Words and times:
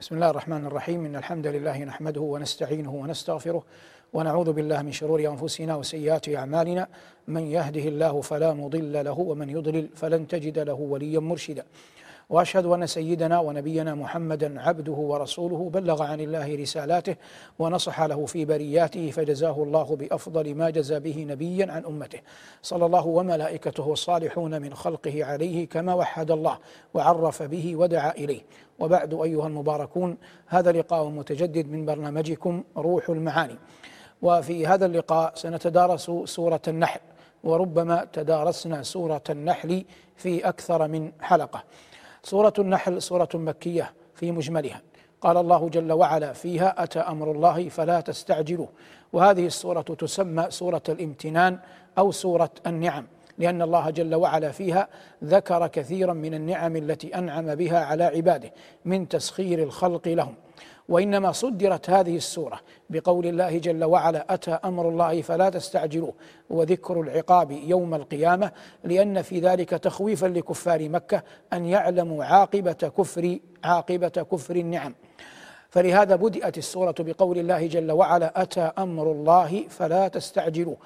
بسم 0.00 0.14
الله 0.14 0.30
الرحمن 0.30 0.66
الرحيم 0.66 1.04
إن 1.04 1.16
الحمد 1.16 1.46
لله 1.46 1.84
نحمده 1.84 2.20
ونستعينه 2.20 2.94
ونستغفره 2.94 3.62
ونعوذ 4.12 4.52
بالله 4.52 4.82
من 4.82 4.92
شرور 4.92 5.20
أنفسنا 5.20 5.76
وسيئات 5.76 6.28
أعمالنا 6.28 6.88
من 7.28 7.46
يهده 7.46 7.80
الله 7.80 8.20
فلا 8.20 8.54
مضل 8.54 9.04
له 9.04 9.18
ومن 9.18 9.50
يضلل 9.50 9.88
فلن 9.96 10.28
تجد 10.28 10.58
له 10.58 10.72
وليا 10.74 11.20
مرشدا 11.20 11.64
وأشهد 12.30 12.66
أن 12.66 12.86
سيدنا 12.86 13.38
ونبينا 13.38 13.94
محمدا 13.94 14.60
عبده 14.60 14.92
ورسوله 14.92 15.70
بلغ 15.70 16.02
عن 16.02 16.20
الله 16.20 16.56
رسالاته 16.56 17.16
ونصح 17.58 18.02
له 18.02 18.26
في 18.26 18.44
برياته 18.44 19.10
فجزاه 19.10 19.62
الله 19.62 19.96
بأفضل 19.96 20.54
ما 20.54 20.70
جزى 20.70 21.00
به 21.00 21.26
نبيا 21.28 21.72
عن 21.72 21.84
أمته. 21.84 22.18
صلى 22.62 22.86
الله 22.86 23.06
وملائكته 23.06 23.92
الصالحون 23.92 24.62
من 24.62 24.74
خلقه 24.74 25.24
عليه 25.24 25.68
كما 25.68 25.94
وحد 25.94 26.30
الله 26.30 26.58
وعرف 26.94 27.42
به 27.42 27.76
ودعا 27.76 28.10
إليه. 28.10 28.40
وبعد 28.78 29.14
أيها 29.14 29.46
المباركون 29.46 30.16
هذا 30.46 30.72
لقاء 30.72 31.08
متجدد 31.08 31.68
من 31.68 31.84
برنامجكم 31.84 32.64
روح 32.76 33.10
المعاني. 33.10 33.58
وفي 34.22 34.66
هذا 34.66 34.86
اللقاء 34.86 35.32
سنتدارس 35.34 36.10
سورة 36.24 36.62
النحل 36.68 37.00
وربما 37.44 38.06
تدارسنا 38.12 38.82
سورة 38.82 39.22
النحل 39.30 39.84
في 40.16 40.48
أكثر 40.48 40.88
من 40.88 41.12
حلقة. 41.20 41.64
سورة 42.22 42.52
النحل 42.58 43.02
سورة 43.02 43.28
مكية 43.34 43.92
في 44.14 44.32
مجملها. 44.32 44.82
قال 45.20 45.36
الله 45.36 45.68
جل 45.68 45.92
وعلا 45.92 46.32
فيها 46.32 46.82
أتى 46.82 46.98
أمر 46.98 47.30
الله 47.30 47.68
فلا 47.68 48.00
تستعجلوه. 48.00 48.68
وهذه 49.12 49.46
السورة 49.46 49.80
تسمى 49.80 50.46
سورة 50.48 50.82
الامتنان 50.88 51.58
أو 51.98 52.10
سورة 52.10 52.50
النعم 52.66 53.06
لأن 53.38 53.62
الله 53.62 53.90
جل 53.90 54.14
وعلا 54.14 54.50
فيها 54.50 54.88
ذكر 55.24 55.66
كثيرا 55.66 56.12
من 56.12 56.34
النعم 56.34 56.76
التي 56.76 57.14
أنعم 57.14 57.54
بها 57.54 57.84
على 57.84 58.04
عباده 58.04 58.52
من 58.84 59.08
تسخير 59.08 59.62
الخلق 59.62 60.08
لهم. 60.08 60.34
وإنما 60.90 61.32
صدرت 61.32 61.90
هذه 61.90 62.16
السورة 62.16 62.60
بقول 62.90 63.26
الله 63.26 63.58
جل 63.58 63.84
وعلا 63.84 64.34
أتى 64.34 64.50
أمر 64.50 64.88
الله 64.88 65.22
فلا 65.22 65.50
تستعجلوه 65.50 66.12
وذكر 66.50 67.00
العقاب 67.00 67.50
يوم 67.50 67.94
القيامة 67.94 68.52
لأن 68.84 69.22
في 69.22 69.40
ذلك 69.40 69.70
تخويفا 69.70 70.26
لكفار 70.26 70.88
مكة 70.88 71.22
أن 71.52 71.66
يعلموا 71.66 72.24
عاقبة 72.24 72.72
كفر 72.72 73.38
عاقبة 73.64 74.08
كفر 74.08 74.56
النعم. 74.56 74.94
فلهذا 75.70 76.16
بدأت 76.16 76.58
السورة 76.58 76.94
بقول 76.98 77.38
الله 77.38 77.66
جل 77.66 77.92
وعلا 77.92 78.42
أتى 78.42 78.70
أمر 78.78 79.12
الله 79.12 79.64
فلا 79.68 80.08
تستعجلوه. 80.08 80.76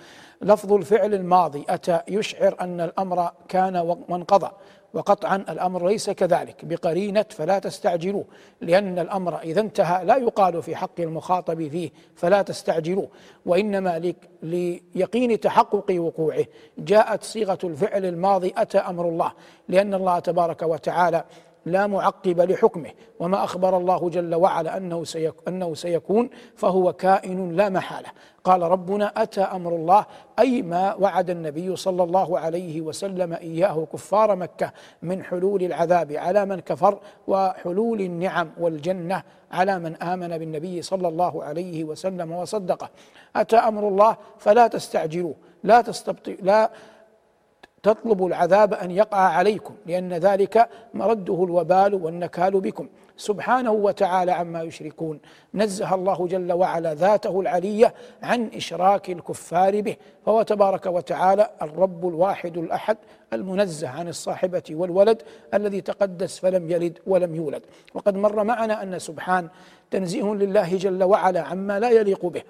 لفظ 0.43 0.73
الفعل 0.73 1.15
الماضي 1.15 1.65
أتى 1.69 2.01
يشعر 2.09 2.57
أن 2.61 2.81
الأمر 2.81 3.31
كان 3.49 3.77
وانقضى. 4.09 4.51
وقطعا 4.95 5.37
الأمر 5.37 5.89
ليس 5.89 6.11
كذلك 6.11 6.65
بقرينة 6.65 7.25
فلا 7.31 7.59
تستعجلوه 7.59 8.25
لأن 8.61 8.99
الأمر 8.99 9.39
إذا 9.39 9.61
انتهى 9.61 10.05
لا 10.05 10.17
يقال 10.17 10.63
في 10.63 10.77
حق 10.77 11.01
المخاطب 11.01 11.69
فيه 11.69 11.91
فلا 12.17 12.43
تستعجلوه 12.43 13.09
وإنما 13.47 14.15
ليقين 14.43 15.41
تحقق 15.41 15.87
وقوعه 15.91 16.45
جاءت 16.79 17.23
صيغة 17.23 17.59
الفعل 17.65 18.05
الماضي 18.05 18.55
أتى 18.57 18.79
أمر 18.79 19.09
الله 19.09 19.33
لأن 19.69 19.95
الله 19.95 20.19
تبارك 20.19 20.63
وتعالى 20.63 21.25
لا 21.67 21.87
معقب 21.87 22.41
لحكمه. 22.41 22.91
وما 23.19 23.45
أخبر 23.45 23.77
الله 23.77 24.11
جل 24.11 24.35
وعلا 24.35 24.77
أنه 24.77 25.05
أنه 25.49 25.75
سيكون 25.75 26.31
فهو 26.57 26.93
كائن 26.93 27.53
لا 27.53 27.69
محالة. 27.69 28.09
قال 28.45 28.63
ربنا 28.63 29.13
أتى 29.17 29.41
أمر 29.41 29.77
الله 29.77 30.07
أي 30.39 30.63
ما 30.63 30.95
وعد 30.95 31.31
النبي 31.31 31.77
صلى 31.77 32.03
الله 32.03 32.39
عليه 32.39 32.81
وسلم 32.81 33.33
إياه 33.33 33.87
كفار 33.93 34.37
مكة 34.37 34.73
من 35.03 35.25
حلول 35.25 35.63
العذاب 35.63 36.13
على 36.13 36.45
من 36.45 36.61
كفر 36.61 36.99
وحلول 37.27 38.01
النعم 38.01 38.51
والجنة 38.61 39.23
على 39.53 39.79
من 39.79 39.97
آمن 39.97 40.39
بالنبي 40.39 40.83
صلى 40.83 41.09
الله 41.09 41.45
عليه 41.45 41.85
وسلم 41.85 42.33
وصدقه. 42.33 42.89
أتى 43.37 43.57
أمر 43.57 43.89
الله 43.89 44.17
فلا 44.39 44.67
تستعجلوه 44.67 45.35
لا 45.65 45.81
تستبطئ 45.81 46.39
لا 46.43 46.71
تطلب 47.85 48.27
العذاب 48.27 48.75
أن 48.75 48.91
يقع 48.91 49.19
عليكم 49.19 49.75
لأن 49.87 50.13
ذلك 50.13 50.69
مرده 50.95 51.45
الوبال 51.45 51.95
والنكال 51.95 52.61
بكم. 52.61 52.89
سبحانه 53.17 53.73
وتعالى 53.73 54.33
عما 54.33 54.63
يشركون. 54.63 55.21
نزه 55.55 55.95
الله 55.95 56.27
جل 56.27 56.53
وعلا 56.53 56.95
ذاته 56.95 57.41
العلية 57.41 57.95
عن 58.23 58.51
إشراك 58.57 59.11
الكفار 59.11 59.81
به. 59.81 59.97
فهو 60.27 60.43
تبارك 60.43 60.87
وتعالى 60.87 61.51
الرب 61.63 62.09
الواحد 62.09 62.57
الأحد 62.57 62.97
المنزه 63.33 63.89
عن 63.89 64.09
الصاحبة 64.09 64.63
والولد 64.71 65.23
الذي 65.55 65.81
تقدس 65.81 66.39
فلم 66.39 66.71
يلد 66.71 66.99
ولم 67.07 67.35
يولد. 67.35 67.63
وقد 67.95 68.17
مر 68.17 68.45
معنا 68.45 68.83
أن 68.83 68.99
سبحان 68.99 69.49
تنزيه 69.91 70.35
لله 70.35 70.77
جل 70.77 71.05
وعلا 71.05 71.41
عما 71.41 71.81
لا 71.81 71.91
يليق 71.91 72.27
به. 72.27 72.43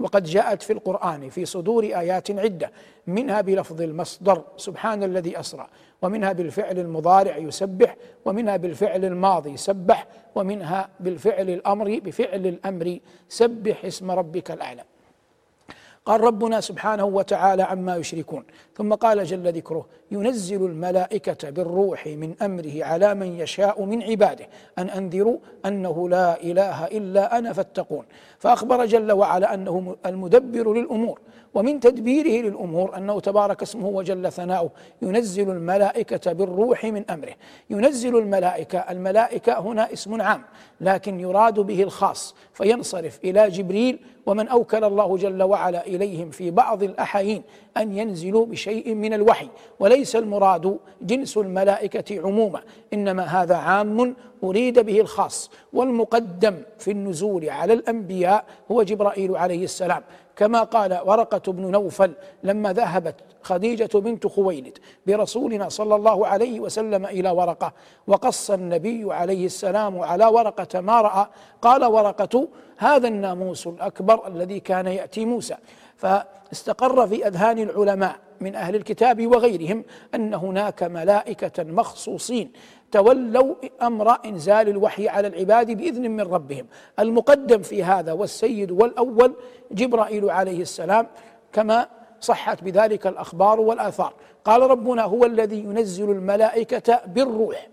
وقد 0.00 0.24
جاءت 0.24 0.62
في 0.62 0.72
القرآن 0.72 1.28
في 1.28 1.44
صدور 1.44 1.84
آيات 1.84 2.30
عدة 2.30 2.70
منها 3.06 3.40
بلفظ 3.40 3.82
المصدر 3.82 4.44
سبحان 4.56 5.02
الذي 5.02 5.40
أسرى 5.40 5.66
ومنها 6.02 6.32
بالفعل 6.32 6.78
المضارع 6.78 7.36
يسبح 7.36 7.96
ومنها 8.24 8.56
بالفعل 8.56 9.04
الماضي 9.04 9.56
سبح 9.56 10.06
ومنها 10.34 10.88
بالفعل 11.00 11.50
الأمر 11.50 12.00
بفعل 12.04 12.46
الأمر 12.46 12.98
سبح 13.28 13.84
اسم 13.84 14.10
ربك 14.10 14.50
الأعلى. 14.50 14.84
قال 16.04 16.20
ربنا 16.20 16.60
سبحانه 16.60 17.04
وتعالى 17.04 17.62
عما 17.62 17.96
يشركون. 17.96 18.44
ثم 18.80 18.94
قال 18.94 19.24
جل 19.24 19.52
ذكره 19.52 19.86
ينزل 20.10 20.66
الملائكة 20.66 21.50
بالروح 21.50 22.06
من 22.06 22.34
أمره 22.42 22.84
على 22.84 23.14
من 23.14 23.40
يشاء 23.40 23.84
من 23.84 24.02
عباده 24.02 24.46
أن 24.78 24.90
أنذروا 24.90 25.38
أنه 25.66 26.08
لا 26.08 26.42
إله 26.42 26.86
إلا 26.86 27.38
أنا 27.38 27.52
فاتقون. 27.52 28.04
فأخبر 28.38 28.84
جل 28.84 29.12
وعلا 29.12 29.54
أنه 29.54 29.96
المدبر 30.06 30.72
للأمور 30.72 31.20
ومن 31.54 31.80
تدبيره 31.80 32.48
للأمور 32.48 32.96
أنه 32.96 33.20
تبارك 33.20 33.62
اسمه 33.62 33.88
وجل 33.88 34.32
ثناؤه 34.32 34.70
ينزل 35.02 35.50
الملائكة 35.50 36.32
بالروح 36.32 36.84
من 36.84 37.10
أمره. 37.10 37.32
ينزل 37.70 38.16
الملائكة 38.16 38.78
الملائكة 38.78 39.58
هنا 39.58 39.92
اسم 39.92 40.22
عام 40.22 40.42
لكن 40.80 41.20
يراد 41.20 41.60
به 41.60 41.82
الخاص 41.82 42.34
فينصرف 42.54 43.18
إلى 43.24 43.48
جبريل 43.48 43.98
ومن 44.26 44.48
أوكل 44.48 44.84
الله 44.84 45.16
جل 45.16 45.42
وعلا 45.42 45.86
إليهم 45.86 46.30
في 46.30 46.50
بعض 46.50 46.82
الأحايين 46.82 47.42
أن 47.76 47.98
ينزلوا 47.98 48.46
بشيء 48.46 48.69
من 48.86 49.14
الوحي 49.14 49.48
وليس 49.80 50.16
المراد 50.16 50.78
جنس 51.02 51.36
الملائكة 51.36 52.20
عموما 52.20 52.60
إنما 52.92 53.22
هذا 53.22 53.56
عام 53.56 54.16
أريد 54.44 54.78
به 54.78 55.00
الخاص 55.00 55.50
والمقدم 55.72 56.56
في 56.78 56.90
النزول 56.90 57.50
على 57.50 57.72
الأنبياء 57.72 58.44
هو 58.70 58.82
جبرائيل 58.82 59.36
عليه 59.36 59.64
السلام. 59.64 60.02
كما 60.36 60.62
قال 60.62 61.00
ورقة 61.04 61.52
بن 61.52 61.70
نوفل 61.70 62.12
لما 62.42 62.72
ذهبت 62.72 63.14
خديجة 63.42 63.98
بنت 63.98 64.26
خويلد 64.26 64.78
برسولنا 65.06 65.68
صلى 65.68 65.94
الله 65.94 66.26
عليه 66.26 66.60
وسلم 66.60 67.06
إلى 67.06 67.30
ورقة 67.30 67.72
وقص 68.06 68.50
النبي 68.50 69.14
عليه 69.14 69.46
السلام 69.46 69.98
على 70.00 70.26
ورقة 70.26 70.80
ما 70.80 71.00
رأى 71.00 71.26
قال 71.62 71.84
ورقة 71.84 72.48
هذا 72.76 73.08
الناموس 73.08 73.66
الأكبر 73.66 74.26
الذي 74.26 74.60
كان 74.60 74.86
يأتي 74.86 75.24
موسى. 75.24 75.56
فاستقر 75.96 77.06
في 77.06 77.26
أذهان 77.26 77.58
العلماء 77.58 78.16
من 78.40 78.54
أهل 78.54 78.76
الكتاب 78.76 79.26
وغيرهم 79.26 79.84
أن 80.14 80.34
هناك 80.34 80.82
ملائكة 80.82 81.64
مخصوصين 81.64 82.52
تولوا 82.92 83.54
أمر 83.82 84.18
إنزال 84.24 84.68
الوحي 84.68 85.08
على 85.08 85.28
العباد 85.28 85.70
بإذن 85.70 86.10
من 86.10 86.20
ربهم. 86.20 86.66
المقدم 86.98 87.62
في 87.62 87.84
هذا 87.84 88.12
والسيد 88.12 88.70
والأول 88.70 89.34
جبرائيل 89.72 90.30
عليه 90.30 90.62
السلام 90.62 91.06
كما 91.52 91.88
صحت 92.20 92.64
بذلك 92.64 93.06
الأخبار 93.06 93.60
والآثار. 93.60 94.12
قال 94.44 94.62
ربنا 94.62 95.02
هو 95.02 95.24
الذي 95.24 95.58
ينزل 95.58 96.10
الملائكة 96.10 97.00
بالروح 97.06 97.68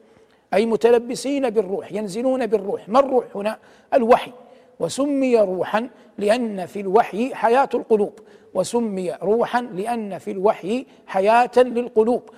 أي 0.54 0.66
متلبسين 0.66 1.50
بالروح 1.50 1.92
ينزلون 1.92 2.46
بالروح. 2.48 2.90
ما 2.90 3.00
الروح 3.00 3.26
هنا؟ 3.36 3.58
الوحي. 3.94 4.32
وسمي 4.80 5.38
روحا 5.38 5.90
لأن 6.18 6.66
في 6.66 6.80
الوحي 6.80 7.36
حياة 7.36 7.70
القلوب. 7.74 8.20
وسمي 8.54 9.14
روحا 9.24 9.62
لأن 9.62 10.18
في 10.18 10.32
الوحي 10.32 10.86
حياة 11.08 11.52
للقلوب. 11.58 12.30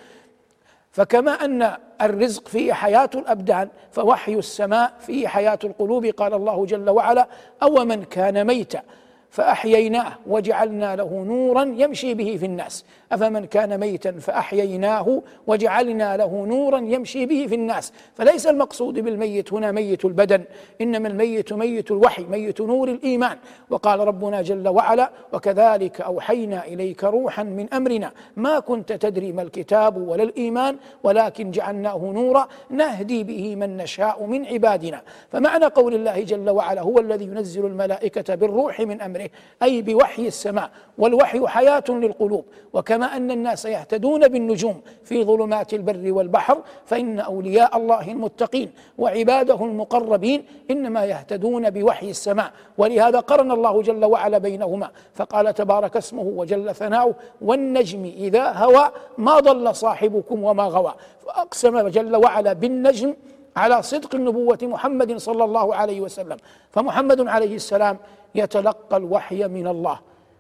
فكما 0.91 1.31
أن 1.31 1.77
الرزق 2.01 2.47
فيه 2.47 2.73
حياة 2.73 3.09
الأبدان 3.15 3.69
فوحي 3.91 4.33
السماء 4.33 4.93
فيه 4.99 5.27
حياة 5.27 5.59
القلوب 5.63 6.05
قال 6.05 6.33
الله 6.33 6.65
جل 6.65 6.89
وعلا 6.89 7.27
أو 7.63 7.85
من 7.85 8.03
كان 8.03 8.47
ميتا. 8.47 8.81
فأحييناه 9.29 10.13
وجعلنا 10.27 10.95
له 10.95 11.23
نورا 11.27 11.63
يمشي 11.77 12.13
به 12.13 12.37
في 12.39 12.45
الناس. 12.45 12.85
أفمن 13.11 13.45
كان 13.45 13.79
ميتا 13.79 14.11
فأحييناه 14.11 15.21
وجعلنا 15.47 16.17
له 16.17 16.45
نورا 16.45 16.79
يمشي 16.79 17.25
به 17.25 17.47
في 17.47 17.55
الناس. 17.55 17.93
فليس 18.15 18.47
المقصود 18.47 18.99
بالميت 18.99 19.53
هنا 19.53 19.71
ميت 19.71 20.05
البدن 20.05 20.43
إنما 20.81 21.07
الميت 21.07 21.53
ميت 21.53 21.91
الوحي 21.91 22.23
ميت 22.23 22.61
نور 22.61 22.89
الإيمان. 22.89 23.37
وقال 23.69 23.99
ربنا 23.99 24.41
جل 24.41 24.67
وعلا 24.67 25.11
وكذلك 25.33 26.01
أوحينا 26.01 26.65
إليك 26.65 27.03
روحا 27.03 27.43
من 27.43 27.73
أمرنا. 27.73 28.11
ما 28.37 28.59
كنت 28.59 28.93
تدري 28.93 29.31
ما 29.31 29.41
الكتاب 29.41 29.97
ولا 29.97 30.23
الإيمان 30.23 30.77
ولكن 31.03 31.51
جعلناه 31.51 32.11
نورا 32.13 32.47
نهدي 32.69 33.23
به 33.23 33.55
من 33.55 33.77
نشاء 33.77 34.25
من 34.25 34.45
عبادنا. 34.45 35.01
فمعنى 35.31 35.65
قول 35.65 35.93
الله 35.93 36.23
جل 36.23 36.49
وعلا 36.49 36.81
هو 36.81 36.99
الذي 36.99 37.25
ينزل 37.25 37.65
الملائكة 37.65 38.35
بالروح 38.35 38.79
من 38.79 39.01
أمره. 39.01 39.18
امره 39.19 39.29
أي 39.63 39.81
بوحي 39.81 40.27
السماء 40.27 40.69
والوحي 40.97 41.47
حياة 41.47 41.83
للقلوب. 41.89 42.45
وكما 42.73 43.05
أن 43.05 43.31
الناس 43.31 43.65
يهتدون 43.65 44.27
بالنجوم 44.27 44.81
في 45.03 45.23
ظلمات 45.23 45.73
البر 45.73 46.11
والبحر 46.11 46.57
فإن 46.85 47.19
أولياء 47.19 47.77
الله 47.77 48.11
المتقين 48.11 48.71
وعباده 48.97 49.65
المقربين 49.65 50.45
إنما 50.71 51.05
يهتدون 51.05 51.69
بوحي 51.69 52.09
السماء. 52.09 52.51
ولهذا 52.77 53.19
قرن 53.19 53.51
الله 53.51 53.81
جل 53.81 54.05
وعلا 54.05 54.37
بينهما 54.37 54.89
فقال 55.13 55.53
تبارك 55.53 55.97
اسمه 55.97 56.23
وجل 56.23 56.75
ثناؤه 56.75 57.15
والنجم 57.41 58.05
إذا 58.05 58.51
هوى 58.51 58.91
ما 59.17 59.39
ضل 59.39 59.75
صاحبكم 59.75 60.43
وما 60.43 60.63
غوى. 60.63 60.93
فأقسم 61.25 61.87
جل 61.87 62.15
وعلا 62.15 62.53
بالنجم 62.53 63.13
على 63.55 63.83
صدق 63.83 64.15
النبوة 64.15 64.59
محمد 64.61 65.17
صلى 65.17 65.43
الله 65.43 65.75
عليه 65.75 66.01
وسلم. 66.01 66.37
فمحمد 66.71 67.27
عليه 67.27 67.55
السلام 67.55 67.97
يتلقى 68.35 68.97
الوحي 68.97 69.47
من 69.47 69.67
الله 69.67 69.99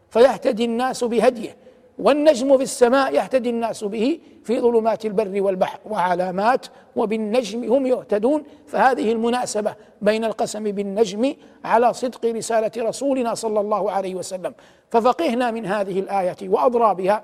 فيهتدي 0.09 0.65
الناس 0.65 1.03
بهديه 1.03 1.55
والنجم 1.99 2.57
في 2.57 2.63
السماء 2.63 3.13
يهتدي 3.13 3.49
الناس 3.49 3.83
به 3.83 4.19
في 4.43 4.59
ظلمات 4.59 5.05
البر 5.05 5.41
والبحر 5.41 5.79
وعلامات 5.89 6.65
وبالنجم 6.95 7.73
هم 7.73 7.85
يهتدون. 7.85 8.43
فهذه 8.67 9.11
المناسبة 9.11 9.75
بين 10.01 10.25
القسم 10.25 10.63
بالنجم 10.63 11.33
على 11.65 11.93
صدق 11.93 12.25
رسالة 12.25 12.71
رسولنا 12.77 13.33
صلى 13.33 13.59
الله 13.59 13.91
عليه 13.91 14.15
وسلم. 14.15 14.53
ففقهنا 14.91 15.51
من 15.51 15.65
هذه 15.65 15.99
الآية 15.99 16.49
وأضرابها 16.49 17.23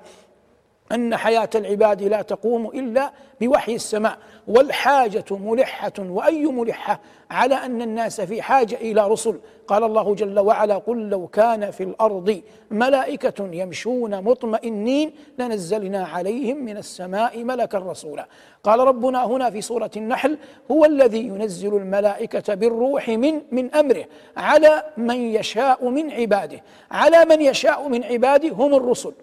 أن 0.91 1.15
حياة 1.15 1.49
العباد 1.55 2.03
لا 2.03 2.21
تقوم 2.21 2.67
إلا 2.67 3.11
بوحي 3.41 3.75
السماء 3.75 4.17
والحاجة 4.47 5.25
ملحة 5.31 5.93
وأي 5.99 6.45
ملحة؟ 6.45 6.99
على 7.31 7.55
أن 7.55 7.81
الناس 7.81 8.21
في 8.21 8.41
حاجة 8.41 8.75
إلى 8.75 9.07
رسل. 9.07 9.39
قال 9.67 9.83
الله 9.83 10.15
جل 10.15 10.39
وعلا 10.39 10.77
قل 10.77 11.09
لو 11.09 11.27
كان 11.27 11.71
في 11.71 11.83
الأرض 11.83 12.41
ملائكة 12.71 13.49
يمشون 13.53 14.23
مطمئنين 14.23 15.11
لنزلنا 15.39 16.05
عليهم 16.05 16.57
من 16.57 16.77
السماء 16.77 17.43
ملكا 17.43 17.77
رسولا. 17.77 18.27
قال 18.63 18.79
ربنا 18.79 19.25
هنا 19.25 19.49
في 19.49 19.61
سورة 19.61 19.91
النحل 19.97 20.37
هو 20.71 20.85
الذي 20.85 21.19
ينزل 21.19 21.75
الملائكة 21.75 22.53
بالروح 22.53 23.09
من 23.09 23.41
من 23.51 23.75
أمره 23.75 24.05
على 24.37 24.83
من 24.97 25.15
يشاء 25.15 25.89
من 25.89 26.11
عباده 26.11 26.61
على 26.91 27.25
من 27.25 27.41
يشاء 27.41 27.87
من 27.87 28.03
عباده 28.03 28.49
هم 28.49 28.75
الرسل. 28.75 29.13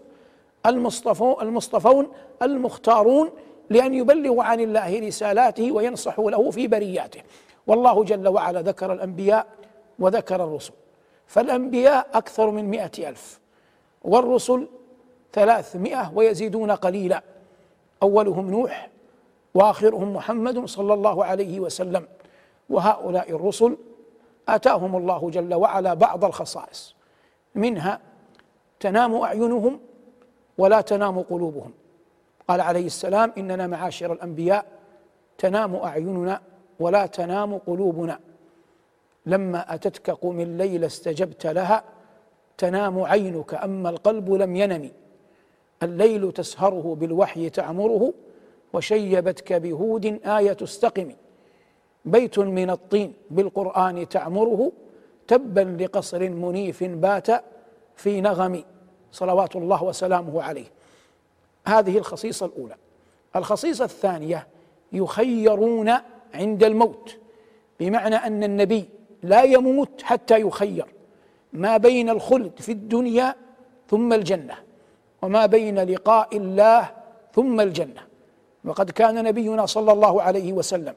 المصطفون 0.67 1.43
المصطفون 1.43 2.09
المختارون 2.43 3.31
لأن 3.71 3.95
يبلغوا 3.95 4.45
عن 4.45 4.61
الله 4.61 5.01
رسالاته 5.01 5.73
وينصحوا 5.73 6.31
له 6.31 6.51
في 6.51 6.69
برياته. 6.69 7.23
والله 7.67 8.05
جل 8.05 8.29
وعلا 8.29 8.63
ذكر 8.63 8.93
الأنبياء 8.93 9.47
وذكر 9.99 10.45
الرسل. 10.45 10.73
فالأنبياء 11.27 12.07
أكثر 12.15 12.51
من 12.51 12.65
مئة 12.65 13.09
ألف 13.09 13.41
والرسل 14.05 14.69
ثلاثمائة 15.33 16.13
ويزيدون 16.15 16.71
قليلا. 16.71 17.23
أولهم 18.03 18.51
نوح 18.51 18.91
وآخرهم 19.55 20.15
محمد 20.15 20.65
صلى 20.65 20.95
الله 20.95 21.25
عليه 21.25 21.61
وسلم. 21.61 22.07
وهؤلاء 22.71 23.31
الرسل 23.31 23.77
آتاهم 24.49 24.97
الله 24.97 25.31
جل 25.31 25.55
وعلا 25.55 25.95
بعض 25.95 26.25
الخصائص. 26.25 26.95
منها 27.55 28.01
تنام 28.81 29.15
أعينهم 29.15 29.81
ولا 30.63 30.81
تنام 30.81 31.17
قلوبهم. 31.23 31.73
قال 32.49 32.61
عليه 32.61 32.87
السلام 32.87 33.33
إننا 33.39 33.67
معاشر 33.67 34.13
الأنبياء 34.13 34.65
تنام 35.39 35.77
أعيننا 35.77 36.41
ولا 36.81 37.07
تنام 37.07 37.59
قلوبنا. 37.59 38.19
لما 39.27 39.75
أتتك 39.75 40.11
قم 40.11 40.41
الليل 40.41 40.85
استجبت 40.85 41.47
لها 41.47 41.85
تنام 42.59 43.01
عينك 43.01 43.55
أما 43.55 43.91
القلب 43.91 44.27
لم 44.43 44.57
ينم. 44.57 44.91
الليل 45.83 46.33
تسهره 46.33 46.97
بالوحي 47.01 47.51
تعمره 47.51 48.13
وشيبتك 48.73 49.53
بهود 49.53 50.05
آية 50.39 50.57
استقم 50.63 51.09
بيت 52.05 52.39
من 52.39 52.71
الطين 52.71 53.13
بالقرآن 53.31 54.09
تعمره 54.09 54.73
تبا 55.29 55.77
لقصر 55.81 56.31
منيف 56.31 56.85
بات 56.85 57.29
في 57.97 58.21
نغم. 58.21 58.65
صلوات 59.13 59.57
الله 59.57 59.85
وسلامه 59.85 60.43
عليه. 60.43 60.67
هذه 61.67 61.99
الخصيصة 61.99 62.47
الأولى. 62.47 62.75
الخصيصة 63.37 63.85
الثانية 63.85 64.47
يخيرون 64.93 65.93
عند 66.35 66.65
الموت. 66.65 67.19
بمعنى 67.81 68.17
أن 68.17 68.45
النبي 68.45 68.89
لا 69.23 69.43
يموت 69.43 70.03
حتى 70.03 70.41
يخير. 70.41 70.87
ما 71.53 71.77
بين 71.77 72.11
الخلد 72.11 72.53
في 72.59 72.73
الدنيا 72.73 73.35
ثم 73.91 74.13
الجنة 74.13 74.55
وما 75.23 75.47
بين 75.47 75.79
لقاء 75.79 76.37
الله 76.37 76.91
ثم 77.35 77.61
الجنة. 77.61 78.01
وقد 78.65 78.91
كان 78.91 79.25
نبينا 79.25 79.67
صلى 79.67 79.93
الله 79.93 80.23
عليه 80.23 80.53
وسلم 80.53 80.95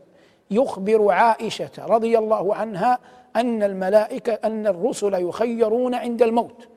يخبر 0.52 1.12
عائشة 1.12 1.72
رضي 1.80 2.18
الله 2.18 2.56
عنها 2.56 3.00
أن 3.36 3.64
الملائكة 3.64 4.34
أن 4.34 4.68
الرسل 4.68 5.14
يخيرون 5.14 5.96
عند 5.96 6.22
الموت. 6.22 6.68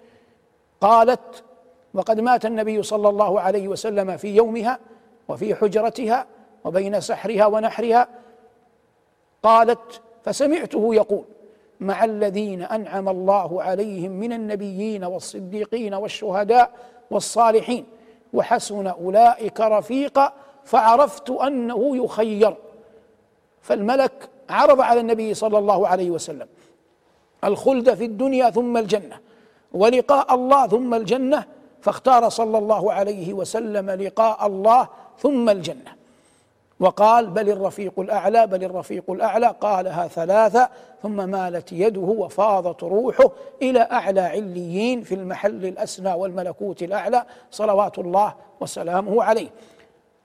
قالت 0.81 1.45
وقد 1.95 2.21
مات 2.21 2.47
النبي 2.47 2.83
صلى 2.83 3.09
الله 3.09 3.41
عليه 3.41 3.69
وسلم 3.69 4.17
في 4.17 4.37
يومها 4.37 4.79
وفي 5.29 5.55
حجرتها 5.55 6.27
وبين 6.65 7.01
سحرها 7.01 7.47
ونحرها. 7.47 8.09
قالت 9.43 10.01
فسمعته 10.25 10.95
يقول 10.95 11.25
مع 11.81 12.05
الذين 12.05 12.63
أنعم 12.63 13.09
الله 13.09 13.63
عليهم 13.63 14.11
من 14.11 14.33
النبيين 14.33 15.05
والصديقين 15.05 15.95
والشهداء 15.95 16.71
والصالحين 17.11 17.87
وحسن 18.33 18.87
أولئك 18.87 19.61
رفيقا 19.61 20.33
فعرفت 20.65 21.31
أنه 21.31 21.97
يخير. 21.97 22.57
فالملك 23.63 24.29
عرض 24.51 24.81
على 24.81 25.01
النبي 25.01 25.35
صلى 25.35 25.59
الله 25.59 25.89
عليه 25.89 26.11
وسلم 26.11 26.49
الخلد 27.45 27.95
في 27.95 28.05
الدنيا 28.05 28.51
ثم 28.51 28.77
الجنة. 28.77 29.21
ولقاء 29.73 30.35
الله 30.35 30.67
ثم 30.67 30.95
الجنة 30.95 31.45
فاختار 31.81 32.29
صلى 32.29 32.59
الله 32.59 32.93
عليه 32.93 33.33
وسلم 33.33 33.91
لقاء 33.91 34.47
الله 34.47 34.89
ثم 35.19 35.49
الجنة. 35.49 35.99
وقال 36.81 37.27
بل 37.27 37.51
الرفيق 37.51 38.01
الأعلى 38.01 38.47
بل 38.47 38.65
الرفيق 38.65 39.11
الأعلى. 39.11 39.55
قالها 39.61 40.09
ثلاثة 40.09 40.69
ثم 41.03 41.29
مالت 41.31 41.73
يده 41.73 42.01
وفاضت 42.01 42.83
روحه 42.83 43.31
إلى 43.63 43.81
أعلى 43.81 44.21
عليين 44.21 45.03
في 45.03 45.15
المحل 45.15 45.67
الأسنى 45.67 46.15
والملكوت 46.15 46.83
الأعلى 46.83 47.25
صلوات 47.51 47.99
الله 47.99 48.35
وسلامه 48.61 49.23
عليه. 49.23 49.49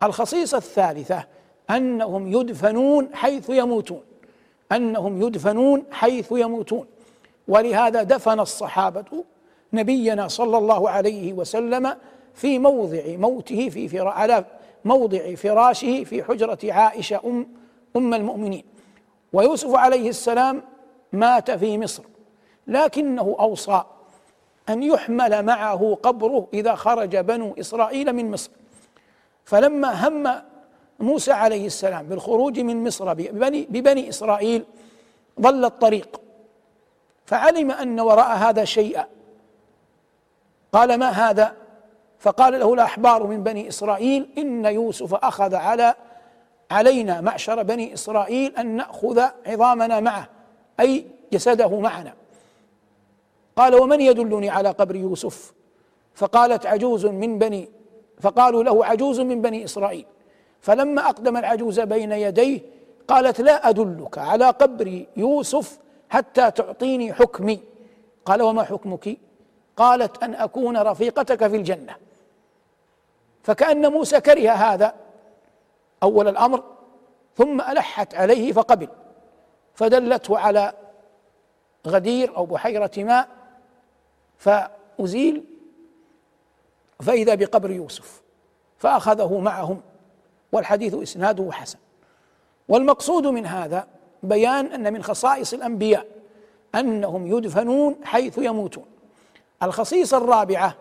الخصيصة 0.03 0.57
الثالثة 0.57 1.23
أنهم 1.69 2.33
يدفنون 2.33 3.09
حيث 3.13 3.49
يموتون. 3.49 4.01
أنهم 4.71 5.21
يدفنون 5.21 5.83
حيث 5.91 6.31
يموتون. 6.31 6.85
ولهذا 7.47 8.03
دفن 8.03 8.39
الصحابة 8.39 9.23
نبينا 9.73 10.27
صلى 10.27 10.57
الله 10.57 10.89
عليه 10.89 11.33
وسلم 11.33 11.95
في 12.33 12.59
موضع 12.59 13.01
موته 13.07 13.69
في 13.69 13.99
على 13.99 14.45
موضع 14.85 15.35
فراشه 15.35 16.03
في 16.03 16.23
حجرة 16.23 16.59
عائشة 16.63 17.21
أم 17.25 17.47
أم 17.95 18.13
المؤمنين. 18.13 18.63
ويوسف 19.33 19.75
عليه 19.75 20.09
السلام 20.09 20.63
مات 21.13 21.51
في 21.51 21.77
مصر 21.77 22.03
لكنه 22.67 23.35
أوصى 23.39 23.83
أن 24.69 24.83
يحمل 24.83 25.45
معه 25.45 25.97
قبره 26.03 26.47
إذا 26.53 26.75
خرج 26.75 27.17
بنو 27.17 27.55
إسرائيل 27.59 28.13
من 28.13 28.31
مصر. 28.31 28.51
فلما 29.45 30.07
هم 30.07 30.41
موسى 30.99 31.31
عليه 31.31 31.65
السلام 31.65 32.05
بالخروج 32.07 32.59
من 32.59 32.83
مصر 32.83 33.13
ببني, 33.13 33.67
ببني 33.69 34.09
إسرائيل 34.09 34.65
ضل 35.41 35.65
الطريق. 35.65 36.22
فعلم 37.25 37.71
أن 37.71 37.99
وراء 37.99 38.37
هذا 38.37 38.65
شيئا. 38.65 39.05
قال 40.73 40.99
ما 40.99 41.09
هذا؟ 41.09 41.53
فقال 42.19 42.59
له 42.59 42.73
الأحبار 42.73 43.27
من 43.27 43.43
بني 43.43 43.67
إسرائيل 43.67 44.29
إن 44.37 44.65
يوسف 44.65 45.13
أخذ 45.13 45.55
على 45.55 45.95
علينا 46.71 47.21
معشر 47.21 47.63
بني 47.63 47.93
إسرائيل 47.93 48.55
أن 48.57 48.67
نأخذ 48.75 49.23
عظامنا 49.47 49.99
معه 49.99 50.29
أي 50.79 51.05
جسده 51.33 51.79
معنا. 51.79 52.13
قال 53.55 53.75
ومن 53.75 54.01
يدلني 54.01 54.49
على 54.49 54.69
قبر 54.69 54.95
يوسف؟ 54.95 55.53
فقالت 56.15 56.65
عجوز 56.65 57.05
من 57.05 57.37
بني 57.37 57.69
فقالوا 58.21 58.63
له 58.63 58.85
عجوز 58.85 59.19
من 59.19 59.41
بني 59.41 59.65
إسرائيل. 59.65 60.05
فلما 60.61 61.05
أقدم 61.05 61.37
العجوز 61.37 61.79
بين 61.79 62.11
يديه 62.11 62.59
قالت 63.07 63.41
لا 63.41 63.69
أدلك 63.69 64.17
على 64.17 64.45
قبر 64.45 65.05
يوسف 65.17 65.79
حتى 66.13 66.51
تعطيني 66.51 67.13
حكمي. 67.13 67.59
قال 68.25 68.41
وما 68.41 68.63
حكمك؟ 68.63 69.17
قالت 69.77 70.23
أن 70.23 70.35
أكون 70.35 70.77
رفيقتك 70.77 71.47
في 71.47 71.55
الجنة. 71.55 71.95
فكأن 73.43 73.91
موسى 73.91 74.21
كره 74.21 74.51
هذا 74.51 74.95
أول 76.03 76.27
الأمر 76.27 76.63
ثم 77.35 77.61
ألحت 77.61 78.15
عليه 78.15 78.53
فقبل 78.53 78.87
فدلته 79.73 80.37
على 80.37 80.73
غدير 81.87 82.37
أو 82.37 82.45
بحيرة 82.45 82.91
ماء 82.97 83.27
فأزيل 84.37 85.43
فإذا 86.99 87.35
بقبر 87.35 87.71
يوسف 87.71 88.21
فأخذه 88.77 89.39
معهم 89.39 89.81
والحديث 90.51 90.95
إسناده 90.95 91.51
حسن. 91.51 91.79
والمقصود 92.67 93.27
من 93.27 93.45
هذا 93.45 93.87
بيان 94.23 94.65
أن 94.65 94.93
من 94.93 95.03
خصائص 95.03 95.53
الأنبياء 95.53 96.05
أنهم 96.75 97.27
يدفنون 97.27 97.95
حيث 98.03 98.37
يموتون. 98.37 98.85
الخصيصه 99.63 100.17
الرابعة 100.17 100.75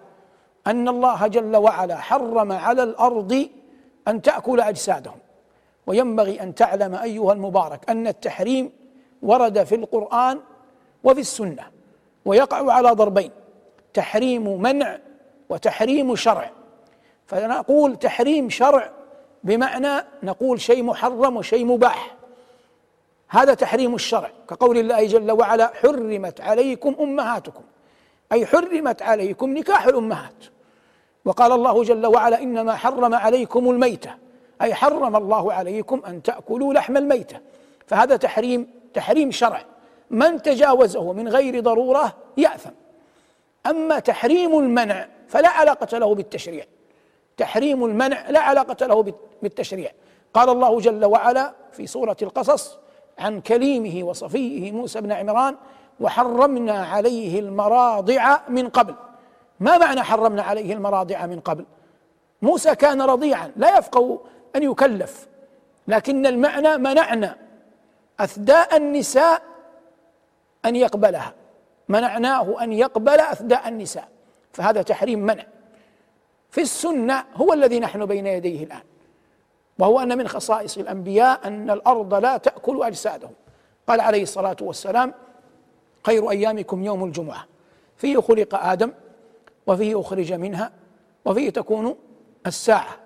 أن 0.67 0.89
الله 0.89 1.27
جل 1.27 1.57
وعلا 1.57 1.97
حرم 1.97 2.53
على 2.53 2.83
الأرض 2.83 3.49
أن 4.09 4.23
تأكل 4.23 4.61
أجسادهم 4.61 5.19
وينبغي 5.87 6.43
أن 6.43 6.55
تعلم 6.55 6.95
أيها 6.95 7.33
المبارك 7.33 7.91
أن 7.91 8.07
التحريم 8.07 8.73
ورد 9.23 9.65
في 9.65 9.75
القرآن 9.75 10.41
وفي 11.05 11.21
السنة 11.21 11.63
ويقع 12.25 12.73
على 12.73 12.91
ضربين 12.91 13.31
تحريم 13.95 14.63
منع 14.63 14.99
وتحريم 15.49 16.17
شرع. 16.17 16.51
فنقول 17.27 17.97
تحريم 17.97 18.51
شرع 18.51 18.91
بمعنى 19.45 20.05
نقول 20.23 20.61
شيء 20.61 20.83
محرم 20.83 21.37
وشيء 21.37 21.65
مباح. 21.65 22.15
هذا 23.33 23.55
تحريم 23.55 23.95
الشرع 23.95 24.31
كقول 24.49 24.79
الله 24.79 25.07
جل 25.07 25.31
وعلا 25.31 25.73
حرمت 25.75 26.41
عليكم 26.41 26.97
أمهاتكم. 27.01 27.63
أي 28.33 28.47
حرمت 28.47 29.03
عليكم 29.03 29.57
نكاح 29.59 29.87
الأمهات. 29.87 30.45
وقال 31.25 31.53
الله 31.53 31.83
جل 31.83 32.07
وعلا 32.07 32.43
إنما 32.43 32.77
حرم 32.77 33.15
عليكم 33.15 33.71
الميتة. 33.71 34.15
أي 34.63 34.75
حرم 34.75 35.17
الله 35.17 35.53
عليكم 35.53 36.03
أن 36.07 36.23
تأكلوا 36.23 36.75
لحم 36.75 36.97
الميتة. 36.97 37.41
فهذا 37.87 38.17
تحريم 38.17 38.71
تحريم 38.95 39.31
شرع. 39.31 39.65
من 40.11 40.43
تجاوزه 40.43 41.13
من 41.13 41.29
غير 41.29 41.61
ضرورة 41.61 42.17
يأثم. 42.37 42.71
أما 43.67 43.99
تحريم 43.99 44.59
المنع 44.59 45.09
فلا 45.29 45.49
علاقة 45.49 45.99
له 45.99 46.15
بالتشريع. 46.15 46.65
تحريم 47.37 47.85
المنع 47.85 48.31
لا 48.31 48.41
علاقة 48.41 48.87
له 48.87 49.15
بالتشريع. 49.43 49.91
قال 50.35 50.49
الله 50.49 50.81
جل 50.81 51.05
وعلا 51.05 51.55
في 51.73 51.87
سورة 51.87 52.17
القصص 52.23 52.79
عن 53.19 53.41
كليمه 53.41 54.05
وصفيه 54.05 54.73
موسى 54.73 55.01
بن 55.01 55.13
عمران 55.13 55.57
وحرمنا 56.01 56.85
عليه 56.85 57.41
المراضع 57.41 58.39
من 58.49 58.69
قبل. 58.69 58.95
ما 59.61 59.79
معنى 59.79 60.03
حرمنا 60.03 60.43
عليه 60.43 60.73
المراضع 60.73 61.27
من 61.27 61.41
قبل؟ 61.41 61.65
موسى 62.43 62.75
كان 62.75 63.03
رضيعا 63.03 63.53
لا 63.57 63.79
يفقه 63.79 64.21
أن 64.57 64.63
يكلف 64.63 65.29
لكن 65.89 66.27
المعنى 66.27 66.77
منعنا 66.77 67.37
أثداء 68.21 68.77
النساء 68.77 69.43
أن 70.65 70.77
يقبلها. 70.77 71.35
منعناه 71.89 72.63
أن 72.63 72.73
يقبل 72.73 73.21
أثداء 73.21 73.69
النساء 73.69 74.09
فهذا 74.53 74.83
تحريم 74.83 75.19
منع. 75.19 75.45
في 76.51 76.61
السنة 76.61 77.25
هو 77.35 77.53
الذي 77.53 77.81
نحن 77.81 78.07
بين 78.07 78.27
يديه 78.27 78.65
الآن. 78.65 78.83
وهو 79.83 80.01
أن 80.01 80.19
من 80.19 80.29
خصائص 80.29 80.79
الأنبياء 80.79 81.47
أن 81.47 81.71
الأرض 81.71 82.15
لا 82.15 82.37
تأكل 82.37 82.83
أجسادهم. 82.83 83.33
قال 83.87 84.01
عليه 84.01 84.23
الصلاة 84.23 84.57
والسلام 84.61 85.15
خير 86.07 86.31
أيامكم 86.31 86.85
يوم 86.85 87.05
الجمعة. 87.05 87.47
فيه 87.97 88.21
خلق 88.21 88.55
آدم 88.55 88.93
وفيه 89.67 90.01
أخرج 90.01 90.33
منها 90.33 90.73
وفيه 91.25 91.51
تكون 91.51 91.97
الساعة. 92.47 92.97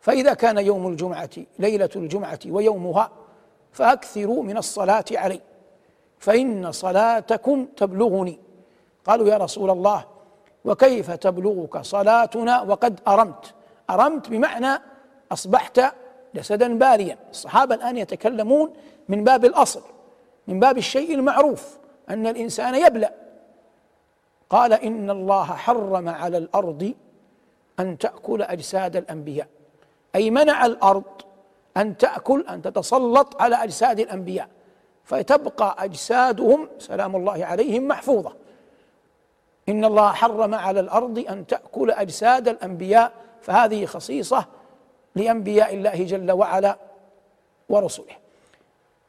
فإذا 0.00 0.34
كان 0.34 0.58
يوم 0.58 0.88
الجمعة 0.88 1.30
ليلة 1.58 1.90
الجمعة 1.96 2.38
ويومها 2.46 3.10
فأكثروا 3.72 4.42
من 4.42 4.56
الصلاة 4.56 5.04
علي. 5.12 5.40
فإن 6.18 6.72
صلاتكم 6.72 7.66
تبلغني. 7.76 8.38
قالوا 9.04 9.28
يا 9.28 9.36
رسول 9.36 9.70
الله 9.70 10.04
وكيف 10.64 11.10
تبلغك 11.10 11.82
صلاتنا 11.82 12.62
وقد 12.62 13.00
أرمت؟ 13.08 13.54
أرمت 13.90 14.28
بمعنى 14.28 14.82
أصبحت 15.32 15.80
جسدا 16.34 16.78
باريا. 16.78 17.18
الصحابة 17.30 17.74
الآن 17.74 17.96
يتكلمون 17.96 18.72
من 19.08 19.24
باب 19.24 19.44
الأصل 19.44 19.82
من 20.48 20.60
باب 20.60 20.78
الشيء 20.78 21.14
المعروف 21.14 21.78
أن 22.10 22.26
الإنسان 22.26 22.74
يبلى 22.74 23.10
قال 24.50 24.72
إن 24.72 25.10
الله 25.10 25.44
حرم 25.44 26.08
على 26.08 26.38
الأرض 26.38 26.94
أن 27.80 27.98
تأكل 27.98 28.42
أجساد 28.42 28.96
الأنبياء. 28.96 29.46
أي 30.14 30.30
منع 30.30 30.66
الأرض 30.66 31.02
أن 31.76 31.96
تأكل 31.96 32.44
أن 32.50 32.62
تتسلط 32.62 33.42
على 33.42 33.64
أجساد 33.64 34.00
الأنبياء. 34.00 34.48
فتبقى 35.04 35.76
أجسادهم 35.78 36.68
سلام 36.78 37.16
الله 37.16 37.44
عليهم 37.44 37.88
محفوظة. 37.88 38.32
إن 39.68 39.84
الله 39.84 40.12
حرم 40.12 40.54
على 40.54 40.80
الأرض 40.80 41.24
أن 41.28 41.46
تأكل 41.46 41.90
أجساد 41.90 42.48
الأنبياء. 42.48 43.12
فهذه 43.40 43.86
خصيصة 43.86 44.46
لأنبياء 45.16 45.74
الله 45.74 46.04
جل 46.04 46.32
وعلا 46.32 46.76
ورسله. 47.68 48.16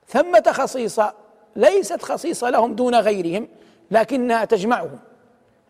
ثمة 0.08 0.44
خصيصة 0.52 1.14
ليست 1.56 2.02
خصيصة 2.02 2.50
لهم 2.50 2.74
دون 2.74 2.96
غيرهم 2.96 3.48
لكنها 3.92 4.46
تجمعهم 4.46 5.00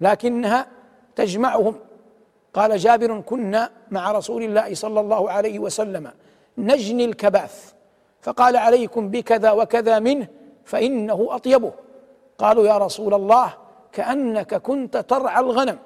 لكنها 0.02 0.68
تجمعهم. 1.16 1.76
قال 2.54 2.78
جابر 2.78 3.20
كنا 3.20 3.70
مع 3.92 4.12
رسول 4.12 4.44
الله 4.44 4.74
صلى 4.74 5.00
الله 5.00 5.32
عليه 5.32 5.60
وسلم 5.60 6.12
نجني 6.58 7.06
الكباث 7.06 7.74
فقال 8.22 8.58
عليكم 8.58 9.10
بكذا 9.10 9.52
وكذا 9.52 10.00
منه 10.00 10.28
فإنه 10.66 11.28
أطيبه. 11.30 11.72
قالوا 12.38 12.68
يا 12.68 12.78
رسول 12.78 13.14
الله 13.14 13.54
كأنك 13.92 14.56
كنت 14.56 14.98
ترعى 14.98 15.40
الغنم. 15.42 15.78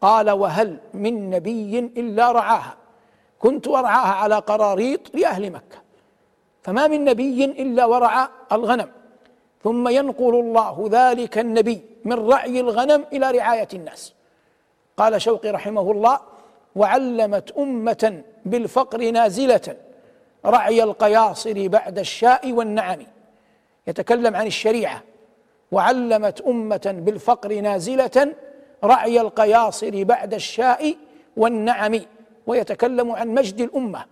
قال 0.00 0.30
وهل 0.30 0.78
من 0.94 1.30
نبي 1.30 1.78
إلا 1.78 2.32
رعاها. 2.32 2.76
كنت 3.42 3.68
أرعاها 3.68 4.14
على 4.14 4.34
قراريط 4.34 5.14
لأهل 5.14 5.50
مكة. 5.50 5.78
فما 6.62 6.86
من 6.86 7.04
نبي 7.04 7.44
إلا 7.44 7.84
ورعى 7.84 8.28
الغنم. 8.52 8.90
ثم 9.64 9.88
ينقل 9.88 10.34
الله 10.34 10.88
ذلك 10.90 11.38
النبي 11.38 11.82
من 12.04 12.12
رعي 12.12 12.60
الغنم 12.60 13.04
إلى 13.12 13.30
رعاية 13.30 13.68
الناس. 13.74 14.14
قال 14.96 15.22
شوقي 15.22 15.50
رحمه 15.50 15.90
الله 15.90 16.20
وعلمت 16.76 17.50
أمة 17.58 18.22
بالفقر 18.44 19.10
نازلة 19.10 19.76
رعي 20.46 20.82
القياصر 20.82 21.68
بعد 21.68 21.98
الشاء 21.98 22.52
والنعم 22.52 22.98
يتكلم 23.86 24.36
عن 24.36 24.46
الشريعة. 24.46 25.02
وعلمت 25.72 26.40
أمة 26.40 26.94
بالفقر 26.98 27.60
نازلة 27.60 28.34
رعي 28.84 29.20
القياصر 29.20 30.04
بعد 30.04 30.34
الشاء 30.34 30.96
والنعم 31.36 32.00
ويتكلم 32.46 33.10
عن 33.12 33.28
مجد 33.28 33.60
الأمة 33.60 34.04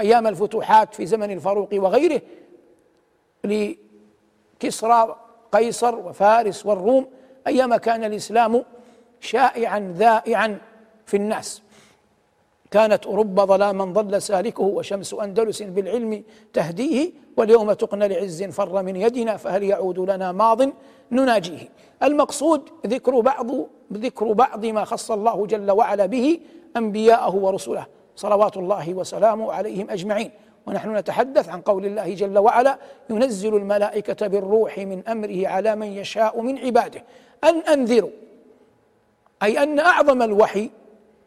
أيام 0.00 0.26
الفتوحات 0.26 0.94
في 0.94 1.06
زمن 1.06 1.30
الفاروق 1.30 1.68
وغيره 1.72 2.20
لكسرى 3.44 5.16
قيصر 5.52 5.94
وفارس 5.94 6.66
والروم 6.66 7.06
أيام 7.46 7.76
كان 7.76 8.04
الإسلام 8.04 8.64
شائعا 9.20 9.94
ذائعا 9.96 10.58
في 11.06 11.16
الناس. 11.16 11.62
كانت 12.70 13.06
أوروبا 13.06 13.44
ظلاما 13.44 13.84
ظل 13.84 14.22
سالكه 14.22 14.62
وشمس 14.62 15.14
أندلس 15.14 15.62
بالعلم 15.62 16.22
تهديه 16.52 17.12
واليوم 17.36 17.72
تقنى 17.72 18.08
لعز 18.08 18.42
فر 18.42 18.82
من 18.82 18.96
يدنا 18.96 19.36
فهل 19.36 19.62
يعود 19.62 19.98
لنا 19.98 20.32
ماض 20.32 20.62
نناجيه؟ 21.12 21.68
المقصود 22.02 22.68
ذكر 22.86 23.20
بعض 23.20 23.46
ذكر 23.92 24.32
بعض 24.32 24.66
ما 24.66 24.84
خص 24.84 25.10
الله 25.10 25.46
جل 25.46 25.70
وعلا 25.70 26.06
به 26.06 26.40
أنبياءه 26.76 27.34
ورسله. 27.34 27.86
صلوات 28.16 28.56
الله 28.56 28.94
وسلامه 28.94 29.52
عليهم 29.52 29.90
أجمعين. 29.90 30.30
ونحن 30.66 30.96
نتحدث 30.96 31.48
عن 31.48 31.60
قول 31.60 31.86
الله 31.86 32.14
جل 32.14 32.38
وعلا 32.38 32.78
ينزل 33.10 33.56
الملائكة 33.56 34.26
بالروح 34.26 34.78
من 34.78 35.08
أمره 35.08 35.48
على 35.48 35.76
من 35.76 35.86
يشاء 35.86 36.40
من 36.40 36.58
عباده. 36.58 37.04
أن 37.44 37.58
أنذروا. 37.58 38.10
أي 39.42 39.62
أن 39.62 39.78
أعظم 39.78 40.22
الوحي 40.22 40.70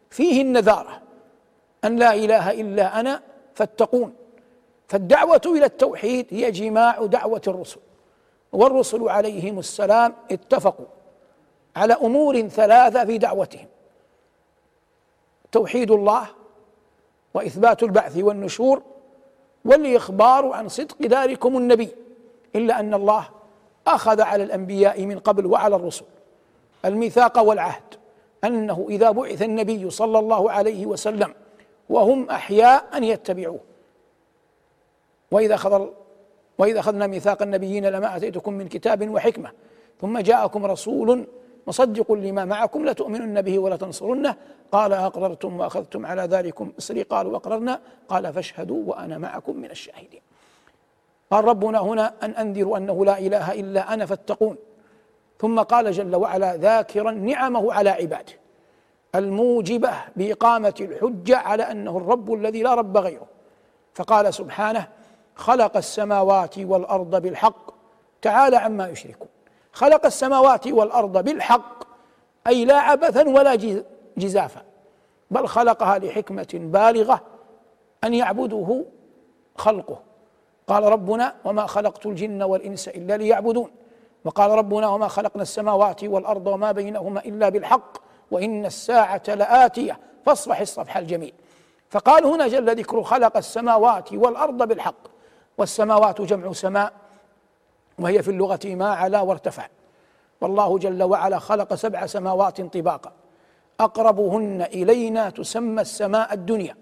فيه 0.10 0.42
النذارة. 0.42 1.01
أن 1.86 1.96
لا 1.96 2.13
إله 2.13 2.51
إلا 2.51 3.00
أنا 3.00 3.22
فاتقون. 3.56 4.13
فالدعوة 4.88 5.42
إلى 5.46 5.66
التوحيد 5.66 6.25
هي 6.30 6.51
جماع 6.51 7.06
دعوة 7.06 7.42
الرسل. 7.48 7.80
والرسل 8.51 9.10
عليهم 9.10 9.60
السلام 9.60 10.13
اتفقوا 10.32 10.86
على 11.75 11.94
أمور 11.94 12.42
ثلاثة 12.42 13.06
في 13.06 13.18
دعوتهم. 13.18 13.68
توحيد 15.51 15.92
الله 15.92 16.27
وإثبات 17.34 17.84
البعث 17.84 18.18
والنشور 18.18 18.82
والإخبار 19.66 20.51
عن 20.51 20.68
صدق 20.68 21.01
ذلكم 21.01 21.58
النبي 21.58 21.89
إلا 22.56 22.80
أن 22.80 22.94
الله 22.94 23.30
أخذ 23.88 24.22
على 24.22 24.44
الأنبياء 24.44 25.06
من 25.06 25.20
قبل 25.20 25.46
وعلى 25.46 25.75
الرسل. 25.75 26.06
الميثاق 26.86 27.39
والعهد 27.39 27.84
أنه 28.44 28.86
إذا 28.89 29.12
بعث 29.12 29.42
النبي 29.42 29.89
صلى 29.89 30.20
الله 30.20 30.51
عليه 30.51 30.86
وسلم 30.86 31.34
وهم 31.89 32.30
أحياء 32.30 32.86
أن 32.98 33.04
يتبعوه. 33.04 33.60
وإذا 35.32 35.56
أخذ 35.56 35.88
وإذا 36.58 36.80
أخذنا 36.80 37.08
ميثاق 37.08 37.42
النبيين 37.42 37.86
لما 37.86 38.18
آتيتكم 38.18 38.54
من 38.54 38.68
كتاب 38.68 39.10
وحكمة 39.10 39.51
ثم 40.01 40.20
جاءكم 40.20 40.66
رسول 40.66 41.27
مصدق 41.67 42.12
لما 42.12 42.45
معكم 42.45 42.86
لتؤمنن 42.86 43.41
به 43.41 43.59
ولتنصرنه. 43.59 44.36
قال 44.71 44.93
أقررتم 44.93 45.59
وأخذتم 45.59 46.05
على 46.05 46.21
ذلكم 46.21 46.71
إصري 46.79 47.01
قالوا 47.01 47.36
أقررنا. 47.36 47.79
قال 48.07 48.33
فاشهدوا 48.33 48.83
وأنا 48.86 49.17
معكم 49.17 49.57
من 49.57 49.71
الشاهدين. 49.71 50.21
قال 51.31 51.45
ربنا 51.45 51.79
هنا 51.79 52.13
أن 52.24 52.31
أنذروا 52.31 52.77
أنه 52.77 53.05
لا 53.05 53.19
إله 53.19 53.53
إلا 53.53 53.93
أنا 53.93 54.05
فاتقون. 54.05 54.55
ثم 55.39 55.59
قال 55.59 55.91
جل 55.91 56.15
وعلا 56.15 56.57
ذاكرا 56.57 57.12
نعمه 57.12 57.74
على 57.74 57.89
عباده. 57.89 58.33
الموجبة 59.15 59.93
بإقامة 60.15 60.74
الحجة 60.81 61.38
على 61.38 61.63
أنه 61.63 61.97
الرب 61.97 62.33
الذي 62.33 62.62
لا 62.62 62.74
رب 62.74 62.97
غيره. 62.97 63.27
فقال 63.93 64.33
سبحانه 64.33 64.88
خلق 65.36 65.77
السماوات 65.77 66.59
والأرض 66.59 67.21
بالحق. 67.21 67.71
تعالى 68.21 68.57
عما 68.57 68.89
يشركون. 68.89 69.27
خلق 69.77 70.05
السماوات 70.05 70.67
والأرض 70.67 71.24
بالحق 71.24 71.84
أي 72.48 72.65
لا 72.65 72.75
عبثا 72.75 73.29
ولا 73.29 73.55
جزافا 74.17 74.62
بل 75.31 75.48
خلقها 75.48 76.00
لحكمة 76.00 76.48
بالغة 76.53 77.22
أن 78.03 78.13
يعبده 78.13 78.86
خلقه. 79.55 80.00
قال 80.67 80.84
ربنا 80.84 81.36
وما 81.46 81.65
خلقت 81.65 82.05
الجن 82.05 82.43
والإنس 82.43 82.88
إلا 82.88 83.17
ليعبدون 83.17 83.72
وقال 84.25 84.51
ربنا 84.51 84.88
وما 84.88 85.07
خلقنا 85.07 85.41
السماوات 85.41 86.03
والأرض 86.03 86.48
وما 86.48 86.72
بينهما 86.72 87.19
إلا 87.19 87.50
بالحق 87.50 87.98
وإن 88.31 88.65
الساعة 88.65 89.24
لآتية 89.27 90.00
فاصفح 90.25 90.60
الصفح 90.60 90.98
الجميل. 90.98 91.34
فقال 91.89 92.25
هنا 92.25 92.48
جل 92.48 92.75
ذكر 92.75 93.03
خلق 93.03 93.38
السماوات 93.38 94.13
والأرض 94.13 94.67
بالحق 94.67 95.07
والسماوات 95.57 96.22
جمع 96.22 96.53
سماء 96.53 96.93
وهي 98.00 98.24
في 98.24 98.32
اللغة 98.32 98.60
ما 98.66 98.89
علا 98.89 99.22
وارتفع. 99.22 99.68
والله 100.42 100.77
جل 100.77 101.04
وعلا 101.04 101.39
خلق 101.39 101.74
سبع 101.74 102.06
سماوات 102.06 102.62
طباقا. 102.62 103.12
أقربهن 103.80 104.62
إلينا 104.62 105.30
تسمى 105.30 105.82
السماء 105.82 106.34
الدنيا 106.34 106.75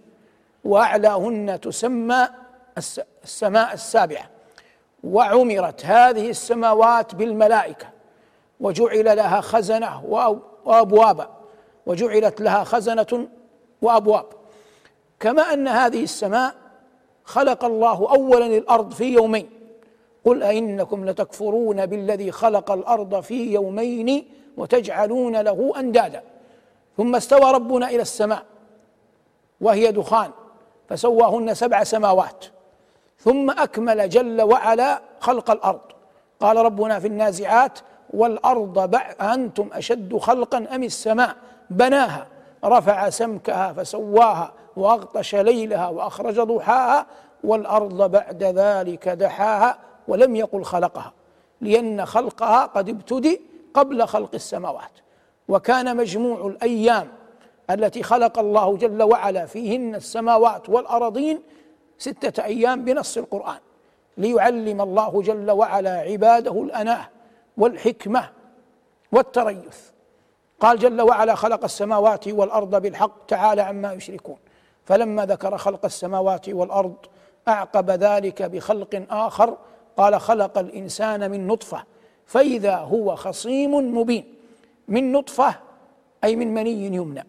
وأعلاهن 0.64 1.60
تسمى 1.62 2.28
السماء 3.24 3.74
السابعة. 3.74 4.30
وعمرت 5.04 5.86
هذه 5.86 6.30
السماوات 6.30 7.16
بالملائكة 7.16 7.88
وجعل 8.60 9.18
لها 9.18 9.42
خزنة 9.42 10.06
وأبوابا 10.66 11.30
وجعلت 11.86 12.42
لها 12.42 12.64
خزنة 12.64 13.28
وأبواب. 13.82 14.26
كما 15.20 15.42
أن 15.54 15.68
هذه 15.68 16.04
السماء 16.04 16.56
خلق 17.24 17.66
الله 17.66 18.10
أولا 18.10 18.46
الأرض 18.46 18.94
في 18.94 19.14
يومين. 19.14 19.50
قل 20.26 20.44
أئنكم 20.44 21.10
لتكفرون 21.10 21.86
بالذي 21.86 22.32
خلق 22.32 22.72
الأرض 22.72 23.20
في 23.20 23.54
يومين 23.54 24.26
وتجعلون 24.58 25.38
له 25.38 25.74
أندادا. 25.80 26.24
ثم 26.98 27.16
استوى 27.16 27.52
ربنا 27.52 27.90
إلى 27.90 28.02
السماء 28.02 28.44
وهي 29.62 29.92
دخان 29.92 30.32
فسواهن 30.90 31.54
سبع 31.54 31.84
سماوات. 31.84 32.46
ثم 33.20 33.50
أكمل 33.50 34.10
جل 34.10 34.42
وعلا 34.42 35.02
خلق 35.20 35.52
الأرض. 35.52 35.82
قال 36.40 36.58
ربنا 36.58 37.00
في 37.00 37.08
النازعات 37.08 37.80
والأرض 38.14 39.00
أنتم 39.22 39.70
أشد 39.74 40.18
خلقا 40.18 40.68
أم 40.76 40.84
السماء؟ 40.84 41.36
بناها. 41.70 42.28
رفع 42.66 43.10
سمكها 43.10 43.74
فسواها 43.74 44.54
وأغطش 44.76 45.36
ليلها 45.36 45.88
وأخرج 45.88 46.40
ضحاها. 46.40 47.06
والأرض 47.44 48.12
بعد 48.12 48.44
ذلك 48.44 49.10
دحاها 49.10 49.78
ولم 50.08 50.36
يقل 50.36 50.64
خلقها 50.64 51.14
لأن 51.62 52.06
خلقها 52.06 52.66
قد 52.66 52.90
ابتدئ 52.90 53.42
قبل 53.74 54.08
خلق 54.08 54.30
السماوات. 54.34 54.92
وكان 55.48 55.98
مجموع 55.98 56.48
الأيام 56.48 57.08
التي 57.70 58.04
خلق 58.04 58.40
الله 58.40 58.78
جل 58.78 59.04
وعلا 59.04 59.46
فيهن 59.46 59.96
السماوات 59.96 60.70
والأراضين 60.70 61.42
ستة 61.98 62.44
أيام 62.44 62.86
بنص 62.86 63.18
القرآن 63.18 63.58
ليعلم 64.18 64.82
الله 64.82 65.22
جل 65.22 65.52
وعلا 65.52 66.00
عباده 66.00 66.52
الأناة 66.52 67.10
والحكمة 67.58 68.30
والتريث. 69.12 69.78
قال 70.60 70.80
جل 70.80 71.02
وعلا 71.02 71.36
خلق 71.36 71.64
السماوات 71.64 72.28
والأرض 72.28 72.82
بالحق 72.82 73.26
تعالى 73.26 73.62
عما 73.62 73.94
يشركون. 73.94 74.38
فلما 74.86 75.26
ذكر 75.26 75.58
خلق 75.58 75.86
السماوات 75.86 76.50
والأرض 76.50 76.96
أعقب 77.48 77.92
ذلك 77.92 78.42
بخلق 78.42 79.06
آخر 79.10 79.58
قال 79.98 80.22
خلق 80.22 80.58
الإنسان 80.58 81.32
من 81.32 81.48
نطفة 81.48 81.84
فإذا 82.26 82.76
هو 82.76 83.16
خصيم 83.16 83.98
مبين. 83.98 84.36
من 84.88 85.12
نطفة 85.12 85.56
أي 86.24 86.36
من 86.36 86.54
مني 86.54 86.86
يمنى. 86.86 87.26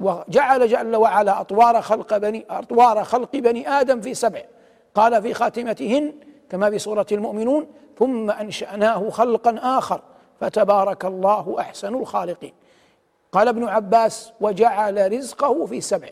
وجعل 0.00 0.68
جل 0.68 0.96
وعلا 0.96 1.40
أطوار 1.40 1.82
خلق 1.82 2.16
بني 2.16 2.46
أطوار 2.50 3.04
خلق 3.04 3.36
بني 3.36 3.68
آدم 3.68 4.00
في 4.00 4.14
سبع. 4.14 4.42
قال 4.94 5.22
في 5.22 5.34
خاتمتهن 5.34 6.12
كما 6.50 6.70
في 6.70 6.78
سورة 6.78 7.06
المؤمنون 7.12 7.66
ثم 7.98 8.30
أنشأناه 8.30 9.10
خلقا 9.10 9.58
آخر 9.62 10.00
فتبارك 10.40 11.04
الله 11.04 11.56
أحسن 11.60 11.94
الخالقين. 11.94 12.52
قال 13.32 13.48
ابن 13.48 13.68
عباس 13.68 14.32
وجعل 14.40 15.12
رزقه 15.12 15.66
في 15.66 15.80
سبع. 15.80 16.08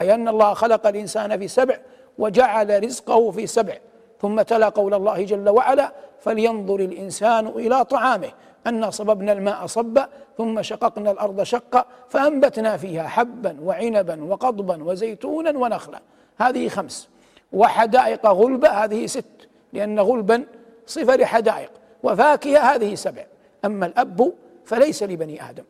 أي 0.00 0.14
أن 0.14 0.28
الله 0.28 0.54
خلق 0.54 0.86
الإنسان 0.86 1.38
في 1.38 1.48
سبع 1.48 1.78
وجعل 2.18 2.84
رزقه 2.84 3.30
في 3.30 3.46
سبع. 3.46 3.78
ثم 4.22 4.42
تلا 4.42 4.68
قول 4.68 4.94
الله 4.94 5.24
جل 5.24 5.48
وعلا 5.48 5.92
فلينظر 6.20 6.80
الإنسان 6.80 7.46
إلى 7.46 7.84
طعامه. 7.84 8.30
انا 8.66 8.90
صببنا 8.90 9.32
الماء 9.32 9.66
صبا 9.66 10.08
ثم 10.38 10.62
شققنا 10.62 11.10
الأرض 11.10 11.42
شقا 11.42 11.84
فأنبتنا 12.08 12.76
فيها 12.76 13.08
حبا 13.08 13.56
وعنبا 13.62 14.24
وقضبا 14.24 14.84
وزيتونا 14.84 15.58
ونخلا. 15.58 16.00
هذه 16.38 16.68
خمس. 16.68 17.08
وحدائق 17.52 18.26
غلبة 18.26 18.68
هذه 18.68 19.06
ست. 19.06 19.48
لأن 19.72 20.00
غلبا 20.00 20.44
صفة 20.86 21.16
لحدائق. 21.16 21.70
وفاكهة 22.02 22.58
هذه 22.58 22.94
سبع. 22.94 23.24
أما 23.64 23.86
الأب 23.86 24.32
فليس 24.64 25.02
لبني 25.02 25.50
آدم. 25.50 25.64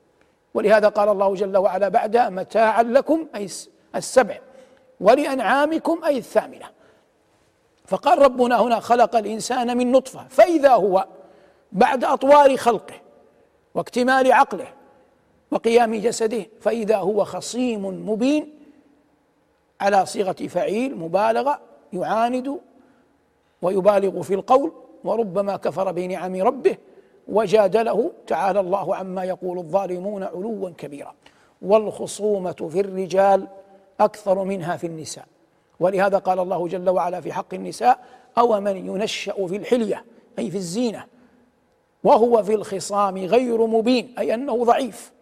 ولهذا 0.54 0.88
قال 0.88 1.08
الله 1.08 1.34
جل 1.34 1.56
وعلا 1.56 1.88
بعدها 1.88 2.28
متاعا 2.28 2.82
لكم 2.82 3.26
أي 3.34 3.48
السبع. 3.96 4.38
ولأنعامكم 5.00 6.04
أي 6.04 6.18
الثامنة. 6.18 6.66
فقال 7.86 8.18
ربنا 8.18 8.62
هنا 8.62 8.80
خلق 8.80 9.16
الإنسان 9.16 9.76
من 9.76 9.92
نطفة 9.92 10.26
فإذا 10.28 10.70
هو 10.70 11.06
بعد 11.72 12.04
أطوار 12.04 12.56
خلقه 12.56 12.94
واكتمال 13.74 14.32
عقله 14.32 14.66
وقيام 15.50 15.94
جسده 15.94 16.46
فإذا 16.60 16.96
هو 16.96 17.24
خصيم 17.24 18.10
مبين 18.10 18.54
على 19.80 20.06
صيغة 20.06 20.32
فعيل 20.32 20.98
مبالغة 20.98 21.60
يعاند 21.92 22.58
ويبالغ 23.62 24.22
في 24.22 24.34
القول 24.34 24.72
وربما 25.04 25.56
كفر 25.56 25.92
بنعم 25.92 26.42
ربه 26.42 26.76
وجادله 27.28 28.12
تعالى 28.26 28.60
الله 28.60 28.96
عما 28.96 29.24
يقول 29.24 29.58
الظالمون 29.58 30.22
علوا 30.22 30.70
كبيرا. 30.70 31.14
والخصومة 31.62 32.52
في 32.52 32.80
الرجال 32.80 33.48
أكثر 34.00 34.44
منها 34.44 34.76
في 34.76 34.86
النساء. 34.86 35.26
ولهذا 35.80 36.18
قال 36.18 36.38
الله 36.38 36.68
جل 36.68 36.90
وعلا 36.90 37.20
في 37.20 37.32
حق 37.32 37.54
النساء 37.54 37.98
أو 38.38 38.60
من 38.60 38.76
ينشأ 38.76 39.46
في 39.46 39.56
الحلية 39.56 40.04
أي 40.38 40.50
في 40.50 40.56
الزينة 40.56 41.04
وهو 42.04 42.42
في 42.42 42.54
الخصام 42.54 43.18
غير 43.18 43.66
مبين 43.66 44.14
أي 44.18 44.34
أنه 44.34 44.64
ضعيف. 44.64 45.12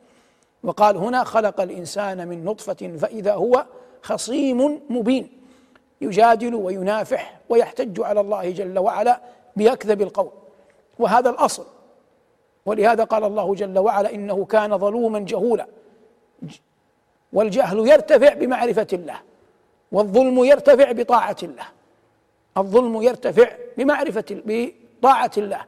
وقال 0.63 0.97
هنا 0.97 1.25
خلق 1.25 1.61
الإنسان 1.61 2.29
من 2.29 2.45
نطفة 2.45 2.97
فإذا 2.99 3.35
هو 3.35 3.67
خصيم 4.03 4.81
مبين. 4.91 5.29
يجادل 6.01 6.55
وينافح 6.55 7.41
ويحتج 7.49 8.01
على 8.01 8.21
الله 8.21 8.51
جل 8.51 8.79
وعلا 8.79 9.21
بأكذب 9.57 10.03
القول. 10.03 10.31
وهذا 10.99 11.31
الأصل. 11.31 11.67
ولهذا 12.67 13.05
قال 13.05 13.25
الله 13.25 13.55
جل 13.55 13.79
وعلا 13.79 14.15
إنه 14.15 14.45
كان 14.45 14.79
ظلوما 14.79 15.19
جهولا. 15.19 15.67
والجهل 17.33 17.79
يرتفع 17.89 18.35
بمعرفة 18.35 18.87
الله. 18.93 19.21
والظلم 19.93 20.45
يرتفع 20.45 20.93
بطاعة 20.93 21.37
الله. 21.43 21.65
الظلم 22.57 23.03
يرتفع 23.03 23.49
بمعرفة 23.79 24.25
بطاعة 24.31 25.31
الله. 25.37 25.61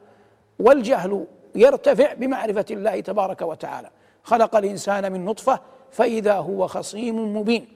والجهل 0.59 1.27
يرتفع 1.55 2.13
بمعرفة 2.13 2.65
الله 2.71 3.01
تبارك 3.01 3.43
وتعالى. 3.43 3.91
خلق 4.23 4.57
الإنسان 4.57 5.13
من 5.13 5.25
نطفة 5.25 5.61
فإذا 5.91 6.35
هو 6.35 6.67
خصيم 6.67 7.37
مبين. 7.37 7.69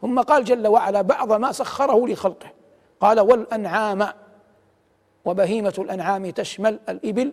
ثم 0.00 0.20
قال 0.20 0.44
جل 0.44 0.66
وعلا 0.66 1.02
بعض 1.02 1.32
ما 1.32 1.52
سخره 1.52 2.06
لخلقه. 2.06 2.50
قال 3.00 3.20
والأنعام 3.20 4.08
وبهيمة 5.24 5.74
الأنعام 5.78 6.30
تشمل 6.30 6.78
الإبل 6.88 7.32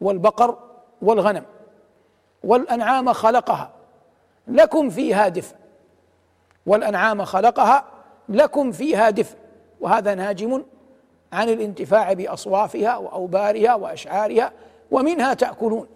والبقر 0.00 0.58
والغنم. 1.02 1.44
والأنعام 2.44 3.12
خلقها. 3.12 3.70
لكم 4.48 4.90
فيها 4.90 5.28
دفء. 5.28 5.59
والأنعام 6.66 7.24
خلقها 7.24 7.84
لكم 8.28 8.72
فيها 8.72 9.10
دفء 9.10 9.36
وهذا 9.80 10.14
ناجم 10.14 10.62
عن 11.32 11.48
الانتفاع 11.48 12.12
بأصوافها 12.12 12.96
وأوبارها 12.96 13.74
وأشعارها 13.74 14.52
ومنها 14.90 15.34
تأكلون. 15.34 15.86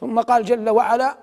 ثم 0.00 0.20
قال 0.20 0.44
جل 0.44 0.70
وعلا 0.70 1.16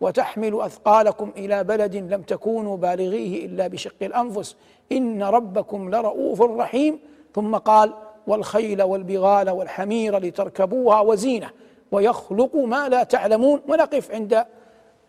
وتحمل 0.00 0.60
أثقالكم 0.60 1.32
إلى 1.36 1.64
بلد 1.64 1.96
لم 1.96 2.22
تكونوا 2.22 2.76
بالغيه 2.76 3.46
إلا 3.46 3.66
بشق 3.66 3.96
الأنفس 4.02 4.56
إن 4.92 5.22
ربكم 5.22 5.90
لرؤوف 5.94 6.42
رحيم. 6.42 7.00
ثم 7.34 7.56
قال 7.56 7.94
والخيل 8.26 8.82
والبغال 8.82 9.50
والحمير 9.50 10.18
لتركبوها 10.18 11.00
وزينة 11.00 11.50
ويخلق 11.92 12.56
ما 12.56 12.88
لا 12.88 13.02
تعلمون. 13.02 13.62
ونقف 13.68 14.10
عند 14.10 14.44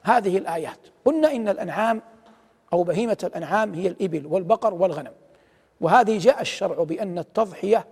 هذه 0.02 0.38
الآيات. 0.38 0.80
قلنا 1.06 1.32
إن 1.32 1.50
الأنعام 1.50 2.02
أو 2.74 2.84
بهيمة 2.84 3.18
الأنعام 3.24 3.74
هي 3.74 3.88
الإبل 3.88 4.26
والبقر 4.26 4.74
والغنم. 4.74 5.14
وهذه 5.82 6.18
جاء 6.18 6.42
الشرع 6.42 6.84
بأن 6.84 7.20
التضحية 7.20 7.88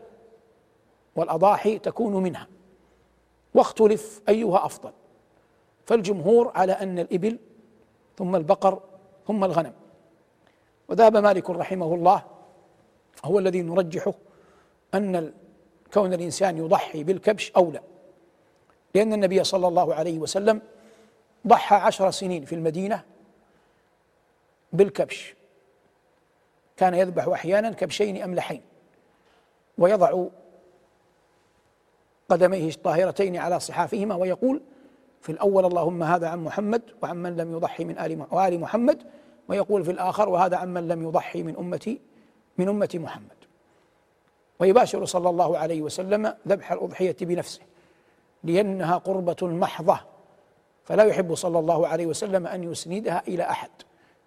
والأضاحي 1.16 1.80
تكون 1.80 2.24
منها. 2.24 2.48
واختلف 3.54 4.22
أيها 4.30 4.66
أفضل. 4.66 4.92
فالجمهور 5.86 6.52
على 6.56 6.72
أن 6.74 7.00
الإبل 7.00 7.40
ثم 8.18 8.36
البقر 8.36 8.82
ثم 9.28 9.44
الغنم. 9.44 9.74
وذهب 10.90 11.18
مالك 11.18 11.50
رحمه 11.50 11.96
الله 11.96 12.24
هو 13.26 13.40
الذي 13.40 13.62
نرجحه 13.62 14.14
أن 14.94 15.34
كون 15.94 16.14
الإنسان 16.14 16.58
يضحي 16.58 17.04
بالكبش 17.04 17.52
أولى. 17.52 17.82
لأن 18.96 19.14
النبي 19.14 19.44
صلى 19.44 19.68
الله 19.68 19.94
عليه 19.94 20.20
وسلم 20.20 20.62
ضحى 21.48 21.76
عشر 21.76 22.12
سنين 22.12 22.46
في 22.46 22.56
المدينة 22.56 23.04
بالكبش. 24.74 25.36
كان 26.78 26.94
يذبح 26.94 27.28
أحيانا 27.28 27.72
كبشين 27.72 28.22
أملحين 28.22 28.62
ويضع 29.78 30.26
قدميه 32.30 32.70
الطاهرتين 32.70 33.38
على 33.38 33.60
صحافهما 33.60 34.16
ويقول 34.16 34.62
في 35.22 35.32
الأول 35.32 35.66
اللهم 35.66 36.04
هذا 36.04 36.28
عن 36.28 36.44
محمد 36.44 36.82
وعمن 37.04 37.38
لم 37.38 37.52
يضحي 37.52 37.84
من 37.84 38.00
آل 38.00 38.26
وآل 38.32 38.60
محمد 38.60 39.04
ويقول 39.48 39.86
في 39.86 39.92
الآخر 39.92 40.30
وهذا 40.30 40.58
عمن 40.58 40.88
لم 40.88 41.04
يضحي 41.04 41.44
من 41.44 41.56
أمتي 41.56 42.02
من 42.58 42.70
أمة 42.70 42.90
محمد. 42.94 43.40
ويباشر 44.60 45.06
صلى 45.06 45.30
الله 45.30 45.58
عليه 45.58 45.82
وسلم 45.82 46.34
ذبح 46.48 46.72
الأضحية 46.72 47.16
بنفسه 47.22 47.62
لانها 48.44 48.98
قربة 48.98 49.38
محضة 49.42 50.00
فلا 50.84 51.04
يحب 51.04 51.36
صلى 51.36 51.60
الله 51.60 51.88
عليه 51.88 52.06
وسلم 52.06 52.48
أن 52.48 52.72
يسندها 52.72 53.24
إلى 53.28 53.44
أحد. 53.44 53.70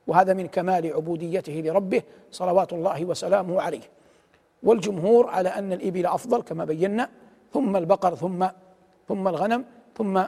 وهذا 0.06 0.34
من 0.34 0.46
كمال 0.48 0.92
عبوديته 0.92 1.52
لربه 1.52 2.02
صلوات 2.30 2.72
الله 2.72 3.04
وسلامه 3.04 3.62
عليه. 3.62 3.80
والجمهور 4.62 5.28
على 5.28 5.48
أن 5.48 5.72
الإبل 5.72 6.06
أفضل 6.06 6.42
كما 6.42 6.64
بينا 6.64 7.10
ثم 7.52 7.76
البقر 7.76 8.14
ثم 8.14 8.46
ثم 9.08 9.28
الغنم 9.28 9.64
ثم 9.96 10.22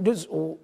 جزء 0.00 0.56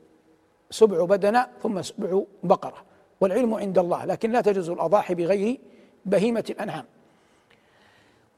سبع 0.71 1.05
بدنة 1.05 1.47
ثم 1.63 1.83
سبع 1.83 2.23
بقرة. 2.43 2.85
والعلم 3.21 3.55
عند 3.55 3.79
الله 3.79 4.05
لكن 4.05 4.33
لا 4.33 4.41
تجوز 4.41 4.71
الأضاحي 4.71 5.15
بغير 5.15 5.61
بهيمة 6.07 6.45
الأنعام. 6.51 6.85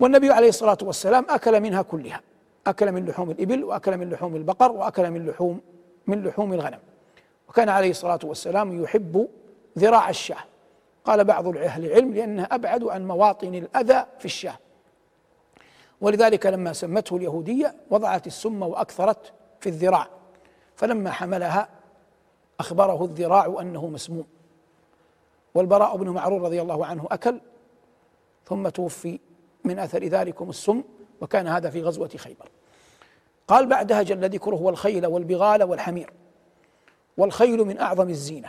والنبي 0.00 0.30
عليه 0.30 0.48
الصلاة 0.48 0.78
والسلام 0.82 1.26
أكل 1.28 1.60
منها 1.60 1.82
كلها. 1.82 2.20
أكل 2.66 2.92
من 2.92 3.06
لحوم 3.06 3.30
الإبل 3.30 3.64
وأكل 3.64 3.96
من 3.96 4.10
لحوم 4.10 4.36
البقر 4.36 4.72
وأكل 4.72 5.10
من 5.10 5.26
لحوم 5.26 5.60
من 6.06 6.24
لحوم 6.24 6.52
الغنم. 6.52 6.78
وكان 7.48 7.68
عليه 7.68 7.90
الصلاة 7.90 8.20
والسلام 8.24 8.82
يحب 8.82 9.28
ذراع 9.78 10.10
الشاه. 10.10 10.44
قال 11.04 11.24
بعض 11.24 11.56
أهل 11.56 11.84
العلم 11.84 12.14
لأنها 12.14 12.44
أبعد 12.44 12.84
عن 12.84 13.06
مواطن 13.06 13.54
الأذى 13.54 14.06
في 14.18 14.24
الشاه. 14.24 14.58
ولذلك 16.00 16.46
لما 16.46 16.72
سمته 16.72 17.16
اليهودية 17.16 17.74
وضعت 17.90 18.26
السم 18.26 18.62
وأكثرت 18.62 19.32
في 19.60 19.68
الذراع 19.68 20.08
فلما 20.76 21.10
حملها 21.10 21.68
أخبره 22.60 23.04
الذراع 23.04 23.56
أنه 23.60 23.86
مسموم. 23.86 24.26
والبراء 25.54 25.96
بن 25.96 26.08
معرور 26.08 26.42
رضي 26.42 26.62
الله 26.62 26.86
عنه 26.86 27.06
أكل 27.10 27.40
ثم 28.44 28.68
توفي 28.68 29.18
من 29.64 29.78
أثر 29.78 30.04
ذلكم 30.04 30.50
السم 30.50 30.82
وكان 31.20 31.46
هذا 31.46 31.70
في 31.70 31.82
غزوة 31.82 32.08
خيبر. 32.16 32.48
قال 33.48 33.66
بعدها 33.66 34.02
جل 34.02 34.30
ذكره 34.30 34.62
والخيل 34.62 35.06
والبغال 35.06 35.62
والحمير. 35.62 36.12
والخيل 37.16 37.64
من 37.64 37.78
أعظم 37.78 38.08
الزينة. 38.08 38.48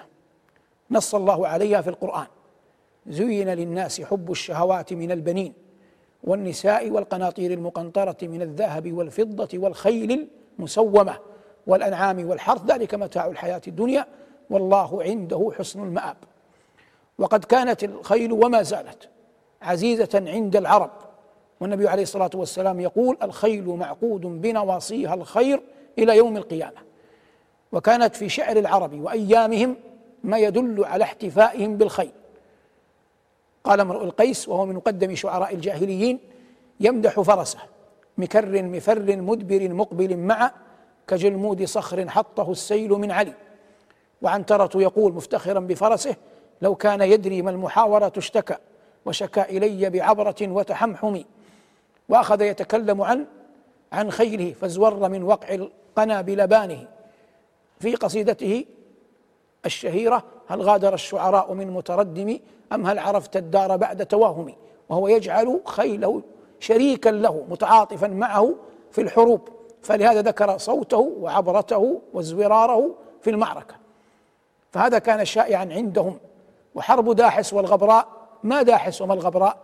نص 0.92 1.16
الله 1.16 1.48
عليها 1.48 1.82
في 1.82 1.90
القرآن. 1.90 2.28
زين 3.08 3.50
للناس 3.50 4.02
حب 4.02 4.32
الشهوات 4.32 4.94
من 4.94 5.12
البنين 5.12 5.54
والنساء 6.24 6.90
والقناطير 6.90 7.52
المقنطرة 7.52 8.18
من 8.22 8.42
الذهب 8.42 8.94
والفضة 8.94 9.50
والخيل 9.54 10.28
المسومة 10.60 11.20
والأنعام 11.68 12.30
والحرث. 12.30 12.66
ذلك 12.66 12.96
متاع 12.96 13.28
الحياة 13.28 13.62
الدنيا. 13.68 14.06
والله 14.50 15.04
عنده 15.04 15.52
حسن 15.58 15.84
المآب. 15.84 16.18
وقد 17.18 17.46
كانت 17.46 17.84
الخيل 17.84 18.32
وما 18.32 18.62
زالت 18.62 19.10
عزيزة 19.62 20.24
عند 20.28 20.56
العرب. 20.56 20.92
والنبي 21.60 21.88
عليه 21.88 22.04
الصلاة 22.04 22.32
والسلام 22.36 22.80
يقول 22.80 23.18
الخيل 23.24 23.66
معقود 23.66 24.22
بنواصيها 24.22 25.14
الخير 25.14 25.62
إلى 26.00 26.18
يوم 26.18 26.38
القيامة. 26.38 26.93
وكانت 27.74 28.16
في 28.16 28.30
شعر 28.30 28.58
العرب 28.58 29.02
وأيامهم 29.02 29.76
ما 30.24 30.38
يدل 30.38 30.86
على 30.86 31.04
احتفائهم 31.04 31.78
بالخيل 31.78 32.12
قال 33.64 33.80
امرؤ 33.80 34.04
القيس 34.04 34.50
وهو 34.50 34.66
من 34.66 34.76
مقدم 34.76 35.16
شعراء 35.16 35.54
الجاهليين 35.54 36.20
يمدح 36.80 37.22
فرسه 37.22 37.60
مكر 38.18 38.64
مفر 38.64 39.16
مدبر 39.16 39.70
مقبل 39.74 40.18
مع 40.18 40.52
كجلمود 41.08 41.64
صخر 41.64 42.10
حطه 42.10 42.52
السيل 42.52 42.90
من 42.90 43.12
علي. 43.12 43.34
وعنترة 44.22 44.70
يقول 44.76 45.14
مفتخرا 45.14 45.60
بفرسه 45.60 46.16
لو 46.62 46.76
كان 46.76 47.02
يدري 47.02 47.42
ما 47.42 47.52
المحاورة 47.52 48.14
اشتكى 48.18 48.56
وشكا 49.06 49.50
إلي 49.50 49.90
بعبرة 49.90 50.36
وتحمحم 50.42 51.22
وأخذ 52.10 52.42
يتكلم 52.42 53.02
عن 53.02 53.26
عن 53.92 54.12
خيله 54.12 54.54
فازور 54.54 55.10
من 55.10 55.24
وقع 55.24 55.54
القنا 55.54 56.22
بلبانه. 56.22 56.88
في 57.80 57.96
قصيدته 57.96 58.66
الشهيرة 59.66 60.24
هل 60.48 60.62
غادر 60.62 60.94
الشعراء 60.94 61.54
من 61.54 61.72
متردم 61.72 62.40
أم 62.74 62.86
هل 62.86 63.00
عرفت 63.00 63.38
الدار 63.38 63.78
بعد 63.78 64.06
توهم؟ 64.06 64.54
وهو 64.90 65.08
يجعل 65.08 65.62
خيله 65.66 66.22
شريكا 66.60 67.10
له 67.10 67.46
متعاطفا 67.50 68.08
معه 68.08 68.56
في 68.92 69.02
الحروب. 69.02 69.50
فلهذا 69.82 70.22
ذكر 70.22 70.58
صوته 70.58 70.98
وعبرته 70.98 72.02
وزوراره 72.14 72.96
في 73.22 73.30
المعركة. 73.30 73.76
فهذا 74.72 75.00
كان 75.00 75.26
شائعا 75.26 75.70
عندهم. 75.72 76.18
وحرب 76.76 77.16
داحس 77.16 77.54
والغبراء 77.54 78.08
ما 78.44 78.62
داحس 78.62 79.02
وما 79.02 79.14
الغبراء؟ 79.14 79.58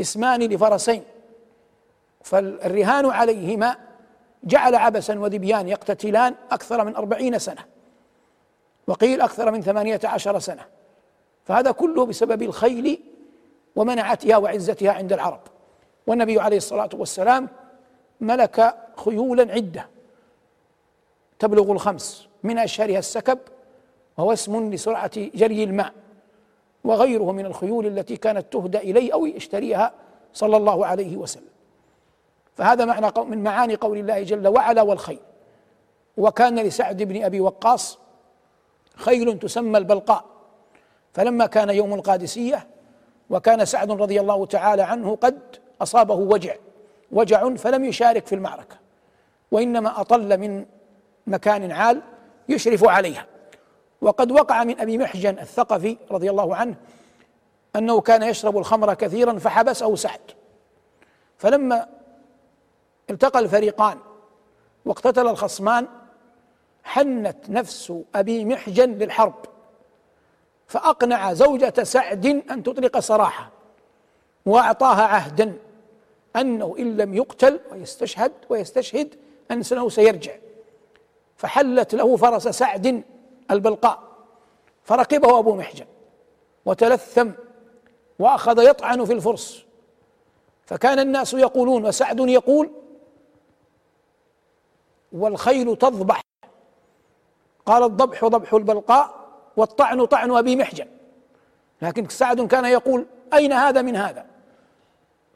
اسمان 0.00 0.42
لفرسين. 0.42 1.02
فالرهان 2.22 3.10
عليهما 3.10 3.76
جعل 4.44 4.74
عبسا 4.74 5.18
وذبيان 5.18 5.68
يقتتلان 5.68 6.34
أكثر 6.50 6.84
من 6.84 6.96
أربعين 6.96 7.38
سنة 7.38 7.64
وقيل 8.86 9.20
أكثر 9.20 9.50
من 9.50 9.62
ثمانية 9.62 10.00
عشر 10.04 10.38
سنة. 10.38 10.66
فهذا 11.44 11.70
كله 11.70 12.06
بسبب 12.06 12.42
الخيل 12.42 13.00
ومنعتها 13.76 14.36
وعزتها 14.36 14.92
عند 14.92 15.12
العرب. 15.12 15.40
والنبي 16.06 16.40
عليه 16.40 16.56
الصلاة 16.56 16.88
والسلام 16.94 17.48
ملك 18.20 18.74
خيولا 18.96 19.52
عدة. 19.52 19.88
تبلغ 21.38 21.72
الخمس 21.72 22.28
من 22.42 22.58
أشهرها 22.58 22.98
السكب 22.98 23.38
وهو 24.18 24.32
اسم 24.32 24.70
لسرعة 24.70 25.10
جري 25.16 25.64
الماء 25.64 25.92
وغيره 26.84 27.32
من 27.32 27.46
الخيول 27.46 27.86
التي 27.86 28.16
كانت 28.16 28.52
تهدى 28.52 28.78
إليه 28.78 29.12
أو 29.12 29.26
يشتريها 29.26 29.92
صلى 30.32 30.56
الله 30.56 30.86
عليه 30.86 31.16
وسلم. 31.16 31.53
فهذا 32.54 32.84
معنى 32.84 33.12
من 33.16 33.42
معاني 33.42 33.74
قول 33.74 33.98
الله 33.98 34.22
جل 34.22 34.48
وعلا 34.48 34.82
والخيل 34.82 35.20
وكان 36.16 36.58
لسعد 36.58 37.02
بن 37.02 37.24
أبي 37.24 37.40
وقاص 37.40 37.98
خيل 38.96 39.38
تسمى 39.38 39.78
البلقاء. 39.78 40.24
فلما 41.12 41.46
كان 41.46 41.70
يوم 41.70 41.94
القادسية 41.94 42.66
وكان 43.30 43.64
سعد 43.64 43.90
رضي 43.90 44.20
الله 44.20 44.46
تعالى 44.46 44.82
عنه 44.82 45.16
قد 45.16 45.38
أصابه 45.82 46.14
وجع 46.14 46.54
وجع 47.12 47.54
فلم 47.54 47.84
يشارك 47.84 48.26
في 48.26 48.34
المعركة 48.34 48.76
وإنما 49.50 50.00
أطل 50.00 50.38
من 50.38 50.66
مكان 51.26 51.72
عال 51.72 52.02
يشرف 52.48 52.84
عليها. 52.84 53.26
وقد 54.00 54.32
وقع 54.32 54.64
من 54.64 54.80
أبي 54.80 54.98
محجن 54.98 55.38
الثقفي 55.38 55.96
رضي 56.10 56.30
الله 56.30 56.56
عنه 56.56 56.74
أنه 57.76 58.00
كان 58.00 58.22
يشرب 58.22 58.58
الخمر 58.58 58.94
كثيرا 58.94 59.38
فحبسه 59.38 59.94
سعد. 59.94 60.20
فلما 61.38 61.86
التقى 63.10 63.38
الفريقان 63.38 63.98
واقتتل 64.84 65.28
الخصمان 65.28 65.88
حنت 66.84 67.50
نفس 67.50 67.92
أبي 68.14 68.44
محجن 68.44 68.90
للحرب 68.90 69.34
فأقنع 70.66 71.32
زوجة 71.32 71.82
سعد 71.82 72.26
أن 72.26 72.62
تطلق 72.62 72.98
سراحة 72.98 73.50
وأعطاها 74.46 75.02
عهدا 75.02 75.58
أنه 76.36 76.74
إن 76.78 76.96
لم 76.96 77.14
يقتل 77.14 77.60
ويستشهد 77.72 78.32
ويستشهد 78.48 79.14
انه 79.50 79.88
سيرجع. 79.88 80.32
فحلت 81.36 81.94
له 81.94 82.16
فرس 82.16 82.48
سعد 82.48 83.02
البلقاء 83.50 84.02
فركبه 84.84 85.38
أبو 85.38 85.54
محجن 85.54 85.86
وتلثم 86.64 87.30
وأخذ 88.18 88.64
يطعن 88.68 89.04
في 89.04 89.12
الفرس. 89.12 89.64
فكان 90.66 90.98
الناس 90.98 91.34
يقولون 91.34 91.86
وسعد 91.86 92.20
يقول 92.20 92.70
والخيل 95.14 95.76
تضبح 95.76 96.20
قال 97.66 97.82
الضبح 97.82 98.24
ضبح 98.24 98.54
البلقاء 98.54 99.14
والطعن 99.56 100.04
طعن 100.04 100.30
أبي 100.30 100.56
محجن. 100.56 100.86
لكن 101.82 102.08
سعد 102.08 102.40
كان 102.40 102.64
يقول 102.64 103.06
أين 103.34 103.52
هذا 103.52 103.82
من 103.82 103.96
هذا؟ 103.96 104.26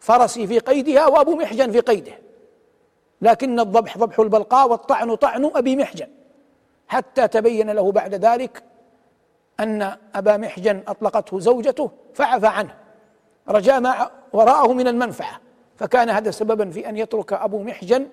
فرسي 0.00 0.46
في 0.46 0.58
قيدها 0.58 1.06
وأبو 1.06 1.36
محجن 1.36 1.72
في 1.72 1.80
قيده. 1.80 2.12
لكن 3.22 3.60
الضبح 3.60 3.98
ضبح 3.98 4.18
البلقاء 4.18 4.68
والطعن 4.68 5.14
طعن 5.14 5.50
أبي 5.54 5.76
محجن. 5.76 6.08
حتى 6.88 7.28
تبين 7.28 7.70
له 7.70 7.92
بعد 7.92 8.14
ذلك 8.14 8.62
أن 9.60 9.96
أبا 10.14 10.36
محجن 10.36 10.82
أطلقته 10.88 11.40
زوجته 11.40 11.90
فعفى 12.14 12.46
عنه 12.46 12.74
رجاء 13.48 13.80
ما 13.80 14.10
وراءه 14.32 14.72
من 14.72 14.88
المنفعة. 14.88 15.40
فكان 15.76 16.10
هذا 16.10 16.30
سببا 16.30 16.70
في 16.70 16.88
أن 16.88 16.96
يترك 16.96 17.32
أبو 17.32 17.62
محجن 17.62 18.08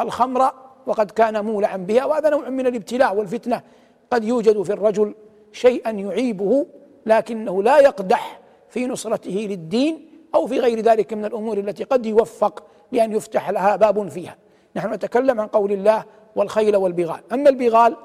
الخمر 0.00 0.52
وقد 0.86 1.10
كان 1.10 1.44
مولعا 1.44 1.76
بها 1.76 2.04
وهذا 2.04 2.30
نوع 2.30 2.48
من 2.48 2.66
الابتلاء 2.66 3.16
والفتنة. 3.16 3.62
قد 4.10 4.24
يوجد 4.24 4.62
في 4.62 4.72
الرجل 4.72 5.14
شيئا 5.52 5.90
يعيبه 5.90 6.66
لكنه 7.06 7.62
لا 7.62 7.78
يقدح 7.78 8.40
في 8.68 8.86
نصرته 8.86 9.46
للدين 9.50 10.10
أو 10.34 10.46
في 10.46 10.60
غير 10.60 10.80
ذلك 10.80 11.12
من 11.12 11.24
الأمور 11.24 11.58
التي 11.58 11.84
قد 11.84 12.06
يوفق 12.06 12.64
لأن 12.92 13.12
يفتح 13.12 13.50
لها 13.50 13.76
باب 13.76 14.08
فيها. 14.08 14.36
نحن 14.76 14.92
نتكلم 14.92 15.40
عن 15.40 15.46
قول 15.46 15.72
الله 15.72 16.04
والخيل 16.36 16.76
والبغال. 16.76 17.20
أما 17.32 17.48
البغال 17.48 17.96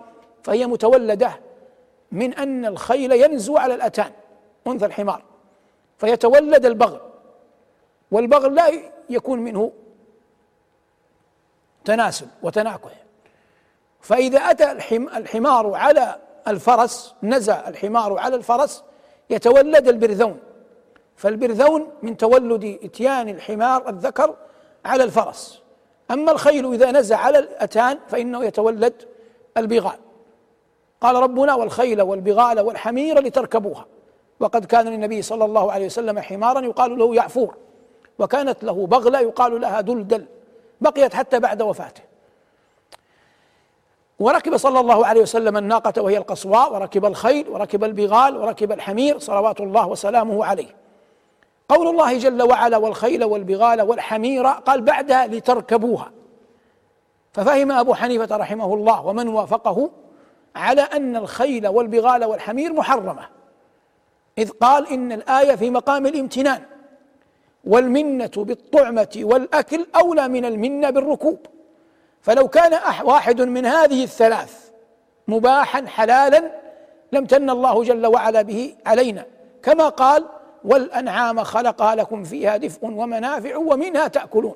فهي 0.44 0.68
متولدة 0.68 1.40
من 2.12 2.34
أن 2.34 2.66
الخيل 2.66 3.12
ينزو 3.12 3.58
على 3.58 3.76
الأتان 3.76 4.12
انثى 4.68 4.86
الحمار 4.86 5.24
فيتولد 5.98 6.66
البغل 6.66 7.00
والبغل 8.12 8.56
لا 8.56 8.72
يكون 9.10 9.40
منه 9.40 9.72
تناسل 11.86 12.28
وتناكح 12.44 12.92
فإذا 14.02 14.40
أتى 14.40 14.72
الحمار 15.18 15.74
على 15.74 16.16
الفرس 16.48 17.16
نزى 17.24 17.58
الحمار 17.68 18.20
على 18.20 18.36
الفرس 18.36 18.84
يتولد 19.30 19.88
البرذون. 19.88 20.40
فالبرذون 21.16 21.88
من 22.02 22.18
تولد 22.18 22.80
إتيان 22.84 23.30
الحمار 23.30 23.90
الذكر 23.90 24.36
على 24.86 25.04
الفرس. 25.04 25.62
أما 26.12 26.32
الخيل 26.32 26.74
إذا 26.74 26.92
نزى 26.92 27.16
على 27.16 27.40
الأتان 27.40 28.00
فإنه 28.08 28.46
يتولد 28.46 28.94
البغال. 29.58 29.98
قال 31.02 31.16
ربنا 31.16 31.56
والخيل 31.56 32.02
والبغال 32.02 32.60
والحمير 32.60 33.20
لتركبوها 33.20 33.86
وقد 34.40 34.66
كان 34.66 34.88
للنبي 34.88 35.22
صلى 35.22 35.46
الله 35.46 35.72
عليه 35.72 35.86
وسلم 35.86 36.20
حمارا 36.20 36.62
يقال 36.62 36.98
له 37.00 37.16
يعفور. 37.16 37.56
وكانت 38.20 38.64
له 38.64 38.88
بغلة 38.88 39.20
يقال 39.20 39.62
لها 39.62 39.82
دلدل. 39.82 40.26
بقيت 40.82 41.14
حتى 41.14 41.40
بعد 41.40 41.62
وفاته. 41.62 42.02
وركب 44.20 44.58
صلى 44.58 44.80
الله 44.80 45.06
عليه 45.06 45.22
وسلم 45.22 45.58
الناقة 45.58 46.02
وهي 46.02 46.18
القصواء 46.18 46.74
وركب 46.74 47.06
الخيل 47.06 47.50
وركب 47.50 47.84
البغال 47.84 48.38
وركب 48.38 48.72
الحمير 48.72 49.20
صلوات 49.20 49.62
الله 49.62 49.88
وسلامه 49.88 50.46
عليه. 50.46 50.76
قول 51.70 51.88
الله 51.88 52.18
جل 52.18 52.44
وعلا 52.44 52.78
والخيل 52.78 53.24
والبغال 53.24 53.82
والحمير 53.82 54.48
قال 54.48 54.82
بعدها 54.82 55.28
لتركبوها. 55.28 56.12
ففهم 57.34 57.72
أبو 57.72 57.94
حنيفة 57.94 58.38
رحمه 58.38 58.74
الله 58.74 59.06
ومن 59.06 59.28
وافقه 59.28 59.92
على 60.56 60.82
أن 60.82 61.16
الخيل 61.16 61.68
والبغال 61.68 62.26
والحمير 62.26 62.74
محرمة. 62.74 63.28
إذ 64.38 64.50
قال 64.50 64.88
إن 64.88 65.12
الآية 65.12 65.56
في 65.56 65.70
مقام 65.70 66.06
الامتنان. 66.06 66.64
والمنة 67.66 68.32
بالطعمة 68.38 69.20
والأكل 69.22 69.86
أولى 69.96 70.28
من 70.28 70.46
المنة 70.46 70.90
بالركوب. 70.90 71.40
فلو 72.22 72.48
كان 72.48 72.80
واحد 73.04 73.42
من 73.42 73.66
هذه 73.66 74.04
الثلاث 74.04 74.70
مباحا 75.28 75.86
حلالا 75.88 76.52
لم 77.12 77.26
تن 77.26 77.50
الله 77.50 77.84
جل 77.84 78.06
وعلا 78.06 78.42
به 78.42 78.76
علينا. 78.86 79.26
كما 79.64 79.90
قال 79.90 80.26
والأنعام 80.64 81.44
خلقها 81.44 81.96
لكم 81.96 82.24
فيها 82.24 82.58
دفء 82.58 82.86
ومنافع 82.86 83.58
ومنها 83.58 84.08
تأكلون. 84.08 84.56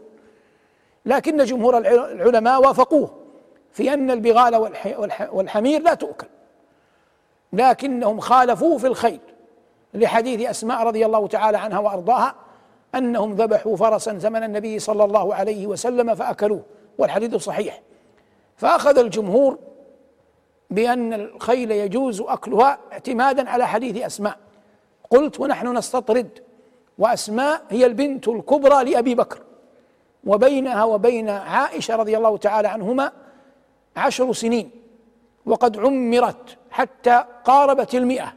لكن 1.05 1.43
جمهور 1.43 1.77
العلماء 1.77 2.61
وافقوه 2.61 3.11
في 3.71 3.93
أن 3.93 4.11
البغال 4.11 4.55
والحمير 5.31 5.81
لا 5.81 5.93
تؤكل. 5.93 6.27
لكنهم 7.53 8.19
خالفوه 8.19 8.77
في 8.77 8.87
الخيل 8.87 9.19
لحديث 9.93 10.49
أسماء 10.49 10.83
رضي 10.83 11.05
الله 11.05 11.27
تعالى 11.27 11.57
عنها 11.57 11.79
وأرضاها 11.79 12.35
أنهم 12.95 13.33
ذبحوا 13.33 13.75
فرسا 13.75 14.17
زمن 14.17 14.43
النبي 14.43 14.79
صلى 14.79 15.03
الله 15.03 15.35
عليه 15.35 15.67
وسلم 15.67 16.15
فأكلوه 16.15 16.63
والحديث 16.97 17.35
صحيح. 17.35 17.81
فأخذ 18.57 18.97
الجمهور 18.97 19.57
بأن 20.69 21.13
الخيل 21.13 21.71
يجوز 21.71 22.21
أكلها 22.21 22.79
اعتمادا 22.91 23.49
على 23.49 23.67
حديث 23.67 24.05
أسماء. 24.05 24.37
قلت 25.09 25.39
ونحن 25.39 25.77
نستطرد 25.77 26.29
وأسماء 26.97 27.61
هي 27.69 27.85
البنت 27.85 28.27
الكبرى 28.27 28.91
لأبي 28.91 29.15
بكر 29.15 29.41
وبينها 30.23 30.83
وبين 30.83 31.29
عائشة 31.29 31.95
رضي 31.95 32.17
الله 32.17 32.37
تعالى 32.37 32.67
عنهما 32.67 33.11
عشر 33.95 34.33
سنين 34.33 34.71
وقد 35.45 35.77
عمرت 35.79 36.57
حتى 36.71 37.23
قاربت 37.43 37.95
المئة 37.95 38.33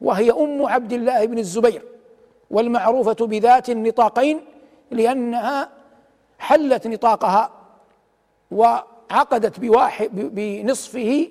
وهي 0.00 0.30
أم 0.30 0.66
عبد 0.66 0.92
الله 0.92 1.26
بن 1.26 1.38
الزبير. 1.38 1.82
والمعروفة 2.50 3.26
بذات 3.26 3.70
النطاقين 3.70 4.40
لأنها 4.90 5.68
حلت 6.38 6.86
نطاقها 6.86 7.50
وعقدت 8.50 9.60
بواحد 9.60 10.10
بنصفه 10.14 11.28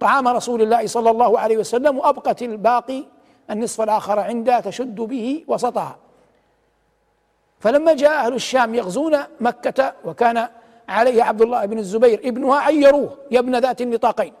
طعام 0.00 0.28
رسول 0.28 0.62
الله 0.62 0.86
صلى 0.86 1.10
الله 1.10 1.38
عليه 1.38 1.56
وسلم 1.56 1.98
وأبقت 1.98 2.42
الباقي 2.42 3.04
النصف 3.50 3.80
الآخر 3.80 4.18
عندها 4.18 4.60
تشد 4.60 4.94
به 4.94 5.44
وسطها. 5.48 5.96
فلما 7.60 7.94
جاء 7.94 8.26
أهل 8.26 8.34
الشام 8.34 8.74
يغزون 8.74 9.18
مكة 9.40 9.94
وكان 10.04 10.48
عليه 10.88 11.22
عبد 11.22 11.42
الله 11.42 11.64
بن 11.66 11.78
الزبير 11.78 12.20
ابنها 12.24 12.58
عيروه 12.58 13.16
يا 13.30 13.38
ابن 13.38 13.56
ذات 13.56 13.80
النطاقين. 13.80 14.32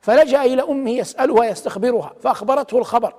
فلجأ 0.00 0.42
إلى 0.42 0.62
أمه 0.62 0.90
يسألها 0.90 1.44
يستخبرها 1.44 2.12
فأخبرته 2.22 2.78
الخبر. 2.78 3.14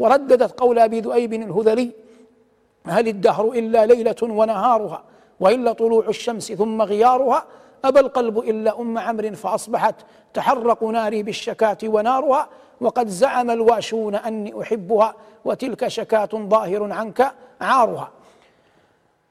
ورددت 0.00 0.60
قول 0.60 0.78
أبي 0.78 1.00
ذؤيب 1.00 1.32
الهذلي 1.32 1.90
هل 2.86 3.08
الدهر 3.08 3.48
إلا 3.48 3.86
ليلة 3.86 4.16
ونهارها 4.22 5.02
وإلا 5.40 5.72
طلوع 5.72 6.08
الشمس 6.08 6.52
ثم 6.52 6.82
غيارها؟ 6.82 7.44
ابى 7.84 8.00
القلب 8.00 8.38
إلا 8.38 8.80
أم 8.80 8.98
عمرو 8.98 9.32
فأصبحت 9.32 9.94
تحرق 10.34 10.84
ناري 10.84 11.22
بالشكاة 11.22 11.78
ونارها 11.84 12.48
وقد 12.80 13.08
زعم 13.08 13.50
الواشون 13.50 14.14
أني 14.14 14.62
أحبها 14.62 15.14
وتلك 15.44 15.88
شكاة 15.88 16.28
ظاهر 16.34 16.92
عنك 16.92 17.32
عارها. 17.60 18.10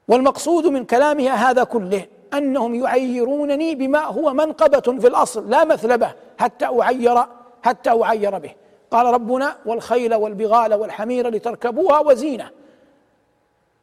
والمقصود 0.08 0.66
من 0.66 0.84
كلامها 0.84 1.50
هذا 1.50 1.64
كله 1.64 2.06
أنهم 2.34 2.74
يعيرونني 2.74 3.74
بما 3.74 4.04
هو 4.04 4.34
منقبة 4.34 4.98
في 5.00 5.06
الأصل 5.06 5.50
لا 5.50 5.64
مثلبة 5.64 6.12
حتى 6.38 6.64
اعير 6.64 7.18
حتى 7.62 7.90
أعير 8.02 8.38
به. 8.38 8.54
قال 8.90 9.06
ربنا 9.06 9.56
والخيل 9.66 10.14
والبغال 10.14 10.74
والحمير 10.74 11.28
لتركبوها 11.28 11.98
وزينة. 11.98 12.50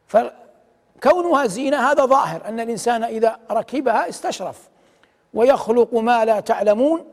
فكونها 0.06 1.46
زينة 1.46 1.90
هذا 1.90 2.04
ظاهر 2.04 2.40
أن 2.44 2.60
الإنسان 2.60 3.04
إذا 3.04 3.38
ركبها 3.50 4.08
استشرف. 4.08 4.68
ويخلق 5.34 5.94
ما 5.94 6.24
لا 6.24 6.40
تعلمون. 6.40 7.04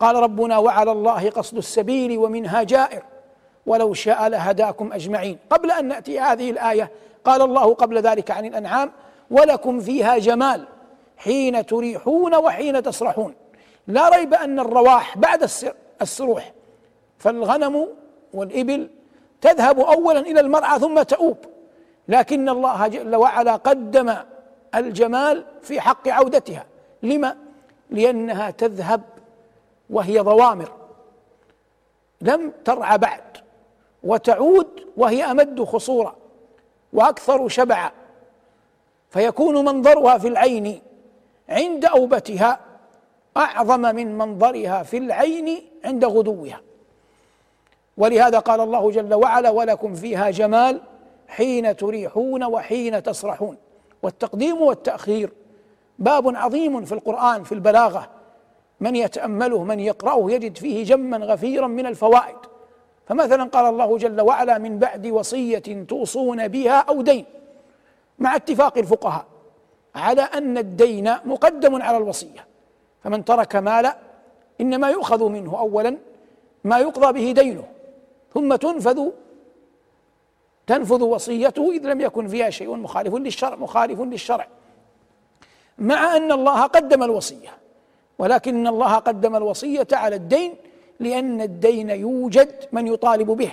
قال 0.00 0.16
ربنا 0.16 0.58
وعلى 0.58 0.92
الله 0.92 1.30
قصد 1.30 1.56
السبيل 1.56 2.18
ومنها 2.18 2.62
جائر. 2.62 3.02
ولو 3.66 3.94
شاء 3.94 4.28
لهداكم 4.28 4.92
أجمعين. 4.92 5.38
قبل 5.50 5.70
أن 5.70 5.88
نأتي 5.88 6.20
هذه 6.20 6.50
الآية 6.50 6.90
قال 7.24 7.42
الله 7.42 7.74
قبل 7.74 7.98
ذلك 7.98 8.30
عن 8.30 8.44
الأنعام 8.44 8.92
ولكم 9.30 9.80
فيها 9.80 10.18
جمال 10.18 10.66
حين 11.16 11.66
تريحون 11.66 12.34
وحين 12.34 12.82
تسرحون. 12.82 13.34
لا 13.86 14.08
ريب 14.08 14.34
أن 14.34 14.58
الرواح 14.58 15.18
بعد 15.18 15.50
السروح 16.02 16.52
فالغنم 17.24 17.88
والإبل 18.34 18.88
تذهب 19.40 19.80
أولا 19.80 20.20
إلى 20.20 20.40
المرعى 20.40 20.78
ثم 20.78 21.02
تؤوب. 21.02 21.36
لكن 22.08 22.48
الله 22.48 22.86
جل 22.86 23.16
وعلا 23.16 23.56
قدم 23.56 24.14
الجمال 24.74 25.44
في 25.62 25.80
حق 25.80 26.08
عودتها. 26.08 26.66
لما؟ 27.02 27.36
لأنها 27.90 28.50
تذهب 28.50 29.00
وهي 29.90 30.18
ضوامر. 30.18 30.72
لم 32.20 32.52
ترعى 32.64 32.98
بعد. 32.98 33.22
وتعود 34.02 34.86
وهي 34.96 35.24
أمد 35.24 35.64
خصورا 35.64 36.16
وأكثر 36.92 37.48
شبعا. 37.48 37.90
فيكون 39.10 39.64
منظرها 39.64 40.18
في 40.18 40.28
العين 40.28 40.82
عند 41.48 41.84
أوبتها 41.84 42.60
أعظم 43.36 43.80
من 43.80 44.18
منظرها 44.18 44.82
في 44.82 44.96
العين 44.98 45.62
عند 45.84 46.04
غدوها. 46.04 46.60
ولهذا 47.96 48.38
قال 48.38 48.60
الله 48.60 48.90
جل 48.90 49.14
وعلا 49.14 49.50
ولكم 49.50 49.94
فيها 49.94 50.30
جمال 50.30 50.80
حين 51.28 51.76
تريحون 51.76 52.44
وحين 52.44 53.02
تسرحون 53.02 53.56
والتقديم 54.02 54.62
والتأخير 54.62 55.32
باب 55.98 56.36
عظيم 56.36 56.84
في 56.84 56.92
القرآن 56.92 57.42
في 57.42 57.52
البلاغة. 57.52 58.08
من 58.80 58.96
يتأمله 58.96 59.64
من 59.64 59.80
يقرأه 59.80 60.30
يجد 60.30 60.56
فيه 60.56 60.84
جما 60.84 61.16
غفيرا 61.16 61.66
من 61.66 61.86
الفوائد. 61.86 62.36
فمثلا 63.06 63.44
قال 63.44 63.66
الله 63.66 63.98
جل 63.98 64.20
وعلا 64.20 64.58
من 64.58 64.78
بعد 64.78 65.06
وصية 65.06 65.84
توصون 65.88 66.48
بها 66.48 66.78
أو 66.78 67.02
دين 67.02 67.24
مع 68.18 68.36
اتفاق 68.36 68.78
الفقهاء 68.78 69.24
على 69.94 70.22
أن 70.22 70.58
الدين 70.58 71.14
مقدم 71.24 71.82
على 71.82 71.96
الوصية. 71.96 72.46
فمن 73.04 73.24
ترك 73.24 73.56
مالا 73.56 73.96
إنما 74.60 74.90
يؤخذ 74.90 75.28
منه 75.28 75.58
أولا 75.58 75.96
ما 76.64 76.78
يقضى 76.78 77.12
به 77.12 77.42
دينه. 77.42 77.64
ثم 78.34 78.54
تنفذ 78.54 79.08
تنفذ 80.66 81.02
وصيته 81.02 81.70
إذ 81.72 81.86
لم 81.86 82.00
يكن 82.00 82.28
فيها 82.28 82.50
شيء 82.50 82.76
مخالف 82.76 83.14
للشرع 83.14 83.56
مخالف 83.56 84.00
للشرع. 84.00 84.46
مع 85.78 86.16
أن 86.16 86.32
الله 86.32 86.62
قدم 86.62 87.02
الوصية 87.02 87.48
ولكن 88.18 88.66
الله 88.66 88.94
قدم 88.94 89.36
الوصية 89.36 89.86
على 89.92 90.16
الدين 90.16 90.54
لأن 91.00 91.40
الدين 91.40 91.90
يوجد 91.90 92.68
من 92.72 92.86
يطالب 92.86 93.30
به. 93.30 93.52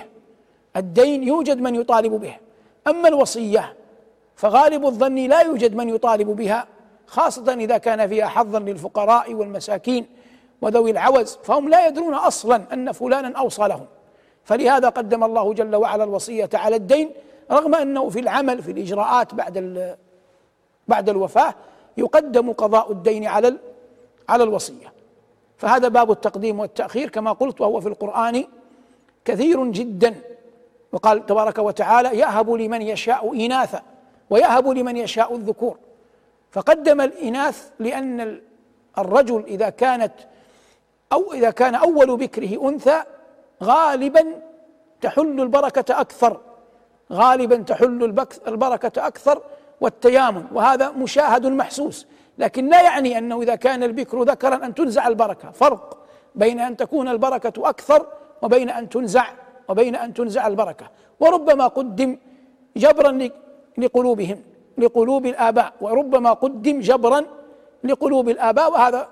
الدين 0.76 1.22
يوجد 1.22 1.60
من 1.60 1.74
يطالب 1.74 2.12
به. 2.12 2.36
أما 2.86 3.08
الوصية 3.08 3.74
فغالب 4.36 4.86
الظن 4.86 5.14
لا 5.14 5.40
يوجد 5.40 5.74
من 5.74 5.88
يطالب 5.88 6.28
بها 6.28 6.66
خاصة 7.06 7.52
إذا 7.52 7.78
كان 7.78 8.08
فيها 8.08 8.26
حظا 8.26 8.58
للفقراء 8.58 9.34
والمساكين 9.34 10.06
وذوي 10.62 10.90
العوز 10.90 11.38
فهم 11.42 11.68
لا 11.68 11.86
يدرون 11.86 12.14
أصلا 12.14 12.62
أن 12.72 12.92
فلانا 12.92 13.38
أوصى 13.38 13.62
لهم. 13.62 13.86
فلهذا 14.44 14.88
قدم 14.88 15.24
الله 15.24 15.54
جل 15.54 15.76
وعلا 15.76 16.04
الوصية 16.04 16.50
على 16.54 16.76
الدين 16.76 17.10
رغم 17.50 17.74
أنه 17.74 18.08
في 18.08 18.20
العمل 18.20 18.62
في 18.62 18.70
الإجراءات 18.70 19.34
بعد 19.34 19.86
بعد 20.88 21.08
الوفاة 21.08 21.54
يقدم 21.96 22.52
قضاء 22.52 22.92
الدين 22.92 23.26
على 23.26 23.56
على 24.28 24.44
الوصية. 24.44 24.92
فهذا 25.58 25.88
باب 25.88 26.10
التقديم 26.10 26.60
والتأخير 26.60 27.08
كما 27.08 27.32
قلت 27.32 27.60
وهو 27.60 27.80
في 27.80 27.88
القرآن 27.88 28.44
كثير 29.24 29.64
جدا. 29.64 30.14
وقال 30.92 31.26
تبارك 31.26 31.58
وتعالى 31.58 32.18
يهب 32.18 32.50
لمن 32.50 32.82
يشاء 32.82 33.46
إناثا 33.46 33.82
ويهب 34.30 34.68
لمن 34.68 34.96
يشاء 34.96 35.36
الذكور 35.36 35.76
فقدم 36.50 37.00
الإناث 37.00 37.70
لأن 37.78 38.40
الرجل 38.98 39.44
إذا 39.46 39.68
كانت 39.68 40.12
أو 41.12 41.32
إذا 41.32 41.50
كان 41.50 41.74
أول 41.74 42.16
بكره 42.16 42.68
أنثى 42.68 43.02
غالبا 43.62 44.24
تحل 45.00 45.40
البركة 45.40 46.00
أكثر. 46.00 46.40
غالبا 47.12 47.56
تحل 47.56 48.14
البركة 48.48 49.06
أكثر 49.06 49.42
والتيامن 49.80 50.44
وهذا 50.52 50.90
مشاهد 50.90 51.46
محسوس. 51.46 52.06
لكن 52.38 52.68
لا 52.68 52.82
يعني 52.82 53.18
أنه 53.18 53.42
إذا 53.42 53.54
كان 53.54 53.82
البكر 53.82 54.22
ذكرا 54.22 54.54
أن 54.66 54.74
تنزع 54.74 55.08
البركة. 55.08 55.50
فرق 55.50 55.98
بين 56.34 56.60
أن 56.60 56.76
تكون 56.76 57.08
البركة 57.08 57.68
أكثر 57.68 58.06
وبين 58.42 58.70
أن 58.70 58.88
تنزع 58.88 59.26
وبين 59.68 59.96
أن 59.96 60.14
تنزع 60.14 60.46
البركة. 60.46 60.86
وربما 61.20 61.66
قدم 61.66 62.18
جبرا 62.76 63.28
لقلوبهم 63.78 64.42
لقلوب 64.78 65.26
الآباء. 65.26 65.72
وربما 65.80 66.32
قدم 66.32 66.80
جبرا 66.80 67.24
لقلوب 67.84 68.28
الآباء. 68.28 68.72
وهذا 68.72 69.08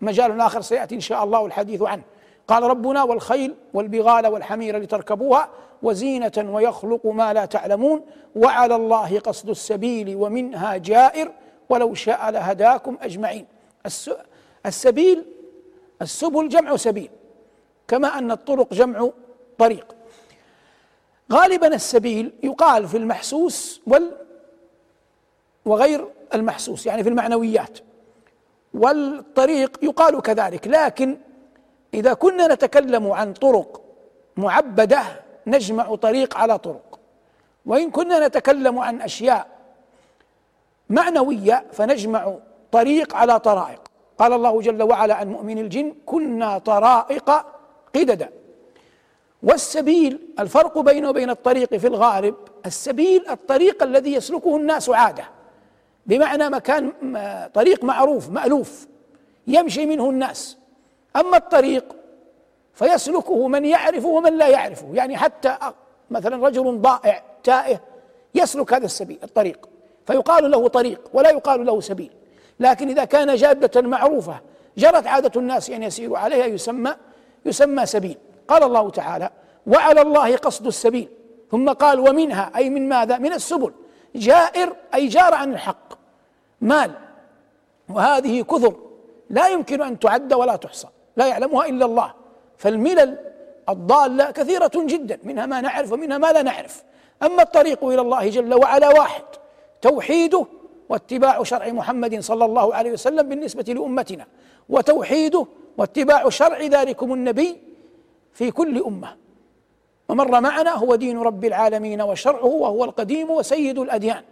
مجال 0.00 0.40
آخر 0.40 0.60
سيأتي 0.60 0.94
إن 0.94 1.00
شاء 1.00 1.24
الله 1.24 1.46
الحديث 1.46 1.82
عنه. 1.82 2.02
قال 2.48 2.62
ربنا 2.62 3.02
والخيل 3.02 3.54
والبغال 3.74 4.26
والحمير 4.26 4.78
لتركبوها 4.78 5.48
وزينة 5.82 6.32
ويخلق 6.52 7.06
ما 7.06 7.32
لا 7.32 7.44
تعلمون 7.44 8.06
وعلى 8.36 8.76
الله 8.76 9.18
قصد 9.18 9.50
السبيل 9.50 10.16
ومنها 10.16 10.76
جائر 10.76 11.32
ولو 11.68 11.94
شاء 11.94 12.30
لهداكم 12.30 12.98
أجمعين. 13.02 13.46
السبيل 14.66 15.24
السبل 16.02 16.48
جمع 16.48 16.76
سبيل 16.76 17.10
كما 17.88 18.18
أن 18.18 18.30
الطرق 18.30 18.74
جمع 18.74 19.10
طريق. 19.58 19.96
غالبا 21.32 21.74
السبيل 21.74 22.32
يقال 22.42 22.88
في 22.88 22.96
المحسوس 22.96 23.80
وال 23.86 24.16
وغير 25.64 26.08
المحسوس 26.34 26.86
يعني 26.86 27.02
في 27.02 27.08
المعنويات. 27.08 27.78
والطريق 28.74 29.78
يقال 29.82 30.22
كذلك 30.22 30.68
لكن 30.68 31.18
إذا 31.94 32.14
كنا 32.14 32.54
نتكلم 32.54 33.12
عن 33.12 33.32
طرق 33.32 33.80
معبدة 34.36 35.02
نجمع 35.46 35.94
طريق 35.94 36.36
على 36.36 36.58
طرق. 36.58 36.98
وإن 37.66 37.90
كنا 37.90 38.26
نتكلم 38.26 38.78
عن 38.78 39.02
أشياء 39.02 39.46
معنوية 40.90 41.64
فنجمع 41.72 42.34
طريق 42.72 43.16
على 43.16 43.40
طرائق. 43.40 43.80
قال 44.18 44.32
الله 44.32 44.60
جل 44.60 44.82
وعلا 44.82 45.14
عن 45.14 45.28
مؤمن 45.28 45.58
الجن 45.58 45.94
كنا 46.06 46.58
طرائق 46.58 47.30
قددا. 47.94 48.30
والسبيل 49.42 50.28
الفرق 50.38 50.78
بينه 50.78 51.08
وبين 51.10 51.30
الطريق 51.30 51.76
في 51.76 51.86
الغالب 51.86 52.34
السبيل 52.66 53.28
الطريق 53.28 53.82
الذي 53.82 54.12
يسلكه 54.12 54.56
الناس 54.56 54.90
عادة. 54.90 55.24
بمعنى 56.06 56.48
مكان 56.48 56.92
طريق 57.54 57.84
معروف 57.84 58.30
مألوف 58.30 58.86
يمشي 59.46 59.86
منه 59.86 60.10
الناس. 60.10 60.57
أما 61.16 61.36
الطريق 61.36 61.84
فيسلكه 62.74 63.48
من 63.48 63.64
يعرفه 63.64 64.08
ومن 64.08 64.38
لا 64.38 64.48
يعرفه. 64.48 64.88
يعني 64.92 65.16
حتى 65.16 65.56
مثلا 66.10 66.46
رجل 66.46 66.80
ضائع 66.80 67.22
تائه 67.44 67.80
يسلك 68.34 68.72
هذا 68.72 68.84
السبيل 68.84 69.18
الطريق. 69.22 69.68
فيقال 70.06 70.50
له 70.50 70.68
طريق 70.68 71.10
ولا 71.12 71.30
يقال 71.30 71.66
له 71.66 71.80
سبيل. 71.80 72.12
لكن 72.60 72.88
إذا 72.88 73.04
كان 73.04 73.34
جادة 73.34 73.82
معروفة 73.82 74.40
جرت 74.76 75.06
عادة 75.06 75.40
الناس 75.40 75.70
أن 75.70 75.82
يسيروا 75.82 76.18
عليها 76.18 76.46
يسمى 76.46 76.94
يسمى 77.46 77.86
سبيل. 77.86 78.18
قال 78.48 78.62
الله 78.62 78.90
تعالى 78.90 79.30
وعلى 79.66 80.00
الله 80.00 80.36
قصد 80.36 80.66
السبيل. 80.66 81.08
ثم 81.50 81.68
قال 81.68 82.00
ومنها 82.00 82.50
أي 82.56 82.70
من 82.70 82.88
ماذا؟ 82.88 83.18
من 83.18 83.32
السبل. 83.32 83.72
جائر 84.14 84.76
أي 84.94 85.06
جار 85.06 85.34
عن 85.34 85.52
الحق. 85.52 85.94
مال. 86.60 86.90
وهذه 87.88 88.42
كثر. 88.42 88.76
لا 89.30 89.48
يمكن 89.48 89.82
أن 89.82 89.98
تعد 89.98 90.32
ولا 90.32 90.56
تحصى. 90.56 90.88
لا 91.18 91.26
يعلمها 91.26 91.66
إلا 91.66 91.84
الله. 91.84 92.12
فالملل 92.56 93.18
الضالة 93.68 94.30
كثيرة 94.30 94.70
جدا 94.74 95.18
منها 95.24 95.46
ما 95.46 95.60
نعرف 95.60 95.92
ومنها 95.92 96.18
ما 96.18 96.32
لا 96.32 96.42
نعرف. 96.42 96.82
أما 97.22 97.42
الطريق 97.42 97.84
إلى 97.84 98.00
الله 98.00 98.28
جل 98.28 98.54
وعلا 98.54 98.88
واحد 98.88 99.22
توحيده 99.82 100.46
واتباع 100.88 101.42
شرع 101.42 101.68
محمد 101.68 102.20
صلى 102.20 102.44
الله 102.44 102.74
عليه 102.74 102.92
وسلم 102.92 103.28
بالنسبة 103.28 103.72
لأمتنا 103.72 104.26
وتوحيده 104.68 105.46
واتباع 105.78 106.28
شرع 106.28 106.60
ذلكم 106.62 107.14
النبي 107.14 107.56
في 108.32 108.50
كل 108.50 108.82
أمة. 108.82 109.16
ومر 110.08 110.40
معنا 110.40 110.74
هو 110.74 110.94
دين 110.94 111.18
رب 111.18 111.44
العالمين 111.44 112.02
وشرعه 112.02 112.46
وهو 112.46 112.84
القديم 112.84 113.30
وسيد 113.30 113.78
الأديان. 113.78 114.22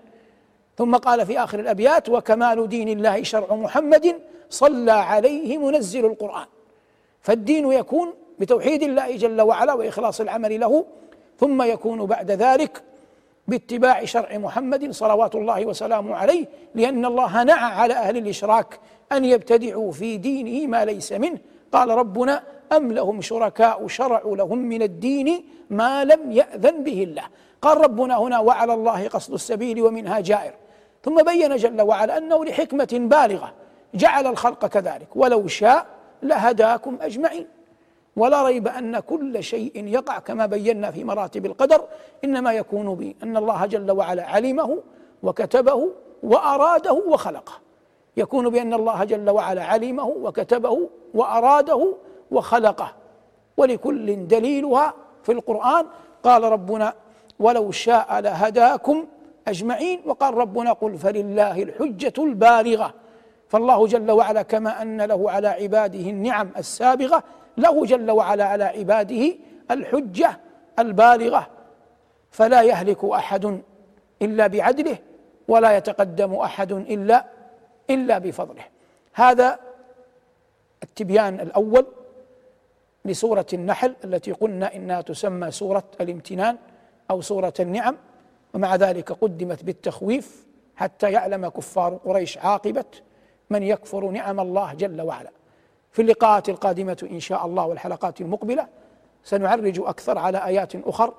ثم 0.79 0.97
قال 0.97 1.27
في 1.27 1.39
آخر 1.39 1.61
الأبيات 1.61 2.09
وكمال 2.09 2.69
دين 2.69 2.89
الله 2.89 3.23
شرع 3.23 3.55
محمد 3.55 4.17
صلى 4.51 4.93
عليه 4.93 5.59
منزل 5.59 6.05
القرآن. 6.07 6.47
فالدين 7.27 7.73
يكون 7.73 8.15
بتوحيد 8.39 8.83
الله 8.83 9.17
جل 9.17 9.41
وعلا 9.41 9.75
وإخلاص 9.75 10.21
العمل 10.21 10.61
له 10.61 10.85
ثم 11.39 11.63
يكون 11.63 12.07
بعد 12.07 12.31
ذلك 12.31 12.83
باتباع 13.49 14.05
شرع 14.05 14.39
محمد 14.39 14.91
صلوات 14.91 15.35
الله 15.35 15.67
وسلامه 15.67 16.15
عليه 16.15 16.47
لأن 16.75 17.05
الله 17.05 17.43
نعى 17.43 17.75
على 17.75 17.95
أهل 17.95 18.17
الإشراك 18.17 18.81
أن 19.13 19.25
يبتدعوا 19.25 19.93
في 19.93 20.17
دينه 20.17 20.67
ما 20.67 20.85
ليس 20.85 21.13
منه. 21.13 21.39
قال 21.73 21.89
ربنا 21.89 22.43
أم 22.73 22.93
لهم 22.93 23.21
شركاء 23.21 23.87
شرعوا 23.87 24.37
لهم 24.37 24.59
من 24.59 24.83
الدين 24.83 25.45
ما 25.71 26.05
لم 26.05 26.33
يأذن 26.33 26.83
به 26.83 27.03
الله. 27.03 27.25
قال 27.63 27.79
ربنا 27.79 28.17
هنا 28.19 28.39
وعلى 28.39 28.75
الله 28.75 29.09
قصد 29.09 29.33
السبيل 29.35 29.83
ومنها 29.83 30.21
جائر. 30.21 30.55
ثم 31.05 31.23
بين 31.23 31.57
جل 31.57 31.83
وعلا 31.83 32.19
أنه 32.19 32.45
لحكمة 32.45 32.89
بالغة 32.93 33.53
جعل 33.95 34.27
الخلق 34.27 34.67
كذلك. 34.67 35.17
ولو 35.17 35.47
شاء 35.47 35.96
لهداكم 36.29 36.99
أجمعين. 37.01 37.47
ولا 38.17 38.43
ريب 38.43 38.69
أن 38.69 38.99
كل 38.99 39.43
شيء 39.43 39.85
يقع 39.85 40.19
كما 40.19 40.47
بينا 40.47 40.91
في 40.91 41.05
مراتب 41.05 41.47
القدر. 41.47 41.81
إنما 42.25 42.53
يكون 42.53 42.95
به 42.95 43.15
أن 43.23 43.37
الله 43.37 43.67
جل 43.67 43.91
وعلا 43.91 44.27
علمه 44.27 44.79
وكتبه 45.23 45.89
وأراده 46.23 46.93
وخلقه. 46.93 47.53
يكون 48.17 48.49
بان 48.49 48.75
الله 48.75 49.05
جل 49.05 49.31
وعلا 49.31 49.65
علمه 49.65 50.05
وكتبه 50.05 50.89
وأراده 51.15 51.95
وخلقه. 52.31 52.93
ولكل 53.57 54.29
دليلها 54.29 54.95
في 55.23 55.33
القرآن. 55.33 55.87
قال 56.23 56.43
ربنا 56.43 56.95
ولو 57.41 57.71
شاء 57.71 58.21
لهداكم 58.21 59.07
أجمعين. 59.49 60.01
وقال 60.07 60.35
ربنا 60.35 60.73
قل 60.73 60.99
فلله 60.99 61.63
الحجة 61.63 62.13
البالغة. 62.19 62.95
فالله 63.57 63.87
جل 63.87 64.11
وعلا 64.11 64.43
كما 64.43 64.83
أن 64.83 65.03
له 65.03 65.31
على 65.31 65.49
عباده 65.49 65.99
النعم 65.99 66.51
السابغة 66.57 67.23
له 67.57 67.85
جل 67.85 68.11
وعلا 68.11 68.45
على 68.45 68.65
عباده 68.65 69.35
الحجة 69.71 70.41
البالغة. 70.79 71.47
فلا 72.31 72.63
يهلك 72.63 73.05
أحد 73.05 73.61
إلا 74.23 74.47
بعدله 74.47 74.99
ولا 75.49 75.77
يتقدم 75.77 76.35
أحد 76.35 76.73
إلا 76.73 77.25
إلا 77.91 78.19
بفضله. 78.19 78.65
هذا 79.15 79.59
التبيان 80.83 81.41
الأول 81.41 81.87
لسورة 83.05 83.47
النحل 83.53 83.95
التي 84.05 84.33
قلنا 84.33 84.75
إنها 84.75 85.01
تسمى 85.01 85.51
سورة 85.51 85.85
الامتنان 86.01 86.57
أو 87.11 87.21
سورة 87.21 87.55
النعم 87.61 87.97
ومع 88.55 88.77
ذلك 88.77 89.13
قدمت 89.13 89.65
بالتخويف 89.65 90.47
حتى 90.77 91.13
يعلم 91.13 91.49
كفار 91.49 91.95
قريش 92.05 92.39
عاقبة 92.39 92.85
من 93.51 93.63
يكفر 93.63 94.11
نعم 94.11 94.41
الله 94.41 94.75
جل 94.75 95.03
وعلا. 95.03 95.31
في 95.93 96.03
اللقاءات 96.03 96.49
القادمة 96.49 97.09
إن 97.11 97.21
شاء 97.21 97.47
الله 97.47 97.67
والحلقات 97.67 98.21
المقبلة 98.21 98.67
سنعرج 99.25 99.81
أكثر 99.81 100.19
على 100.19 100.47
آيات 100.47 100.77
أخر 100.77 101.15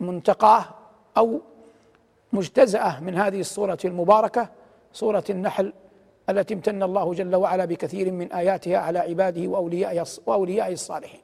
منتقاة 0.00 0.64
أو 1.16 1.40
مجتزأة 2.32 3.00
من 3.00 3.14
هذه 3.14 3.40
الصورة 3.40 3.78
المباركة 3.84 4.48
صورة 4.92 5.24
النحل 5.30 5.72
التي 6.28 6.54
امتن 6.54 6.82
الله 6.82 7.14
جل 7.14 7.36
وعلا 7.36 7.64
بكثير 7.64 8.12
من 8.12 8.32
آياتها 8.32 8.78
على 8.78 8.98
عباده 8.98 9.48
واوليائه 9.48 10.04
واوليائه 10.26 10.72
الصالحين. 10.72 11.20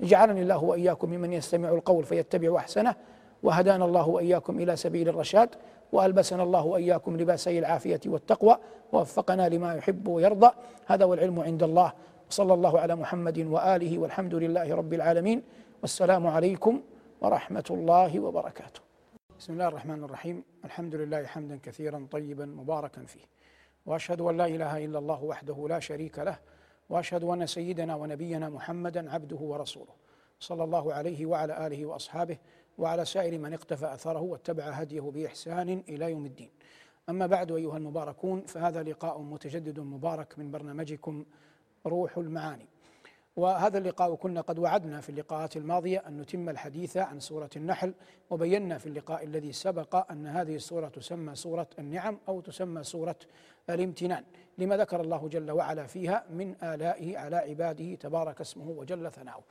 جعلني 0.00 0.42
الله 0.42 0.64
وإياكم 0.64 1.10
ممن 1.10 1.32
يستمع 1.32 1.68
القول 1.68 2.04
فيتبع 2.04 2.56
أحسنه 2.56 2.94
وهدانا 3.42 3.84
الله 3.84 4.08
وإياكم 4.08 4.60
إلى 4.60 4.76
سبيل 4.76 5.08
الرشاد. 5.08 5.48
وألبسنا 5.92 6.42
الله 6.42 6.64
وإياكم 6.64 7.16
لباسي 7.16 7.58
العافية 7.58 8.00
والتقوى 8.06 8.58
ووفقنا 8.92 9.48
لما 9.48 9.74
يحب 9.74 10.08
ويرضى. 10.08 10.50
هذا 10.86 11.04
والعلم 11.04 11.40
عند 11.40 11.62
الله. 11.62 11.92
صلى 12.28 12.54
الله 12.54 12.80
على 12.80 12.96
محمد 12.96 13.38
وآله 13.38 13.98
والحمد 13.98 14.34
لله 14.34 14.74
رب 14.74 14.92
العالمين. 14.94 15.42
والسلام 15.82 16.26
عليكم 16.26 16.82
ورحمة 17.20 17.64
الله 17.70 18.20
وبركاته. 18.20 18.80
بسم 19.38 19.52
الله 19.52 19.68
الرحمن 19.68 20.04
الرحيم، 20.04 20.44
الحمد 20.64 20.94
لله 20.94 21.26
حمدا 21.26 21.58
كثيرا 21.62 22.06
طيبا 22.10 22.46
مباركا 22.46 23.02
فيه. 23.04 23.26
وأشهد 23.86 24.20
أن 24.20 24.36
لا 24.36 24.46
إله 24.46 24.84
إلا 24.84 24.98
الله 24.98 25.24
وحده 25.24 25.66
لا 25.68 25.78
شريك 25.78 26.18
له. 26.18 26.38
وأشهد 26.90 27.24
أن 27.24 27.46
سيدنا 27.46 27.94
ونبينا 27.94 28.48
محمدا 28.48 29.10
عبده 29.10 29.36
ورسوله. 29.36 29.94
صلى 30.40 30.64
الله 30.64 30.94
عليه 30.94 31.26
وعلى 31.26 31.66
آله 31.66 31.86
وأصحابه 31.86 32.38
وعلى 32.78 33.04
سائر 33.04 33.38
من 33.38 33.54
اقتفى 33.54 33.94
أثره 33.94 34.20
واتبع 34.20 34.64
هديه 34.64 35.00
بإحسان 35.00 35.82
إلى 35.88 36.10
يوم 36.10 36.26
الدين. 36.26 36.50
أما 37.08 37.26
بعد 37.26 37.52
أيها 37.52 37.76
المباركون 37.76 38.40
فهذا 38.40 38.82
لقاء 38.82 39.20
متجدد 39.20 39.80
مبارك 39.80 40.38
من 40.38 40.50
برنامجكم 40.50 41.24
روح 41.86 42.18
المعاني. 42.18 42.66
وهذا 43.36 43.78
اللقاء 43.78 44.14
كنا 44.14 44.40
قد 44.40 44.58
وعدنا 44.58 45.00
في 45.00 45.08
اللقاءات 45.08 45.56
الماضية 45.56 46.02
أن 46.06 46.20
نتم 46.20 46.48
الحديث 46.48 46.96
عن 46.96 47.20
سورة 47.20 47.50
النحل 47.56 47.94
وبينا 48.30 48.78
في 48.78 48.86
اللقاء 48.86 49.24
الذي 49.24 49.52
سبق 49.52 50.12
أن 50.12 50.26
هذه 50.26 50.56
السورة 50.56 50.88
تسمى 50.88 51.34
سورة 51.34 51.66
النعم 51.78 52.18
أو 52.28 52.40
تسمى 52.40 52.82
سورة 52.82 53.16
الامتنان 53.70 54.24
لما 54.58 54.76
ذكر 54.76 55.00
الله 55.00 55.28
جل 55.28 55.50
وعلا 55.50 55.86
فيها 55.86 56.24
من 56.30 56.54
آلائه 56.62 57.18
على 57.18 57.36
عباده 57.36 57.94
تبارك 57.94 58.40
اسمه 58.40 58.68
وجل 58.68 59.10
ثناؤه. 59.10 59.42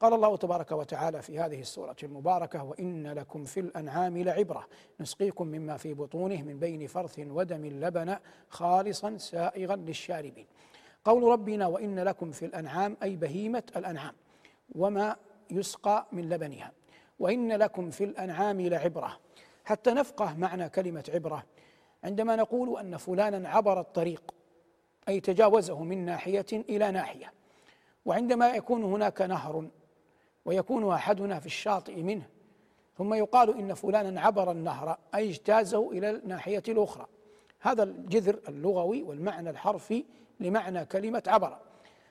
قال 0.00 0.14
الله 0.14 0.36
تبارك 0.36 0.72
وتعالى 0.72 1.22
في 1.22 1.38
هذه 1.38 1.60
السورة 1.60 1.96
المباركة 2.02 2.62
وإن 2.62 3.06
لكم 3.06 3.44
في 3.44 3.60
الأنعام 3.60 4.18
لعبرة. 4.18 4.66
نسقيكم 5.00 5.46
مما 5.46 5.76
في 5.76 5.94
بطونه 5.94 6.42
من 6.42 6.58
بين 6.58 6.86
فرث 6.86 7.18
ودم 7.18 7.66
لبن 7.66 8.16
خالصا 8.48 9.16
سائغا 9.16 9.76
للشاربين. 9.76 10.46
قول 11.04 11.22
ربنا 11.22 11.66
وإن 11.66 11.98
لكم 11.98 12.30
في 12.30 12.44
الأنعام 12.44 12.96
أي 13.02 13.16
بهيمة 13.16 13.62
الأنعام 13.76 14.14
وما 14.74 15.16
يسقى 15.50 16.06
من 16.12 16.28
لبنها. 16.28 16.72
وإن 17.18 17.52
لكم 17.52 17.90
في 17.90 18.04
الأنعام 18.04 18.60
لعبرة. 18.60 19.18
حتى 19.64 19.90
نفقه 19.90 20.34
معنى 20.36 20.68
كلمة 20.68 21.04
عبرة 21.14 21.42
عندما 22.04 22.36
نقول 22.36 22.78
أن 22.78 22.96
فلانا 22.96 23.48
عبر 23.48 23.80
الطريق 23.80 24.34
أي 25.08 25.20
تجاوزه 25.20 25.82
من 25.82 26.04
ناحية 26.04 26.46
إلى 26.52 26.90
ناحية. 26.90 27.32
وعندما 28.04 28.48
يكون 28.48 28.84
هناك 28.84 29.22
نهر 29.22 29.68
ويكون 30.46 30.92
أحدنا 30.92 31.40
في 31.40 31.46
الشاطئ 31.46 32.02
منه. 32.02 32.26
ثم 32.98 33.14
يقال 33.14 33.58
إن 33.58 33.74
فلانا 33.74 34.20
عبر 34.20 34.50
النهر 34.50 34.98
أي 35.14 35.30
اجتازه 35.30 35.90
إلى 35.90 36.10
الناحية 36.10 36.62
الأخرى. 36.68 37.06
هذا 37.60 37.82
الجذر 37.82 38.38
اللغوي 38.48 39.02
والمعنى 39.02 39.50
الحرفي 39.50 40.04
لمعنى 40.40 40.84
كلمة 40.84 41.22
عبر. 41.26 41.58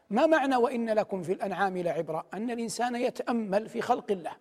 ما 0.09 0.25
معنى 0.25 0.55
وإن 0.55 0.89
لكم 0.89 1.23
في 1.23 1.33
الأنعام 1.33 1.77
لعبرة؟ 1.77 2.25
أن 2.33 2.51
الإنسان 2.51 2.95
يتأمل 2.95 3.69
في 3.69 3.81
خلق 3.81 4.11
الله. 4.11 4.31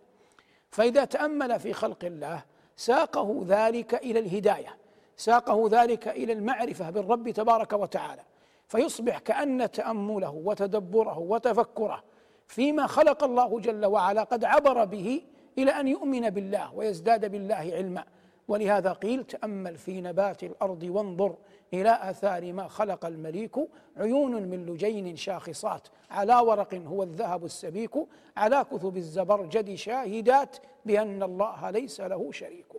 فإذا 0.71 1.05
تأمل 1.05 1.61
في 1.61 1.73
خلق 1.73 2.05
الله 2.05 2.43
ساقه 2.77 3.45
ذلك 3.47 3.95
إلى 3.95 4.19
الهداية 4.19 4.77
ساقه 5.17 5.69
ذلك 5.71 6.09
إلى 6.09 6.33
المعرفة 6.33 6.91
بالرب 6.91 7.31
تبارك 7.31 7.73
وتعالى. 7.73 8.23
فيصبح 8.69 9.19
كأن 9.19 9.71
تأمله 9.71 10.31
وتدبره 10.31 11.19
وتفكره 11.19 12.03
فيما 12.47 12.87
خلق 12.87 13.25
الله 13.25 13.61
جل 13.61 13.87
وعلا 13.87 14.23
قد 14.23 14.45
عبر 14.45 14.85
به 14.85 15.23
إلى 15.59 15.71
أن 15.71 15.89
يؤمن 15.89 16.31
بالله 16.31 16.75
ويزداد 16.75 17.31
بالله 17.31 17.55
علما. 17.55 18.05
ولهذا 18.49 18.93
قيل 18.93 19.25
تأمل 19.25 19.77
في 19.77 20.01
نبات 20.01 20.45
الأرض 20.45 20.83
وانظر 20.83 21.37
إلى 21.75 21.99
آثار 22.03 22.53
ما 22.53 22.69
خلق 22.69 23.07
المليك 23.07 23.57
عيون 23.97 24.43
من 24.43 24.67
لجين 24.67 25.17
شاخصات. 25.17 25.89
على 26.11 26.35
ورق 26.35 26.75
هو 26.75 27.03
الذهب 27.03 27.45
السبيك 27.45 27.91
على 28.37 28.65
كثب 28.73 28.97
الزبرجد 28.97 29.75
شاهدات 29.75 30.57
بأن 30.85 31.23
الله 31.23 31.71
ليس 31.71 32.01
له 32.01 32.33
شريك. 32.33 32.73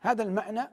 هذا 0.00 0.22
المعنى 0.22 0.70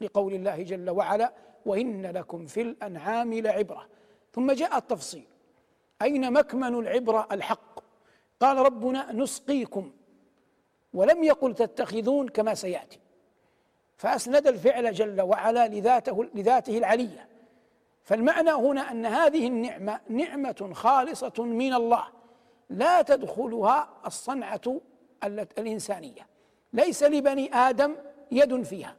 لقول 0.00 0.34
الله 0.34 0.62
جل 0.62 0.90
وعلا 0.90 1.32
وإن 1.66 2.06
لكم 2.06 2.46
في 2.46 2.60
الأنعام 2.60 3.34
لعبرة. 3.34 3.86
ثم 4.32 4.52
جاء 4.52 4.78
التفصيل. 4.78 5.26
أين 6.02 6.32
مكمن 6.32 6.74
العبرة 6.74 7.28
الحق؟ 7.32 7.80
قال 8.40 8.56
ربنا 8.56 9.12
نسقيكم 9.12 9.92
ولم 10.92 11.24
يقل 11.24 11.54
تتخذون 11.54 12.28
كما 12.28 12.54
سيأتي. 12.54 12.98
فأسند 13.96 14.46
الفعل 14.46 14.92
جل 14.92 15.20
وعلا 15.20 15.68
لذاته 15.68 16.24
لذاته 16.34 16.78
العلية. 16.78 17.28
فالمعنى 18.02 18.50
هنا 18.50 18.90
أن 18.90 19.06
هذه 19.06 19.46
النعمة 19.46 20.00
نعمة 20.08 20.70
خالصة 20.74 21.44
من 21.44 21.74
الله 21.74 22.04
لا 22.70 23.02
تدخلها 23.02 23.88
الصنعة 24.06 24.80
الإنسانية. 25.58 26.26
ليس 26.72 27.02
لبني 27.02 27.54
آدم 27.54 27.94
يد 28.32 28.62
فيها. 28.62 28.96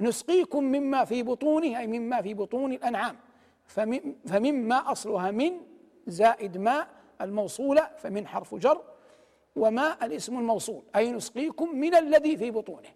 نسقيكم 0.00 0.64
مما 0.64 1.04
في 1.04 1.22
بطونه 1.22 1.78
أي 1.78 1.86
مما 1.86 2.22
في 2.22 2.34
بطون 2.34 2.72
الأنعام. 2.72 3.16
فمما 4.26 4.92
أصلها 4.92 5.30
من 5.30 5.60
زائد 6.06 6.56
ما 6.56 6.86
الموصولة 7.20 7.90
فمن 7.98 8.26
حرف 8.26 8.54
جر 8.54 8.82
وما 9.56 10.06
الاسم 10.06 10.38
الموصول 10.38 10.82
أي 10.96 11.12
نسقيكم 11.12 11.76
من 11.76 11.94
الذي 11.94 12.36
في 12.36 12.50
بطونه. 12.50 12.88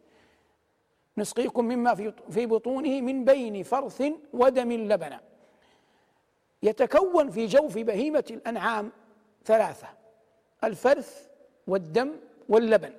نسقيكم 1.19 1.65
مما 1.65 1.95
في 2.31 2.47
بطونه 2.47 3.01
من 3.01 3.25
بين 3.25 3.63
فرث 3.63 4.03
ودم 4.33 4.73
لبنا 4.73 5.21
يتكون 6.63 7.31
في 7.31 7.47
جوف 7.47 7.79
بهيمة 7.79 8.25
الأنعام 8.31 8.93
ثلاثة 9.45 9.89
الفرث 10.65 11.29
والدم 11.67 12.17
واللبن. 12.49 12.93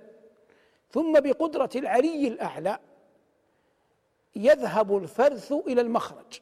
ثم 0.92 1.20
بقدرة 1.20 1.70
العلي 1.76 2.28
الأعلى 2.28 2.80
يذهب 4.36 4.98
الفرث 4.98 5.52
إلى 5.52 5.82
المخرج 5.82 6.40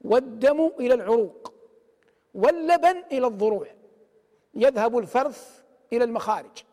والدم 0.00 0.70
إلى 0.80 0.94
العروق. 0.94 1.53
واللبن 2.34 3.04
إلى 3.12 3.26
الضروع. 3.26 3.66
يذهب 4.54 4.98
الفرث 4.98 5.62
إلى 5.92 6.04
المخارج. 6.04 6.64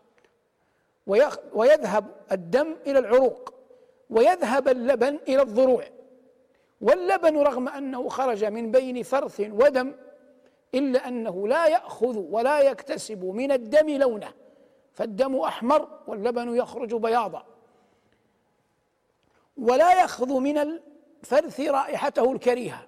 ويذهب 1.53 2.05
الدم 2.31 2.75
إلى 2.87 2.99
العروق. 2.99 3.53
ويذهب 4.09 4.67
اللبن 4.67 5.19
إلى 5.27 5.41
الضروع. 5.41 5.83
واللبن 6.81 7.37
رغم 7.37 7.67
أنه 7.67 8.09
خرج 8.09 8.45
من 8.45 8.71
بين 8.71 9.03
فرث 9.03 9.39
ودم 9.39 9.93
إلا 10.75 11.07
أنه 11.07 11.47
لا 11.47 11.67
يأخذ 11.67 12.17
ولا 12.17 12.59
يكتسب 12.59 13.25
من 13.25 13.51
الدم 13.51 13.89
لونه. 13.89 14.33
فالدم 14.93 15.35
أحمر 15.35 15.99
واللبن 16.07 16.55
يخرج 16.55 16.95
بياضا. 16.95 17.45
ولا 19.57 19.93
يأخذ 19.93 20.39
من 20.39 20.57
الفرث 20.57 21.59
رائحته 21.59 22.31
الكريهة. 22.31 22.87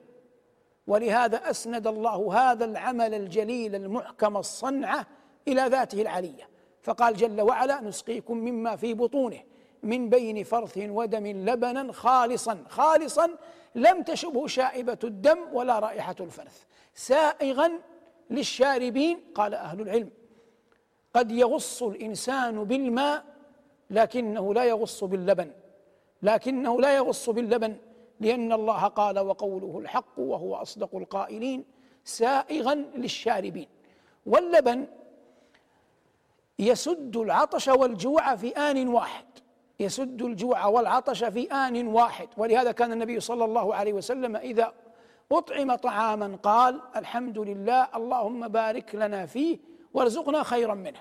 ولهذا 0.87 1.49
أسند 1.49 1.87
الله 1.87 2.33
هذا 2.33 2.65
العمل 2.65 3.13
الجليل 3.13 3.75
المحكم 3.75 4.37
الصنعة 4.37 5.07
إلى 5.47 5.61
ذاته 5.67 6.01
العلية. 6.01 6.49
فقال 6.81 7.15
جل 7.15 7.41
وعلا 7.41 7.81
نسقيكم 7.81 8.37
مما 8.37 8.75
في 8.75 8.93
بطونه 8.93 9.43
من 9.83 10.09
بين 10.09 10.43
فرث 10.43 10.77
ودم 10.77 11.27
لبنا 11.27 11.91
خالصا 11.91 12.63
خالصا 12.69 13.29
لم 13.75 14.03
تشبه 14.03 14.47
شائبة 14.47 14.97
الدم 15.03 15.39
ولا 15.53 15.79
رائحة 15.79 16.15
الفرث. 16.19 16.63
سائغا 16.95 17.71
للشاربين 18.29 19.19
قال 19.35 19.53
أهل 19.53 19.81
العلم. 19.81 20.09
قد 21.13 21.31
يغص 21.31 21.83
الإنسان 21.83 22.63
بالماء 22.63 23.23
لكنه 23.89 24.53
لا 24.53 24.63
يغص 24.63 25.03
باللبن 25.03 25.51
لكنه 26.21 26.81
لا 26.81 26.95
يغص 26.95 27.29
باللبن. 27.29 27.77
لأن 28.23 28.51
الله 28.51 28.87
قال 28.87 29.19
وقوله 29.19 29.79
الحق 29.79 30.19
وهو 30.19 30.55
أصدق 30.55 30.95
القائلين 30.95 31.65
سائغا 32.03 32.75
للشاربين. 32.75 33.67
واللبن 34.25 34.87
يسد 36.59 37.17
العطش 37.17 37.67
والجوع 37.67 38.35
في 38.35 38.49
آن 38.49 38.87
واحد. 38.87 39.25
يسد 39.79 40.21
الجوع 40.21 40.65
والعطش 40.65 41.23
في 41.23 41.51
آن 41.51 41.87
واحد. 41.87 42.27
ولهذا 42.37 42.71
كان 42.71 42.91
النبي 42.91 43.19
صلى 43.19 43.45
الله 43.45 43.75
عليه 43.75 43.93
وسلم 43.93 44.35
إذا 44.35 44.73
أطعم 45.31 45.75
طعاما 45.75 46.37
قال 46.43 46.81
الحمد 46.95 47.39
لله 47.39 47.87
اللهم 47.95 48.47
بارك 48.47 48.95
لنا 48.95 49.25
فيه 49.25 49.57
وارزقنا 49.93 50.43
خيرا 50.43 50.73
منه. 50.73 50.99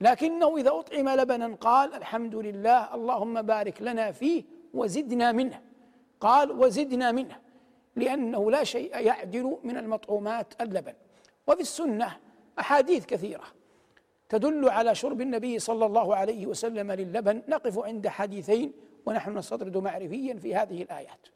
لكنه 0.00 0.56
إذا 0.56 0.70
أطعم 0.70 1.08
لبنا 1.08 1.54
قال 1.60 1.94
الحمد 1.94 2.34
لله 2.34 2.94
اللهم 2.94 3.42
بارك 3.42 3.82
لنا 3.82 4.12
فيه 4.12 4.44
وزدنا 4.74 5.32
منه. 5.32 5.67
قال 6.20 6.52
وزدنا 6.52 7.12
منه 7.12 7.36
لأنه 7.96 8.50
لا 8.50 8.64
شيء 8.64 8.96
يعدل 8.96 9.58
من 9.64 9.76
المطعومات 9.76 10.60
اللبن. 10.60 10.94
وفي 11.46 11.60
السنة 11.60 12.16
أحاديث 12.58 13.06
كثيرة 13.06 13.44
تدل 14.28 14.68
على 14.68 14.94
شرب 14.94 15.20
النبي 15.20 15.58
صلى 15.58 15.86
الله 15.86 16.16
عليه 16.16 16.46
وسلم 16.46 16.92
للبن. 16.92 17.42
نقف 17.48 17.78
عند 17.78 18.08
حديثين 18.08 18.72
ونحن 19.06 19.38
نستطرد 19.38 19.76
معرفيا 19.76 20.34
في 20.34 20.54
هذه 20.54 20.82
الآيات. 20.82 21.26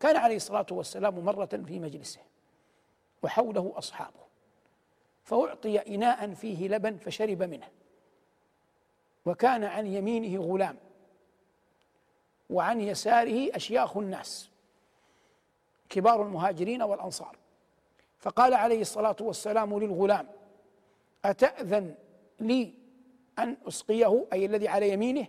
كان 0.00 0.16
عليه 0.16 0.36
الصلاة 0.36 0.66
والسلام 0.70 1.24
مرة 1.24 1.62
في 1.66 1.78
مجلسه 1.78 2.20
وحوله 3.22 3.72
أصحابه 3.76 4.20
فأعطي 5.24 5.78
إناء 5.78 6.34
فيه 6.34 6.68
لبن 6.68 6.96
فشرب 6.96 7.42
منه. 7.42 7.68
وكان 9.26 9.64
عن 9.64 9.86
يمينه 9.86 10.42
غلام. 10.42 10.76
وعن 12.50 12.80
يساره 12.80 13.56
أشياخ 13.56 13.96
الناس 13.96 14.50
كبار 15.88 16.22
المهاجرين 16.22 16.82
والأنصار. 16.82 17.36
فقال 18.18 18.54
عليه 18.54 18.80
الصلاة 18.80 19.16
والسلام 19.20 19.78
للغلام 19.78 20.28
أتأذن 21.24 21.94
لي 22.40 22.74
أن 23.38 23.56
أسقيه؟ 23.68 24.26
أي 24.32 24.46
الذي 24.46 24.68
على 24.68 24.90
يمينه 24.92 25.26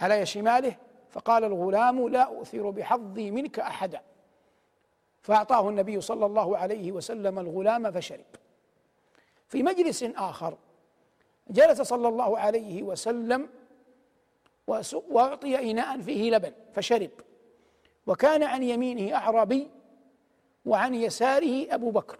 على 0.00 0.26
شماله؟ 0.26 0.76
فقال 1.10 1.44
الغلام 1.44 2.08
لا 2.08 2.22
أؤثر 2.22 2.70
بحظي 2.70 3.30
منك 3.30 3.58
أحدا. 3.58 4.00
فأعطاه 5.22 5.68
النبي 5.68 6.00
صلى 6.00 6.26
الله 6.26 6.58
عليه 6.58 6.92
وسلم 6.92 7.38
الغلام 7.38 7.90
فشرب. 7.90 8.24
في 9.48 9.62
مجلس 9.62 10.02
آخر 10.02 10.58
جلس 11.48 11.82
صلى 11.82 12.08
الله 12.08 12.38
عليه 12.38 12.82
وسلم 12.82 13.48
وأعطي 15.10 15.70
إناء 15.70 16.00
فيه 16.00 16.30
لبن 16.30 16.52
فشرب. 16.72 17.10
وكان 18.06 18.42
عن 18.42 18.62
يمينه 18.62 19.16
أعرابي 19.16 19.68
وعن 20.66 20.94
يساره 20.94 21.74
أبو 21.74 21.90
بكر. 21.90 22.18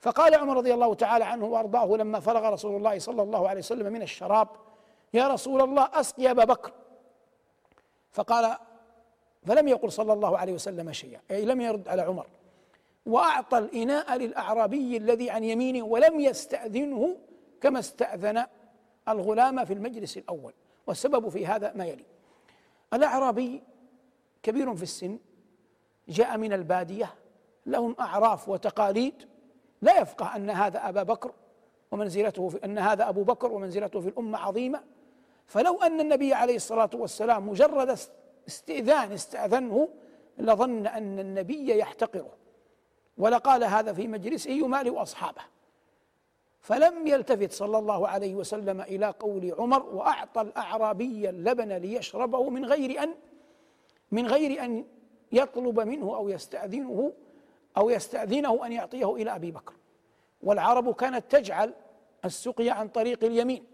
فقال 0.00 0.34
عمر 0.34 0.56
رضي 0.56 0.74
الله 0.74 0.94
تعالى 0.94 1.24
عنه 1.24 1.44
وأرضاه 1.46 1.96
لما 1.96 2.20
فرغ 2.20 2.48
رسول 2.48 2.76
الله 2.76 2.98
صلى 2.98 3.22
الله 3.22 3.48
عليه 3.48 3.60
وسلم 3.60 3.92
من 3.92 4.02
الشراب 4.02 4.48
يا 5.14 5.28
رسول 5.28 5.60
الله 5.60 5.88
أسقي 5.92 6.30
أبا 6.30 6.44
بكر. 6.44 6.72
فقال 8.12 8.56
فلم 9.46 9.68
يقل 9.68 9.92
صلى 9.92 10.12
الله 10.12 10.38
عليه 10.38 10.52
وسلم 10.52 10.92
شيئا. 10.92 11.20
أي 11.30 11.44
لم 11.44 11.60
يرد 11.60 11.88
على 11.88 12.02
عمر. 12.02 12.26
وأعطى 13.06 13.58
الإناء 13.58 14.16
للأعرابي 14.16 14.96
الذي 14.96 15.30
عن 15.30 15.44
يمينه 15.44 15.86
ولم 15.86 16.20
يستأذنه 16.20 17.16
كما 17.60 17.78
استأذن 17.78 18.46
الغلام 19.08 19.64
في 19.64 19.72
المجلس 19.72 20.16
الأول. 20.16 20.52
والسبب 20.86 21.28
في 21.28 21.46
هذا 21.46 21.72
ما 21.74 21.84
يلي. 21.84 22.04
الأعرابي 22.94 23.62
كبير 24.42 24.76
في 24.76 24.82
السن 24.82 25.18
جاء 26.08 26.38
من 26.38 26.52
البادية 26.52 27.14
لهم 27.66 27.96
أعراف 28.00 28.48
وتقاليد 28.48 29.28
لا 29.82 30.00
يفقه 30.00 30.36
أن 30.36 30.50
هذا 30.50 30.88
أبا 30.88 31.02
بكر 31.02 31.32
ومنزلته 31.90 32.48
في 32.48 32.64
أن 32.64 32.78
هذا 32.78 33.08
أبو 33.08 33.22
بكر 33.22 33.52
ومنزلته 33.52 34.00
في 34.00 34.08
الأمة 34.08 34.38
عظيمة. 34.38 34.82
فلو 35.46 35.82
أن 35.82 36.00
النبي 36.00 36.34
عليه 36.34 36.56
الصلاة 36.56 36.90
والسلام 36.94 37.48
مجرد 37.48 37.98
استئذان 38.48 39.12
استأذنه 39.12 39.88
لظن 40.38 40.86
أن 40.86 41.18
النبي 41.18 41.78
يحتقره. 41.78 42.32
ولقال 43.18 43.64
هذا 43.64 43.92
في 43.92 44.08
مجلسه 44.08 44.50
يمالئ 44.50 45.02
أصحابه 45.02 45.42
فلم 46.62 47.06
يلتفت 47.06 47.52
صلى 47.52 47.78
الله 47.78 48.08
عليه 48.08 48.34
وسلم 48.34 48.80
إلى 48.80 49.06
قول 49.06 49.54
عمر 49.58 49.86
وأعطى 49.86 50.40
الأعرابي 50.40 51.28
اللبن 51.28 51.72
ليشربه 51.72 52.50
من 52.50 52.64
غير 52.64 53.02
أن 53.02 53.14
من 54.10 54.26
غير 54.26 54.64
أن 54.64 54.84
يطلب 55.32 55.80
منه 55.80 56.16
أو 56.16 56.28
يستأذنه 56.28 57.12
أو 57.76 57.90
يستأذنه 57.90 58.66
أن 58.66 58.72
يعطيه 58.72 59.14
إلى 59.14 59.36
أبي 59.36 59.50
بكر. 59.50 59.72
والعرب 60.42 60.94
كانت 60.94 61.24
تجعل 61.30 61.74
السقيا 62.24 62.72
عن 62.72 62.88
طريق 62.88 63.24
اليمين. 63.24 63.64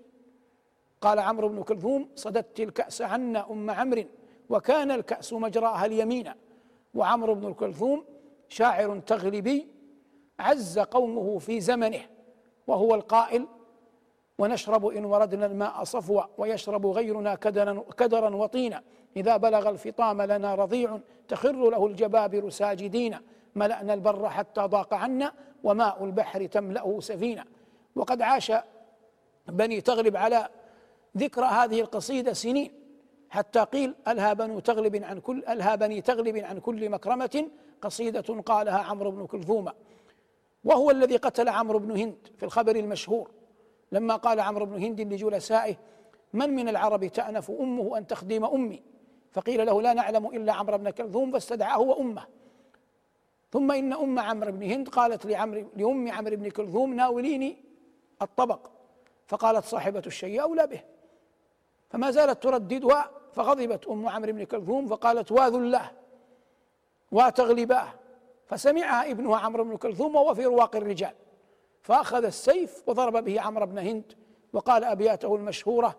قال 1.00 1.18
عمرو 1.18 1.48
بن 1.48 1.62
كلثوم 1.62 2.08
صددت 2.14 2.60
الكأس 2.60 3.02
عنا 3.02 3.50
أم 3.50 3.70
عمرو 3.70 4.04
وكان 4.50 4.90
الكأس 4.90 5.32
مجراها 5.32 5.86
اليمين. 5.86 6.32
وعمرو 6.94 7.34
بن 7.34 7.46
الكلثوم 7.46 8.04
شاعر 8.48 8.98
تغلبي 8.98 9.68
عز 10.38 10.78
قومه 10.78 11.38
في 11.38 11.60
زمنه. 11.60 12.17
وهو 12.68 12.94
القائل 12.94 13.46
ونشرب 14.38 14.86
إن 14.86 15.04
وردنا 15.04 15.46
الماء 15.46 15.84
صفوا 15.84 16.22
ويشرب 16.38 16.86
غيرنا 16.86 17.34
كدرا, 17.34 17.84
كدرا 17.98 18.36
وطينا. 18.36 18.82
إذا 19.16 19.36
بلغ 19.36 19.68
الفطام 19.68 20.22
لنا 20.22 20.54
رضيع 20.54 20.98
تخر 21.28 21.70
له 21.70 21.86
الجبابر 21.86 22.50
ساجدين. 22.50 23.16
ملأنا 23.54 23.94
البر 23.94 24.28
حتى 24.28 24.60
ضاق 24.60 24.94
عنا 24.94 25.32
وماء 25.64 26.04
البحر 26.04 26.46
تملأه 26.46 27.00
سفينة 27.00 27.44
وقد 27.96 28.22
عاش 28.22 28.52
بني 29.48 29.80
تغلب 29.80 30.16
على 30.16 30.48
ذكرى 31.16 31.46
هذه 31.46 31.80
القصيدة 31.80 32.32
سنين. 32.32 32.72
حتى 33.30 33.60
قيل 33.60 33.94
ألها 34.08 34.32
بنو 34.32 34.58
تغلب 34.58 35.04
عن 35.04 35.20
كل 35.20 35.44
ألها 35.48 35.74
بني 35.74 36.00
تغلب 36.00 36.36
عن 36.36 36.58
كل 36.58 36.90
مكرمة 36.90 37.48
قصيدة 37.82 38.42
قالها 38.42 38.78
عمرو 38.78 39.10
بن 39.10 39.26
كلثوم. 39.26 39.68
وهو 40.64 40.90
الذي 40.90 41.16
قتل 41.16 41.48
عمرو 41.48 41.78
بن 41.78 41.96
هند 41.96 42.16
في 42.36 42.42
الخبر 42.42 42.76
المشهور. 42.76 43.30
لما 43.92 44.16
قال 44.16 44.40
عمرو 44.40 44.66
بن 44.66 44.82
هند 44.82 45.00
لجلسائه 45.00 45.76
من 46.32 46.50
من 46.50 46.68
العرب 46.68 47.06
تأنف 47.06 47.50
أمه 47.50 47.98
أن 47.98 48.06
تخدم 48.06 48.44
أمي؟ 48.44 48.82
فقيل 49.32 49.66
له 49.66 49.82
لا 49.82 49.92
نعلم 49.92 50.26
إلا 50.26 50.52
عمرو 50.52 50.78
بن 50.78 50.90
كلثوم 50.90 51.32
فاستدعاه 51.32 51.80
وأمه. 51.80 52.26
ثم 53.52 53.72
إن 53.72 53.92
أم 53.92 54.18
عمرو 54.18 54.52
بن 54.52 54.62
هند 54.62 54.88
قالت 54.88 55.26
لعمر 55.26 55.66
لأم 55.76 56.08
عمرو 56.08 56.36
بن 56.36 56.50
كلثوم 56.50 56.94
ناوليني 56.94 57.56
الطبق. 58.22 58.70
فقالت 59.26 59.64
صاحبة 59.64 60.02
الشيء 60.06 60.42
أولى 60.42 60.66
به. 60.66 60.80
فما 61.90 62.10
زالت 62.10 62.42
ترددها 62.42 63.10
فغضبت 63.32 63.86
أم 63.86 64.08
عمرو 64.08 64.32
بن 64.32 64.44
كلثوم 64.44 64.86
فقالت 64.86 65.32
واذ 65.32 65.54
الله 65.54 65.90
وتغلباه 67.12 67.88
فسمعها 68.48 69.10
ابنها 69.10 69.36
عمرو 69.36 69.64
بن 69.64 69.76
كلثوم 69.76 70.16
وهو 70.16 70.34
في 70.34 70.44
رواق 70.44 70.76
الرجال 70.76 71.12
فأخذ 71.82 72.24
السيف 72.24 72.82
وضرب 72.86 73.24
به 73.24 73.40
عمرو 73.40 73.66
بن 73.66 73.78
هند 73.78 74.12
وقال 74.52 74.84
أبياته 74.84 75.34
المشهورة 75.34 75.96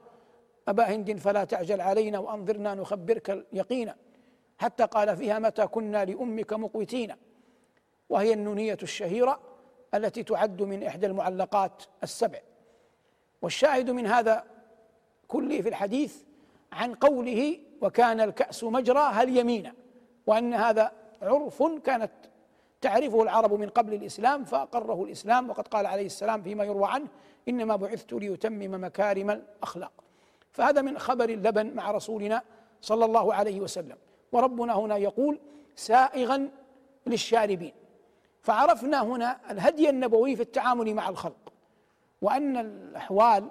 أبا 0.68 0.84
هند 0.84 1.18
فلا 1.18 1.44
تعجل 1.44 1.82
علينا 1.82 2.20
وأنظرنا 2.20 2.74
نخبرك 2.74 3.30
اليقين 3.30 3.94
حتى 4.58 4.86
قال 4.86 5.18
فيها 5.18 5.40
متى 5.40 5.68
كنا 5.68 6.06
لأمك 6.06 6.54
مقوتين؟ 6.54 7.16
وهي 8.10 8.34
النونية 8.34 8.78
الشهيرة 8.84 9.40
التي 9.94 10.24
تعد 10.24 10.62
من 10.62 10.84
إحدى 10.84 11.06
المعلقات 11.06 11.84
السبع. 12.04 12.40
والشاهد 13.42 13.90
من 13.90 14.08
هذا 14.08 14.44
كله 15.28 15.62
في 15.62 15.70
الحديث 15.70 16.16
عن 16.72 16.94
قوله 16.94 17.60
وكان 17.82 18.22
الكأس 18.22 18.64
مجراها 18.64 19.24
اليمين 19.24 19.74
وأن 20.28 20.54
هذا 20.54 20.92
عرف 21.22 21.64
كانت 21.64 22.12
تعرفه 22.82 23.24
العرب 23.24 23.54
من 23.54 23.70
قبل 23.70 23.94
الإسلام 23.94 24.44
فأقره 24.44 25.04
الإسلام 25.04 25.50
وقد 25.50 25.68
قال 25.68 25.86
عليه 25.86 26.06
السلام 26.06 26.42
فيما 26.42 26.64
يروى 26.64 26.88
عنه 26.88 27.08
إنما 27.48 27.76
بعثت 27.76 28.14
ليتمم 28.14 28.84
مكارم 28.84 29.30
الأخلاق 29.30 29.92
فهذا 30.52 30.82
من 30.82 31.00
خبر 31.00 31.30
اللبن 31.30 31.76
مع 31.76 31.92
رسولنا 31.92 32.42
صلى 32.82 33.06
الله 33.06 33.34
عليه 33.34 33.62
وسلم. 33.62 33.98
وربنا 34.32 34.74
هنا 34.74 34.98
يقول 34.98 35.40
سائغا 35.76 36.50
للشاربين 37.08 37.74
فعرفنا 38.42 39.04
هنا 39.04 39.52
الهدي 39.52 39.90
النبوي 39.90 40.36
في 40.36 40.42
التعامل 40.42 40.94
مع 40.94 41.10
الخلق 41.10 41.54
وأن 42.22 42.58
الأحوال 42.58 43.50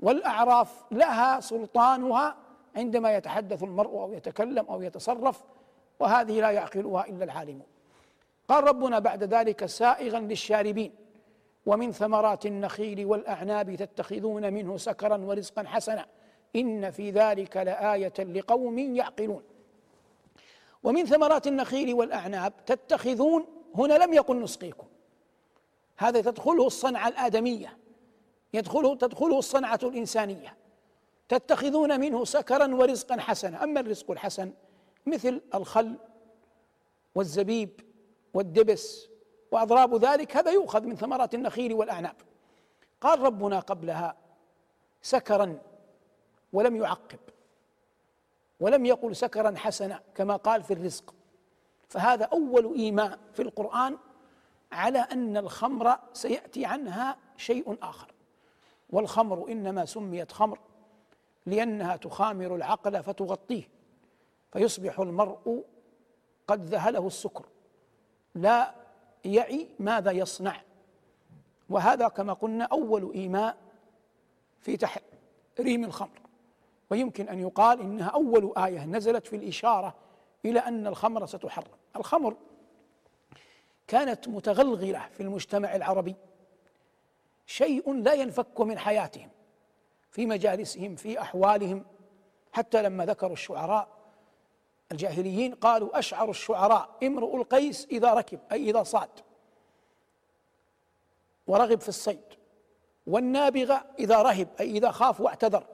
والأعراف 0.00 0.84
لها 0.90 1.40
سلطانها 1.40 2.36
عندما 2.76 3.16
يتحدث 3.16 3.62
المرء 3.62 3.90
أو 3.90 4.12
يتكلم 4.12 4.66
أو 4.66 4.82
يتصرف 4.82 5.44
وهذه 6.00 6.40
لا 6.40 6.50
يعقلها 6.50 7.06
إلا 7.06 7.24
العالمون. 7.24 7.66
قال 8.50 8.64
ربنا 8.64 8.98
بعد 8.98 9.24
ذلك 9.24 9.66
سائغا 9.66 10.20
للشاربين 10.20 10.92
ومن 11.66 11.92
ثمرات 11.92 12.46
النخيل 12.46 13.06
والأعناب 13.06 13.74
تتخذون 13.74 14.52
منه 14.52 14.76
سكرا 14.76 15.16
ورزقا 15.16 15.64
حسنا. 15.66 16.06
إن 16.56 16.90
في 16.90 17.10
ذلك 17.10 17.56
لآية 17.56 18.12
لقوم 18.18 18.78
يعقلون. 18.78 19.42
ومن 20.82 21.06
ثمرات 21.06 21.46
النخيل 21.46 21.94
والأعناب 21.94 22.52
تتخذون 22.66 23.46
هنا 23.74 23.94
لم 23.94 24.12
يقل 24.12 24.42
نسقيكم. 24.42 24.86
هذا 25.96 26.20
تدخله 26.20 26.66
الصنعة 26.66 27.08
الآدمية. 27.08 27.78
يدخله 28.54 28.94
تدخله 28.94 29.38
الصنعة 29.38 29.80
الإنسانية. 29.82 30.56
تتخذون 31.28 32.00
منه 32.00 32.24
سكرا 32.24 32.74
ورزقا 32.74 33.20
حسنا. 33.20 33.64
أما 33.64 33.80
الرزق 33.80 34.10
الحسن 34.10 34.52
مثل 35.06 35.40
الخل 35.54 35.94
والزبيب 37.14 37.89
والدبس 38.34 39.08
وأضراب 39.50 40.04
ذلك 40.04 40.36
هذا 40.36 40.50
يؤخذ 40.50 40.82
من 40.82 40.96
ثمرات 40.96 41.34
النخيل 41.34 41.74
والأعناب. 41.74 42.16
قال 43.00 43.20
ربنا 43.20 43.60
قبلها 43.60 44.16
سكرا 45.02 45.58
ولم 46.52 46.76
يعقب 46.76 47.18
ولم 48.60 48.86
يقل 48.86 49.16
سكرا 49.16 49.54
حسنا 49.56 50.02
كما 50.14 50.36
قال 50.36 50.62
في 50.62 50.72
الرزق. 50.72 51.14
فهذا 51.88 52.24
أول 52.24 52.74
إيماء 52.74 53.18
في 53.32 53.42
القرآن 53.42 53.98
على 54.72 54.98
أن 54.98 55.36
الخمر 55.36 55.96
سيأتي 56.12 56.64
عنها 56.64 57.16
شيء 57.36 57.76
آخر. 57.82 58.14
والخمر 58.90 59.48
إنما 59.48 59.84
سميت 59.84 60.32
خمر 60.32 60.58
لأنها 61.46 61.96
تخامر 61.96 62.54
العقل 62.56 63.02
فتغطيه 63.02 63.68
فيصبح 64.52 65.00
المرء 65.00 65.64
قد 66.46 66.64
ذهله 66.64 67.06
السكر. 67.06 67.46
لا 68.34 68.74
يعي 69.24 69.68
ماذا 69.78 70.10
يصنع. 70.10 70.60
وهذا 71.68 72.08
كما 72.08 72.32
قلنا 72.32 72.64
أول 72.64 73.12
إيماء 73.14 73.56
في 74.60 74.76
تحريم 74.76 75.84
الخمر. 75.84 76.20
ويمكن 76.90 77.28
أن 77.28 77.40
يقال 77.40 77.80
إنها 77.80 78.08
أول 78.08 78.52
آية 78.56 78.84
نزلت 78.84 79.26
في 79.26 79.36
الإشارة 79.36 79.94
إلى 80.44 80.60
أن 80.60 80.86
الخمر 80.86 81.26
ستحرم. 81.26 81.72
الخمر 81.96 82.36
كانت 83.86 84.28
متغلغلة 84.28 85.08
في 85.12 85.22
المجتمع 85.22 85.76
العربي. 85.76 86.16
شيء 87.46 87.92
لا 87.92 88.12
ينفك 88.12 88.60
من 88.60 88.78
حياتهم 88.78 89.28
في 90.10 90.26
مجالسهم 90.26 90.96
في 90.96 91.20
أحوالهم. 91.20 91.84
حتى 92.52 92.82
لما 92.82 93.06
ذكروا 93.06 93.32
الشعراء 93.32 93.99
الجاهليين 94.92 95.54
قالوا 95.54 95.98
أشعر 95.98 96.30
الشعراء 96.30 96.88
امرؤ 97.02 97.36
القيس 97.36 97.86
إذا 97.90 98.14
ركب 98.14 98.40
أي 98.52 98.70
إذا 98.70 98.82
صاد. 98.82 99.08
ورغب 101.46 101.80
في 101.80 101.88
الصيد. 101.88 102.24
والنابغة 103.06 103.84
إذا 103.98 104.22
رهب 104.22 104.48
أي 104.60 104.70
إذا 104.70 104.90
خاف 104.90 105.20
واعتذر. 105.20 105.66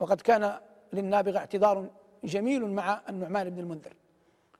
وقد 0.00 0.20
كان 0.20 0.60
للنابغة 0.92 1.38
اعتذار 1.38 1.90
جميل 2.24 2.66
مع 2.66 3.00
النعمان 3.08 3.50
بن 3.50 3.58
المنذر. 3.58 3.94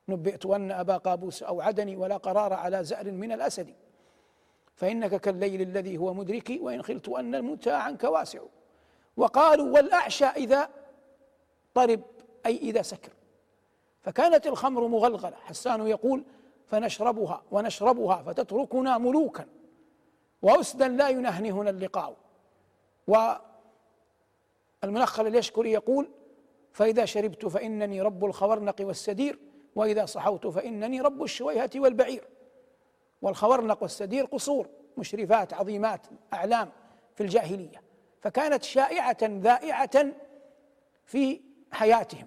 نبئت 0.09 0.47
أن 0.47 0.71
أبا 0.71 0.97
قابوس 0.97 1.43
أوعدني 1.43 1.97
ولا 1.97 2.17
قرار 2.17 2.53
على 2.53 2.85
زأر 2.85 3.11
من 3.11 3.33
الأسد. 3.33 3.75
فإنك 4.75 5.21
كالليل 5.21 5.63
الذي 5.63 5.99
هو 5.99 6.15
مدركي 6.15 6.59
وإن 6.59 6.83
خلت 6.83 7.09
أن 7.09 7.35
المنتهى 7.35 7.75
عنك 7.75 8.05
واسع. 8.05 8.41
وقالوا 9.17 9.75
والأعشى 9.75 10.25
إذا 10.25 10.69
طرب 11.75 12.03
أي 12.47 12.57
إذا 12.57 12.83
سكر. 12.83 13.13
فكانت 14.03 14.47
الخمر 14.47 14.87
مغلغلة. 14.87 15.37
حسان 15.37 15.87
يقول 15.87 16.25
فنشربها 16.67 17.43
ونشربها 17.51 18.23
فتتركنا 18.23 18.99
ملوكا. 18.99 19.47
وأسدا 20.43 20.89
لا 20.89 21.09
ينهنهنا 21.09 21.71
اللقاء. 21.71 22.17
والمنخل 24.83 25.27
اليشكري 25.27 25.73
يقول 25.73 26.11
فإذا 26.73 27.05
شربت 27.05 27.47
فإنني 27.47 28.03
رب 28.03 28.25
الخورنق 28.25 28.77
والسدير 28.81 29.39
وإذا 29.75 30.07
صحوت 30.07 30.47
فإنني 30.47 31.01
رب 31.01 31.23
الشويهة 31.23 31.71
والبعير. 31.77 32.29
والخورنق 33.23 33.83
والسدير 33.83 34.25
قصور 34.25 34.69
مشرفات 34.97 35.55
عظيمات 35.55 36.07
أعلام 36.33 36.73
في 37.15 37.23
الجاهلية. 37.23 37.83
فكانت 38.21 38.63
شائعة 38.63 39.19
ذائعة 39.23 40.07
في 41.07 41.41
حياتهم. 41.73 42.27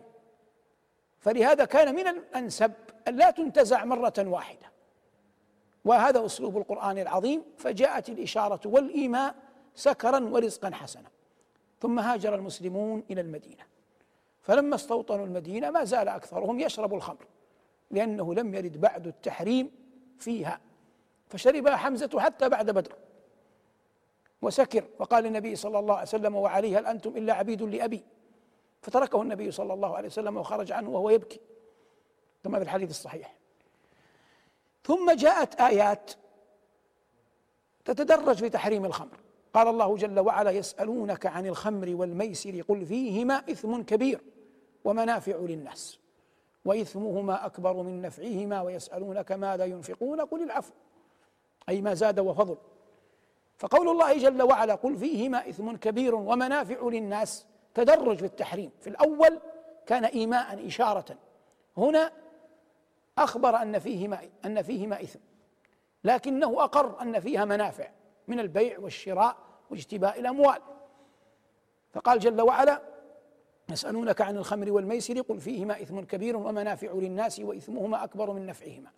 فلهذا 1.25 1.65
كان 1.65 1.95
من 1.95 2.07
الأنسب 2.07 2.71
أن 3.07 3.15
لا 3.15 3.31
تنتزع 3.31 3.85
مرة 3.85 4.13
واحدة. 4.17 4.71
وهذا 5.85 6.25
أسلوب 6.25 6.57
القرآن 6.57 6.97
العظيم 6.97 7.43
فجاءت 7.57 8.09
الإشارة 8.09 8.59
والإيماء 8.65 9.35
سكرا 9.75 10.19
ورزقا 10.19 10.71
حسنا. 10.73 11.09
ثم 11.81 11.99
هاجر 11.99 12.35
المسلمون 12.35 13.03
إلى 13.11 13.21
المدينة. 13.21 13.63
فلما 14.41 14.75
استوطنوا 14.75 15.25
المدينة 15.25 15.69
ما 15.69 15.83
زال 15.83 16.07
أكثرهم 16.07 16.59
يشرب 16.59 16.93
الخمر 16.93 17.25
لأنه 17.91 18.33
لم 18.33 18.55
يرد 18.55 18.81
بعد 18.81 19.07
التحريم 19.07 19.71
فيها. 20.19 20.59
فشربها 21.29 21.75
حمزة 21.75 22.19
حتى 22.19 22.49
بعد 22.49 22.71
بدر. 22.71 22.95
وسكر 24.41 24.83
وقال 24.99 25.25
النبي 25.25 25.55
صلى 25.55 25.79
الله 25.79 25.93
عليه 25.93 26.07
وسلم 26.07 26.35
وعليه 26.35 26.79
هل 26.79 26.85
أنتم 26.85 27.17
إلا 27.17 27.33
عبيد 27.33 27.61
لأبي. 27.61 28.03
فتركه 28.85 29.21
النبي 29.21 29.51
صلى 29.51 29.73
الله 29.73 29.97
عليه 29.97 30.07
وسلم 30.07 30.37
وخرج 30.37 30.71
عنه 30.71 30.89
وهو 30.89 31.09
يبكي. 31.09 31.39
كما 32.43 32.57
في 32.57 32.63
الحديث 32.63 32.89
الصحيح. 32.89 33.35
ثم 34.83 35.11
جاءت 35.11 35.61
آيات 35.61 36.11
تتدرج 37.85 38.35
في 38.35 38.49
تحريم 38.49 38.85
الخمر. 38.85 39.17
قال 39.53 39.67
الله 39.67 39.95
جل 39.95 40.19
وعلا 40.19 40.51
يسألونك 40.51 41.25
عن 41.25 41.45
الخمر 41.45 41.95
والميسر 41.95 42.61
قل 42.61 42.85
فيهما 42.85 43.33
إثم 43.33 43.81
كبير 43.81 44.21
ومنافع 44.83 45.35
للناس 45.35 45.99
وإثمهما 46.65 47.45
أكبر 47.45 47.73
من 47.73 48.01
نفعهما 48.01 48.61
ويسألونك 48.61 49.31
ماذا 49.31 49.65
ينفقون 49.65 50.21
قل 50.21 50.43
العفو. 50.43 50.73
أي 51.69 51.81
ما 51.81 51.93
زاد 51.93 52.19
وفضل. 52.19 52.57
فقول 53.57 53.89
الله 53.89 54.17
جل 54.17 54.41
وعلا 54.41 54.75
قل 54.75 54.97
فيهما 54.97 55.49
إثم 55.49 55.75
كبير 55.75 56.15
ومنافع 56.15 56.87
للناس 56.87 57.45
تدرج 57.75 58.17
في 58.17 58.25
التحريم. 58.25 58.71
في 58.81 58.89
الأول 58.89 59.39
كان 59.85 60.05
إيماء 60.05 60.67
إشارة. 60.67 61.17
هنا 61.77 62.11
أخبر 63.17 63.55
أن 63.55 63.79
فيهما 63.79 64.19
أن 64.45 64.61
فيهما 64.61 65.01
إثم. 65.01 65.19
لكنه 66.03 66.63
أقر 66.63 67.01
أن 67.01 67.19
فيها 67.19 67.45
منافع 67.45 67.89
من 68.27 68.39
البيع 68.39 68.79
والشراء 68.79 69.37
واجتباء 69.71 70.19
الأموال. 70.19 70.61
فقال 71.91 72.19
جل 72.19 72.41
وعلا 72.41 72.81
يسألونك 73.69 74.21
عن 74.21 74.37
الخمر 74.37 74.71
والميسر 74.71 75.21
قل 75.21 75.39
فيهما 75.39 75.81
إثم 75.81 75.99
كبير 75.99 76.37
ومنافع 76.37 76.91
للناس 76.91 77.39
وإثمهما 77.39 78.03
أكبر 78.03 78.31
من 78.31 78.45
نفعهما. 78.45 78.91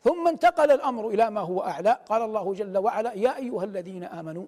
ثم 0.00 0.28
انتقل 0.28 0.70
الأمر 0.70 1.08
إلى 1.08 1.30
ما 1.30 1.40
هو 1.40 1.60
أعلى. 1.60 1.98
قال 2.08 2.22
الله 2.22 2.54
جل 2.54 2.78
وعلا 2.78 3.12
يا 3.12 3.36
أيها 3.36 3.64
الذين 3.64 4.04
آمنوا 4.04 4.46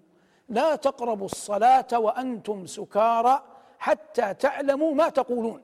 لا 0.49 0.77
تقربوا 0.77 1.27
الصلاة 1.27 1.87
وأنتم 1.93 2.67
سكارى 2.67 3.56
حتى 3.79 4.35
تعلموا 4.35 4.95
ما 4.95 5.09
تقولون. 5.09 5.63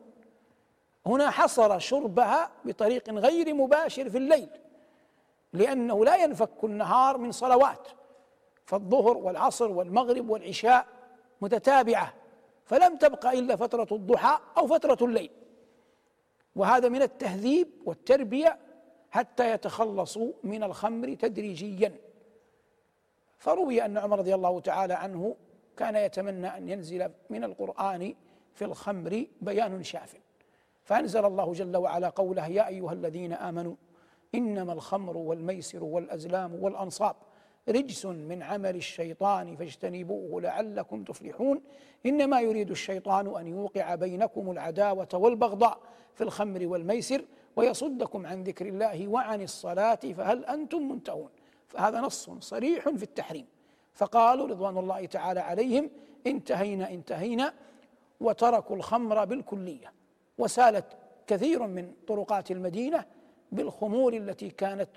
هنا 1.07 1.31
حصر 1.31 1.79
شربها 1.79 2.51
بطريق 2.65 3.11
غير 3.11 3.55
مباشر 3.55 4.11
في 4.11 4.19
الليل 4.19 4.49
لأنه 5.53 6.05
لا 6.05 6.17
ينفك 6.17 6.65
النهار 6.65 7.19
من 7.19 7.33
صلوات 7.33 7.89
فالظهر 8.65 9.17
والعصر 9.17 9.71
والمغرب 9.71 10.31
والعشاء 10.31 10.87
متتابعة 11.41 12.15
فلم 12.65 12.97
تبق 12.97 13.27
إلا 13.27 13.57
فترة 13.57 13.89
الضحى 13.93 14.39
أو 14.59 14.67
فترة 14.67 15.07
الليل. 15.07 15.31
وهذا 16.57 16.89
من 16.89 17.03
التهذيب 17.03 17.69
والتربية 17.85 18.59
حتى 19.11 19.51
يتخلصوا 19.51 20.33
من 20.45 20.63
الخمر 20.63 21.15
تدريجيا. 21.15 21.95
فروي 23.39 23.85
أن 23.85 23.99
عمر 23.99 24.19
رضي 24.19 24.35
الله 24.35 24.61
تعالى 24.61 24.95
عنه 24.95 25.37
كان 25.77 25.97
يتمنى 25.97 26.47
أن 26.47 26.69
ينزل 26.69 27.11
من 27.31 27.45
القرآن 27.45 28.15
في 28.55 28.65
الخمر 28.65 29.27
بيان 29.41 29.83
شاف. 29.83 30.17
فأنزل 30.85 31.25
الله 31.25 31.53
جل 31.53 31.77
وعلا 31.77 32.09
قوله 32.09 32.47
يا 32.47 32.69
أيها 32.69 32.93
الذين 32.93 33.33
آمنوا 33.33 33.75
إنما 34.35 34.73
الخمر 34.73 35.17
والميسر 35.17 35.85
والأزلام 35.85 36.55
والأنصاب 36.55 37.17
رجس 37.69 38.07
من 38.07 38.43
عمل 38.43 38.77
الشيطان 38.77 39.57
فاجتنبوه 39.57 40.41
لعلكم 40.41 41.05
تفلحون. 41.05 41.63
إنما 42.07 42.41
يريد 42.41 42.71
الشيطان 42.71 43.37
أن 43.37 43.47
يوقع 43.47 43.95
بينكم 43.95 44.51
العداوة 44.51 45.09
والبغضاء 45.15 45.79
في 46.15 46.25
الخمر 46.25 46.67
والميسر 46.67 47.25
ويصدكم 47.57 48.27
عن 48.27 48.43
ذكر 48.43 48.67
الله 48.67 49.09
وعن 49.09 49.43
الصلاة 49.43 49.95
فهل 49.95 50.45
أنتم 50.45 50.89
منتهون؟ 50.89 51.31
فهذا 51.69 52.01
نص 52.01 52.31
صريح 52.31 52.89
في 52.89 53.03
التحريم. 53.03 53.47
فقالوا 53.95 54.49
رضوان 54.49 54.79
الله 54.79 55.07
تعالى 55.07 55.41
عليهم 55.41 55.91
انتهينا 56.27 56.91
انتهينا 56.91 57.55
وتركوا 58.21 58.77
الخمر 58.77 59.25
بالكلية. 59.25 59.93
وسالت 60.39 60.97
كثير 61.27 61.67
من 61.67 61.93
طرقات 62.07 62.51
المدينة 62.51 63.05
بالخمور 63.53 64.13
التي 64.15 64.51
كانت 64.51 64.91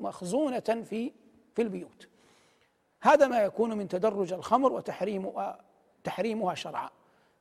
مخزونة 0.00 0.60
في 0.60 1.12
في 1.54 1.62
البيوت. 1.62 2.08
هذا 3.00 3.26
ما 3.26 3.42
يكون 3.42 3.78
من 3.78 3.88
تدرج 3.88 4.32
الخمر 4.32 4.72
وتحريم 4.72 5.32
تحريمها 6.04 6.54
شرعا. 6.54 6.90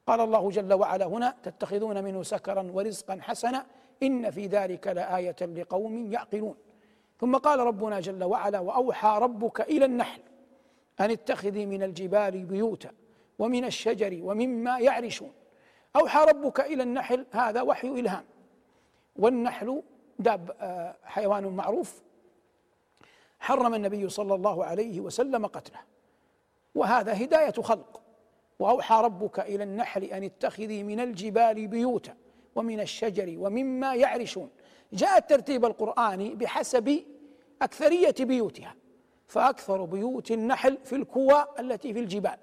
قال 0.07 0.19
الله 0.19 0.49
جل 0.49 0.73
وعلا 0.73 1.05
هنا 1.05 1.35
تتخذون 1.43 2.03
منه 2.03 2.23
سكرا 2.23 2.71
ورزقا 2.73 3.19
حسنا 3.21 3.65
إن 4.03 4.31
في 4.31 4.47
ذلك 4.47 4.87
لآية 4.87 5.35
لقوم 5.41 6.13
يعقلون. 6.13 6.55
ثم 7.19 7.35
قال 7.37 7.59
ربنا 7.59 7.99
جل 7.99 8.23
وعلا 8.23 8.59
وأوحى 8.59 9.17
ربك 9.21 9.61
إلى 9.61 9.85
النحل 9.85 10.21
أن 10.99 11.11
اتخذي 11.11 11.65
من 11.65 11.83
الجبال 11.83 12.45
بيوتا 12.45 12.91
ومن 13.39 13.65
الشجر 13.65 14.19
ومما 14.21 14.79
يعرشون. 14.79 15.31
أوحى 15.95 16.25
ربك 16.25 16.59
إلى 16.59 16.83
النحل 16.83 17.25
هذا 17.31 17.61
وحي 17.61 17.87
إلهام. 17.87 18.25
والنحل 19.15 19.83
داب 20.19 20.51
آه، 20.59 20.95
حيوان 21.03 21.47
معروف. 21.47 22.01
حرم 23.39 23.73
النبي 23.73 24.09
صلى 24.09 24.35
الله 24.35 24.65
عليه 24.65 24.99
وسلم 24.99 25.45
قتله. 25.45 25.79
وهذا 26.75 27.23
هداية 27.23 27.61
خلق. 27.61 28.01
وأوحى 28.59 28.95
ربك 28.95 29.39
إلى 29.39 29.63
النحل 29.63 30.03
أن 30.03 30.23
اتخذي 30.23 30.83
من 30.83 30.99
الجبال 30.99 31.67
بيوتا 31.67 32.15
ومن 32.55 32.79
الشجر 32.79 33.35
ومما 33.37 33.95
يعرشون. 33.95 34.49
جاء 34.93 35.17
الترتيب 35.17 35.65
القراني 35.65 36.35
بحسب 36.35 37.03
أكثرية 37.61 38.15
بيوتها 38.19 38.75
فأكثر 39.27 39.85
بيوت 39.85 40.31
النحل 40.31 40.77
في 40.83 40.95
الكوى 40.95 41.45
التي 41.59 41.93
في 41.93 41.99
الجبال. 41.99 42.37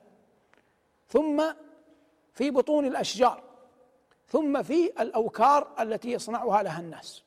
ثم 1.09 1.45
في 2.33 2.51
بطون 2.51 2.87
الأشجار 2.87 3.43
ثم 4.27 4.63
في 4.63 4.93
الأوكار 5.01 5.75
التي 5.81 6.13
يصنعها 6.13 6.63
لها 6.63 6.81
الناس. 6.81 7.25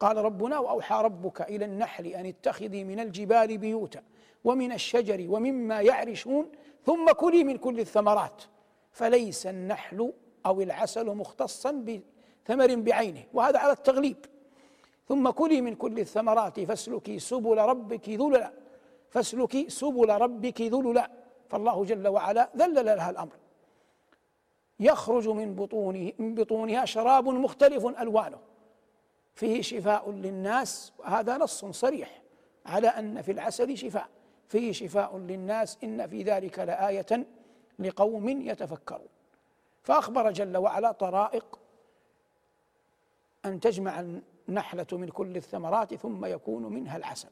قال 0.00 0.16
ربنا 0.16 0.58
وأوحى 0.58 1.02
ربك 1.02 1.40
إلى 1.40 1.64
النحل 1.64 2.06
أن 2.06 2.26
اتخذي 2.26 2.84
من 2.84 3.00
الجبال 3.00 3.58
بيوتا 3.58 4.02
ومن 4.44 4.72
الشجر 4.72 5.26
ومما 5.28 5.80
يعرشون 5.80 6.52
ثم 6.86 7.12
كلي 7.12 7.44
من 7.44 7.58
كل 7.58 7.80
الثمرات. 7.80 8.42
فليس 8.92 9.46
النحل 9.46 10.12
أو 10.46 10.60
العسل 10.60 11.06
مختصا 11.06 11.70
بثمر 11.70 12.74
بعينه 12.74 13.24
وهذا 13.32 13.58
على 13.58 13.72
التغليب. 13.72 14.26
ثم 15.08 15.30
كلي 15.30 15.60
من 15.60 15.74
كل 15.74 15.98
الثمرات 15.98 16.60
فاسلكي 16.60 17.18
سبل 17.18 17.58
ربك 17.58 18.08
ذللا. 18.08 18.52
فاسلكي 19.10 19.68
سبل 19.68 20.08
ربك 20.08 20.60
ذللا. 20.60 21.10
فالله 21.48 21.84
جل 21.84 22.08
وعلا 22.08 22.50
ذلل 22.56 22.86
لها 22.86 23.10
الأمر. 23.10 23.36
يخرج 24.80 25.28
من 25.28 25.54
بطونه 25.54 26.12
من 26.18 26.34
بطونها 26.34 26.84
شراب 26.84 27.28
مختلف 27.28 27.86
ألوانه. 27.86 28.38
فيه 29.34 29.62
شفاء 29.62 30.10
للناس 30.10 30.92
وهذا 30.98 31.36
نص 31.36 31.64
صريح 31.64 32.22
على 32.66 32.88
أن 32.88 33.22
في 33.22 33.32
العسل 33.32 33.76
شفاء. 33.76 34.08
فيه 34.48 34.72
شفاء 34.72 35.18
للناس 35.18 35.78
إن 35.84 36.06
في 36.06 36.22
ذلك 36.22 36.58
لآية 36.58 37.26
لقوم 37.78 38.28
يتفكرون. 38.28 39.08
فأخبر 39.82 40.30
جل 40.30 40.56
وعلا 40.56 40.92
طرائق 40.92 41.58
أن 43.44 43.60
تجمع 43.60 44.04
النحله 44.48 44.86
من 44.92 45.08
كل 45.08 45.36
الثمرات 45.36 45.94
ثم 45.94 46.24
يكون 46.24 46.62
منها 46.62 46.96
العسل. 46.96 47.28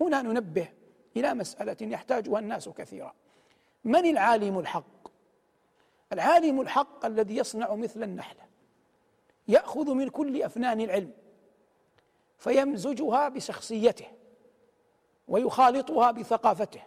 هنا 0.00 0.22
ننبه 0.22 0.68
إلى 1.16 1.34
مسألة 1.34 1.76
يحتاجها 1.80 2.38
الناس 2.38 2.68
كثيرا. 2.68 3.14
من 3.84 4.06
العالم 4.06 4.58
الحق؟ 4.58 5.08
العالم 6.12 6.60
الحق 6.60 7.06
الذي 7.06 7.36
يصنع 7.36 7.74
مثل 7.74 8.02
النحلة. 8.02 8.42
يأخذ 9.48 9.94
من 9.94 10.08
كل 10.08 10.42
أفنان 10.42 10.80
العلم 10.80 11.12
فيمزجها 12.38 13.28
بشخصيته 13.28 14.06
ويخالطها 15.28 16.10
بثقافته 16.10 16.82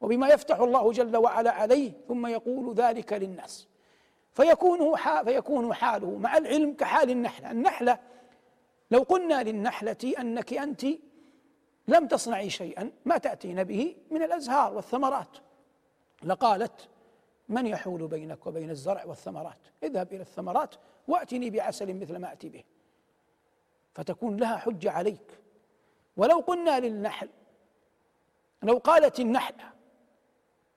وبما 0.00 0.28
يفتح 0.28 0.58
الله 0.58 0.92
جل 0.92 1.16
وعلا 1.16 1.50
عليه 1.50 1.92
ثم 2.08 2.26
يقول 2.26 2.74
ذلك 2.74 3.12
للناس. 3.12 3.68
فيكون 4.32 4.96
فيكون 5.24 5.74
حاله 5.74 6.18
مع 6.18 6.36
العلم 6.36 6.74
كحال 6.74 7.10
النحلة، 7.10 7.50
النحلة 7.50 7.98
لو 8.92 9.02
قلنا 9.02 9.42
للنحلة 9.42 10.14
أنك 10.18 10.52
أنت 10.52 10.86
لم 11.88 12.06
تصنعي 12.06 12.50
شيئا 12.50 12.90
ما 13.04 13.18
تأتين 13.18 13.64
به 13.64 13.96
من 14.10 14.22
الأزهار 14.22 14.74
والثمرات. 14.74 15.38
لقالت 16.22 16.88
من 17.48 17.66
يحول 17.66 18.08
بينك 18.08 18.46
وبين 18.46 18.70
الزرع 18.70 19.04
والثمرات؟ 19.04 19.58
اذهب 19.82 20.12
إلى 20.12 20.20
الثمرات 20.20 20.74
وأتني 21.08 21.50
بعسل 21.50 21.94
مثل 21.94 22.16
ما 22.16 22.32
أتي 22.32 22.48
به. 22.48 22.64
فتكون 23.94 24.36
لها 24.36 24.56
حجة 24.56 24.90
عليك. 24.90 25.40
ولو 26.16 26.38
قلنا 26.40 26.80
للنحل 26.80 27.28
لو 28.62 28.78
قالت 28.78 29.20
النحلة 29.20 29.72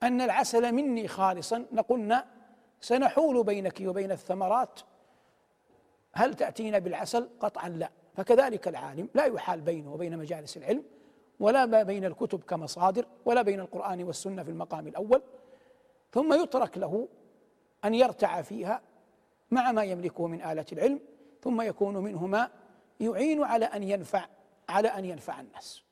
أن 0.03 0.21
العسل 0.21 0.71
مني 0.71 1.07
خالصا 1.07 1.65
لقلنا 1.71 2.27
سنحول 2.81 3.43
بينك 3.43 3.81
وبين 3.81 4.11
الثمرات. 4.11 4.79
هل 6.13 6.33
تأتينا 6.33 6.79
بالعسل؟ 6.79 7.29
قطعا 7.39 7.69
لا. 7.69 7.91
فكذلك 8.15 8.67
العالم 8.67 9.09
لا 9.13 9.25
يحال 9.25 9.61
بينه 9.61 9.93
وبين 9.93 10.17
مجالس 10.17 10.57
العلم 10.57 10.83
ولا 11.39 11.65
ما 11.65 11.83
بين 11.83 12.05
الكتب 12.05 12.43
كمصادر 12.43 13.05
ولا 13.25 13.41
بين 13.41 13.59
القرآن 13.59 14.03
والسنة 14.03 14.43
في 14.43 14.51
المقام 14.51 14.87
الأول 14.87 15.21
ثم 16.11 16.33
يترك 16.33 16.77
له 16.77 17.07
أن 17.85 17.93
يرتع 17.93 18.41
فيها 18.41 18.81
مع 19.51 19.71
ما 19.71 19.83
يملكه 19.83 20.27
من 20.27 20.41
آلة 20.41 20.65
العلم 20.71 20.99
ثم 21.43 21.61
يكون 21.61 21.97
منه 21.97 22.27
ما 22.27 22.49
يعين 22.99 23.43
على 23.43 23.65
أن 23.65 23.83
ينفع 23.83 24.25
على 24.69 24.87
أن 24.87 25.05
ينفع 25.05 25.39
الناس. 25.39 25.83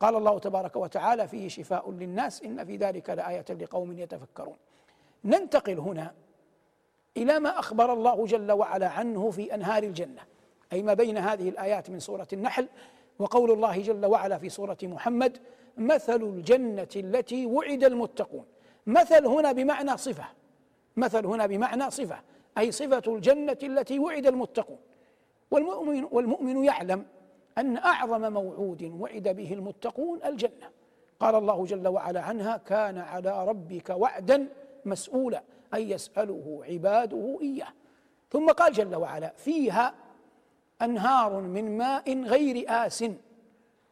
قال 0.00 0.16
الله 0.16 0.38
تبارك 0.38 0.76
وتعالى 0.76 1.28
فيه 1.28 1.48
شفاء 1.48 1.90
للناس 1.90 2.42
إن 2.42 2.64
في 2.64 2.76
ذلك 2.76 3.10
لآية 3.10 3.44
لقوم 3.50 3.92
يتفكرون. 3.92 4.56
ننتقل 5.24 5.78
هنا 5.78 6.14
إلى 7.16 7.40
ما 7.40 7.58
أخبر 7.58 7.92
الله 7.92 8.26
جل 8.26 8.52
وعلا 8.52 8.88
عنه 8.88 9.30
في 9.30 9.54
أنهار 9.54 9.82
الجنة. 9.82 10.22
أي 10.72 10.82
ما 10.82 10.94
بين 10.94 11.18
هذه 11.18 11.48
الآيات 11.48 11.90
من 11.90 12.00
سورة 12.00 12.28
النحل 12.32 12.68
وقول 13.18 13.50
الله 13.50 13.78
جل 13.78 14.06
وعلا 14.06 14.38
في 14.38 14.48
سورة 14.48 14.78
محمد 14.82 15.38
مثل 15.76 16.22
الجنة 16.22 16.88
التي 16.96 17.46
وعد 17.46 17.84
المتقون. 17.84 18.44
مثل 18.86 19.26
هنا 19.26 19.52
بمعنى 19.52 19.96
صفة. 19.96 20.24
مثل 20.96 21.26
هنا 21.26 21.46
بمعنى 21.46 21.90
صفة. 21.90 22.20
أي 22.58 22.72
صفة 22.72 23.02
الجنة 23.06 23.58
التي 23.62 23.98
وعد 23.98 24.26
المتقون. 24.26 24.78
والمؤمن 25.50 26.08
والمؤمن 26.10 26.64
يعلم 26.64 27.06
أن 27.58 27.76
أعظم 27.76 28.32
موعود 28.32 28.82
وعد 28.82 29.28
به 29.28 29.52
المتقون 29.52 30.20
الجنة. 30.24 30.70
قال 31.20 31.34
الله 31.34 31.64
جل 31.64 31.88
وعلا 31.88 32.20
عنها 32.20 32.56
كان 32.56 32.98
على 32.98 33.46
ربك 33.46 33.90
وعدا 33.90 34.48
مسؤولا. 34.84 35.42
أي 35.74 35.90
يسأله 35.90 36.60
عباده 36.68 37.38
إياه. 37.42 37.72
ثم 38.30 38.50
قال 38.50 38.72
جل 38.72 38.96
وعلا 38.96 39.32
فيها 39.36 39.94
أنهار 40.82 41.40
من 41.40 41.78
ماء 41.78 42.22
غير 42.22 42.64
آس 42.68 43.04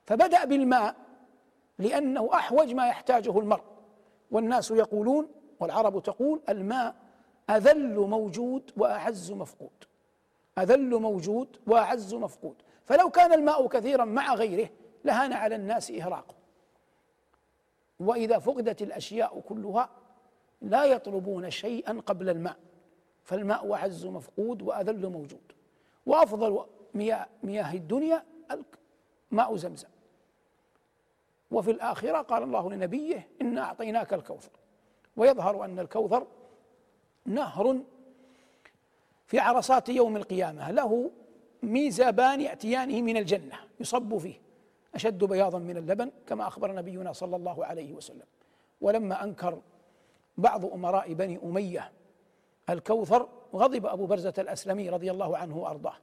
فبدأ 0.07 0.45
بالماء 0.45 0.97
لأنه 1.78 2.30
أحوج 2.34 2.74
ما 2.74 2.89
يحتاجه 2.89 3.39
المرء. 3.39 3.64
والناس 4.30 4.70
يقولون 4.70 5.28
والعرب 5.61 6.03
تقول 6.03 6.41
الماء 6.49 6.95
أذل 7.51 7.99
موجود 7.99 8.70
وأعز 8.76 9.32
مفقود. 9.32 9.84
أذل 10.59 11.01
موجود 11.01 11.57
وأعز 11.66 12.14
مفقود. 12.14 12.55
فلو 12.84 13.11
كان 13.11 13.32
الماء 13.32 13.68
كثيرا 13.68 14.05
مع 14.05 14.34
غيره 14.34 14.70
لهان 15.05 15.32
على 15.32 15.55
الناس 15.55 15.91
إهراقه 15.91 16.34
وإذا 18.01 18.39
فقدت 18.39 18.82
الأشياء 18.82 19.41
كلها 19.41 19.91
لا 20.62 20.84
يطلبون 20.84 21.51
شيئا 21.51 22.01
قبل 22.07 22.28
الماء. 22.28 22.57
فالماء 23.24 23.74
أعز 23.74 24.07
مفقود 24.07 24.62
وأذل 24.62 25.09
موجود. 25.09 25.53
وأفضل 26.07 26.64
مياه, 26.95 27.26
مياه 27.43 27.74
الدنيا 27.74 28.24
ماء 29.30 29.57
زمزم. 29.57 29.89
وفي 31.51 31.70
الآخرة 31.70 32.18
قال 32.18 32.43
الله 32.43 32.70
لنبيه 32.70 33.28
إنا 33.43 33.61
أعطيناك 33.62 34.14
الكوثر. 34.14 34.51
ويظهر 35.16 35.64
أن 35.64 35.78
الكوثر 35.78 36.26
نهر 37.26 37.80
في 39.26 39.39
عرصات 39.39 39.89
يوم 39.89 40.16
القيامة. 40.16 40.70
له 40.70 41.11
ميزابان 41.62 42.41
يأتيانه 42.41 43.03
من 43.03 43.16
الجنة 43.16 43.57
يصب 43.80 44.18
فيه 44.18 44.41
أشد 44.95 45.24
بياضا 45.24 45.59
من 45.59 45.76
اللبن 45.76 46.11
كما 46.26 46.49
أخبر 46.49 46.74
نبينا 46.74 47.12
صلى 47.12 47.36
الله 47.36 47.64
عليه 47.64 47.93
وسلم. 47.93 48.26
ولما 48.80 49.24
أنكر 49.24 49.61
بعض 50.39 50.64
أمراء 50.64 51.12
بني 51.12 51.39
أمية 51.45 51.93
الكوثر 52.70 53.28
غضب 53.55 53.86
أبو 53.86 54.07
برزة 54.07 54.34
الأسلمي 54.39 54.89
رضي 54.89 55.11
الله 55.11 55.36
عنه 55.36 55.59
وأرضاه. 55.59 55.95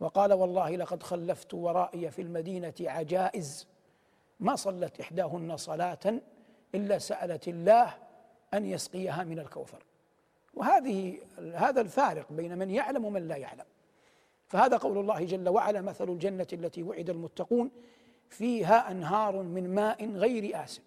وقال 0.00 0.32
والله 0.32 0.76
لقد 0.76 1.02
خلفت 1.02 1.54
ورائي 1.54 2.10
في 2.10 2.22
المدينة 2.22 2.74
عجائز 2.80 3.66
ما 4.40 4.56
صلت 4.56 5.00
إحداهن 5.00 5.56
صلاة 5.56 6.20
إلا 6.74 6.98
سألت 6.98 7.48
الله 7.48 7.94
أن 8.54 8.66
يسقيها 8.66 9.24
من 9.24 9.38
الكوثر. 9.38 9.82
وهذه 10.54 11.18
هذا 11.54 11.80
الفارق 11.80 12.32
بين 12.32 12.58
من 12.58 12.70
يعلم 12.70 13.04
ومن 13.04 13.28
لا 13.28 13.36
يعلم. 13.36 13.64
فهذا 14.48 14.76
قول 14.76 14.98
الله 14.98 15.24
جل 15.24 15.48
وعلا 15.48 15.80
مثل 15.80 16.08
الجنة 16.08 16.46
التي 16.52 16.82
وعد 16.82 17.10
المتقون 17.10 17.70
فيها 18.28 18.90
أنهار 18.90 19.42
من 19.42 19.74
ماء 19.74 20.10
غير 20.10 20.64
آسن. 20.64 20.82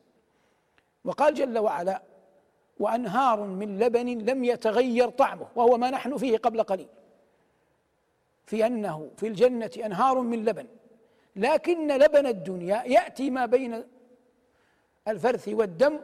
وقال 1.05 1.33
جل 1.33 1.57
وعلا 1.57 2.01
وأنهار 2.79 3.43
من 3.43 3.79
لبن 3.79 4.07
لم 4.07 4.43
يتغير 4.43 5.09
طعمه 5.09 5.47
وهو 5.55 5.77
ما 5.77 5.89
نحن 5.89 6.17
فيه 6.17 6.37
قبل 6.37 6.63
قليل. 6.63 6.87
في 8.45 8.65
أنه 8.65 9.09
في 9.17 9.27
الجنة 9.27 9.71
أنهار 9.85 10.21
من 10.21 10.45
لبن 10.45 10.67
لكن 11.35 11.87
لبن 11.87 12.25
الدنيا 12.27 12.83
يأتي 12.83 13.29
ما 13.29 13.45
بين 13.45 13.83
الفرث 15.07 15.47
والدم 15.47 15.99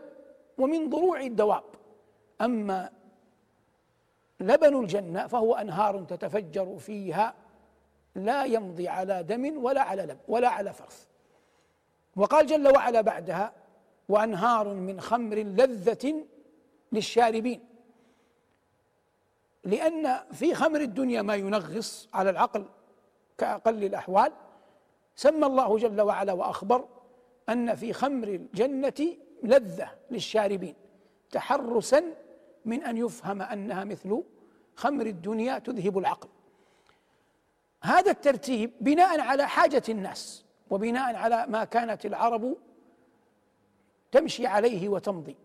ومن 0.57 0.89
ضروع 0.89 1.21
الدواب. 1.21 1.63
أما 2.41 2.91
لبن 4.39 4.79
الجنة 4.79 5.27
فهو 5.27 5.55
أنهار 5.55 6.03
تتفجر 6.03 6.77
فيها 6.77 7.35
لا 8.15 8.43
يمضي 8.45 8.87
على 8.87 9.23
دم 9.23 9.63
ولا 9.63 9.81
على 9.81 10.01
لب 10.01 10.17
ولا 10.27 10.49
على 10.49 10.73
فرث. 10.73 11.05
وقال 12.15 12.47
جل 12.47 12.67
وعلا 12.67 13.01
بعدها 13.01 13.53
وأنهار 14.09 14.73
من 14.73 15.01
خمر 15.01 15.35
لذة 15.35 16.25
للشاربين. 16.91 17.68
لأن 19.69 20.19
في 20.31 20.55
خمر 20.55 20.81
الدنيا 20.81 21.21
ما 21.21 21.35
ينغص 21.35 22.09
على 22.13 22.29
العقل 22.29 22.65
كأقل 23.37 23.83
الأحوال. 23.83 24.31
سمى 25.15 25.45
الله 25.45 25.77
جل 25.77 26.01
وعلا 26.01 26.33
وأخبر 26.33 26.87
أن 27.49 27.75
في 27.75 27.93
خمر 27.93 28.27
الجنة 28.27 29.17
لذة 29.43 29.89
للشاربين 30.11 30.75
تحرسا 31.31 32.03
من 32.65 32.83
أن 32.83 32.97
يفهم 32.97 33.41
أنها 33.41 33.83
مثل 33.83 34.23
خمر 34.75 35.05
الدنيا 35.05 35.59
تذهب 35.59 35.97
العقل. 35.97 36.29
هذا 37.83 38.11
الترتيب 38.11 38.71
بناء 38.81 39.19
على 39.19 39.47
حاجة 39.47 39.83
الناس 39.89 40.45
وبناء 40.69 41.15
على 41.15 41.45
ما 41.47 41.63
كانت 41.63 42.05
العرب 42.05 42.57
تمشي 44.11 44.47
عليه 44.47 44.89
وتمضي 44.89 45.35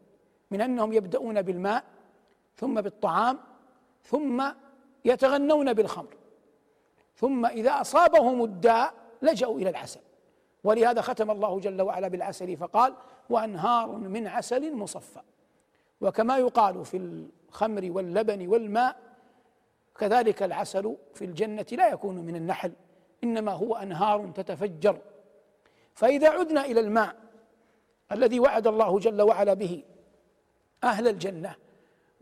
من 0.51 0.61
أنهم 0.61 0.93
يبدأون 0.93 1.43
بالماء 1.43 1.85
ثم 2.57 2.81
بالطعام 2.81 3.39
ثم 4.05 4.45
يتغنون 5.05 5.73
بالخمر. 5.73 6.17
ثم 7.17 7.47
إذا 7.47 7.81
أصابهم 7.81 8.45
الداء 8.45 8.95
لجأوا 9.23 9.59
إلى 9.59 9.71
العسل. 9.71 10.01
ولهذا 10.65 11.01
ختم 11.01 11.31
الله 11.31 11.61
جل 11.61 11.83
وعلا 11.83 12.09
بالعسل 12.09 12.57
فقال 12.57 12.95
وأنهار 13.31 13.89
من 13.89 14.27
عسل 14.27 14.77
مصفى. 14.77 15.21
وكما 16.01 16.39
يقال 16.39 16.85
في 16.85 16.97
الخمر 16.97 17.91
واللبن 17.91 18.47
والماء 18.47 18.97
كذلك 19.99 20.43
العسل 20.43 20.97
في 21.15 21.25
الجنة 21.25 21.67
لا 21.73 21.89
يكون 21.89 22.17
من 22.17 22.37
النحل 22.37 22.73
إنما 23.25 23.53
هو 23.53 23.75
أنهار 23.75 24.31
تتفجر. 24.31 24.99
فإذا 25.95 26.31
عدنا 26.31 26.65
إلى 26.65 26.81
الماء 26.81 27.17
الذي 28.13 28.41
وعد 28.41 28.67
الله 28.67 28.99
جل 28.99 29.23
وعلا 29.23 29.55
به 29.55 29.83
أهل 30.85 31.09
الجنة 31.09 31.57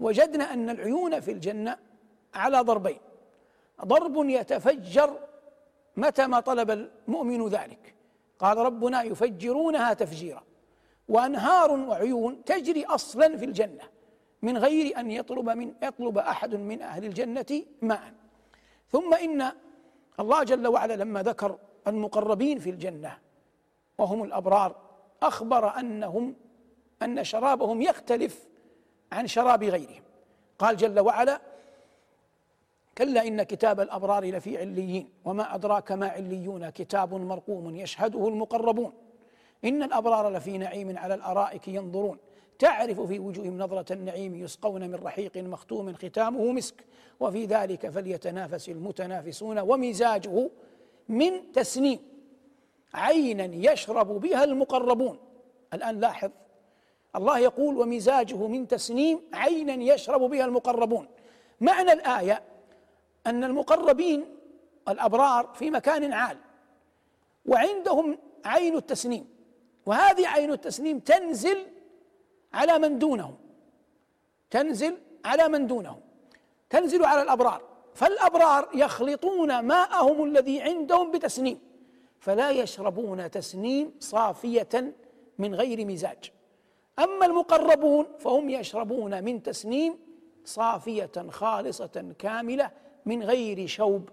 وجدنا 0.03 0.53
أن 0.55 0.71
العيون 0.71 1.21
في 1.21 1.31
الجنة 1.31 1.79
على 2.35 2.61
ضربين. 2.61 2.99
ضرب 3.85 4.29
يتفجر 4.29 5.19
متى 5.97 6.27
ما 6.27 6.41
طلب 6.41 6.71
المؤمن 6.71 7.49
ذلك. 7.49 7.95
قال 8.39 8.59
ربنا 8.59 9.03
يفجرونها 9.03 9.93
تفجيرا. 9.93 10.43
وأنهار 11.09 11.73
وعيون 11.73 12.45
تجري 12.45 12.85
أصلا 12.85 13.37
في 13.37 13.45
الجنة 13.45 13.85
من 14.43 14.59
غير 14.59 14.99
أن 14.99 15.11
يطلب 15.11 15.49
من 15.51 15.75
يطلب 15.83 16.19
أحد 16.19 16.55
من 16.55 16.83
أهل 16.83 17.05
الجنة 17.05 17.63
ماء. 17.83 18.13
ثم 18.93 19.15
إن 19.15 19.53
الله 20.21 20.43
جل 20.43 20.67
وعلا 20.67 20.97
لما 20.97 21.23
ذكر 21.23 21.59
المقربين 21.87 22.59
في 22.59 22.71
الجنة 22.71 23.19
وهم 23.99 24.23
الأبرار 24.23 24.77
أخبر 25.23 25.79
أنهم 25.79 26.35
أن 27.03 27.25
شرابهم 27.25 27.83
يختلف 27.83 28.49
عن 29.13 29.27
شراب 29.27 29.65
غيرهم. 29.65 30.03
قال 30.59 30.77
جل 30.77 31.01
وعلا 31.01 31.41
كلا 32.99 33.27
إن 33.27 33.43
كتاب 33.43 33.81
الأبرار 33.81 34.25
لفي 34.25 34.59
عليين 34.59 35.09
وما 35.25 35.55
أدراك 35.55 35.93
ما 35.93 36.09
عليون 36.09 36.71
كتاب 36.71 37.15
مرقوم 37.15 37.77
يشهده 37.77 38.29
المقربون. 38.29 38.93
إن 39.65 39.83
الأبرار 39.83 40.29
لفي 40.31 40.59
نعيم 40.59 40.99
على 40.99 41.15
الأرائك 41.15 41.69
ينظرون. 41.69 42.19
تعرف 42.59 43.01
في 43.01 43.19
وجوههم 43.19 43.59
نظرة 43.59 43.93
النعيم 43.93 44.35
يسقون 44.35 44.91
من 44.91 44.95
رحيق 44.95 45.37
مختوم 45.37 45.95
ختامه 45.95 46.53
مسك. 46.53 46.85
وفي 47.21 47.45
ذلك 47.45 47.91
فليتنافس 47.91 48.69
المتنافسون 48.69 49.59
ومزاجه 49.59 50.51
من 51.09 51.53
تسنيم. 51.53 51.99
عينا 52.95 53.73
يشرب 53.73 54.21
بها 54.21 54.45
المقربون. 54.45 55.19
الآن 55.75 56.01
لاحظ 56.01 56.31
الله 57.17 57.39
يقول 57.39 57.79
ومزاجه 57.79 58.47
من 58.47 58.69
تسنيم 58.69 59.21
عينا 59.33 59.95
يشرب 59.95 60.21
بها 60.21 60.45
المقربون. 60.45 61.09
معنى 61.61 61.93
الآية 61.93 62.43
أن 63.27 63.45
المقربين 63.45 64.25
الأبرار 64.89 65.51
في 65.55 65.71
مكان 65.71 66.13
عال 66.13 66.37
وعندهم 67.47 68.19
عين 68.45 68.77
التسنيم 68.77 69.29
وهذه 69.87 70.29
عين 70.29 70.53
التسنيم 70.53 70.99
تنزل 70.99 71.67
على 72.53 72.79
من 72.79 72.99
دونهم 72.99 73.37
تنزل 74.51 74.99
على 75.25 75.49
من 75.49 75.67
دونهم 75.67 76.01
تنزل 76.71 77.05
على 77.05 77.23
الأبرار. 77.23 77.63
فالأبرار 77.95 78.69
يخلطون 78.75 79.59
ماءهم 79.59 80.25
الذي 80.25 80.61
عندهم 80.61 81.11
بتسنيم 81.11 81.61
فلا 82.21 82.51
يشربون 82.51 83.31
تسنيم 83.31 83.95
صافية 84.01 84.95
من 85.39 85.55
غير 85.55 85.87
مزاج. 85.87 86.33
أما 86.99 87.27
المقربون 87.27 88.07
فهم 88.19 88.51
يشربون 88.51 89.25
من 89.25 89.43
تسنيم 89.43 89.99
صافية 90.45 91.13
خالصة 91.31 92.15
كاملة 92.19 92.71
من 93.07 93.23
غير 93.23 93.67
شوب. 93.67 94.09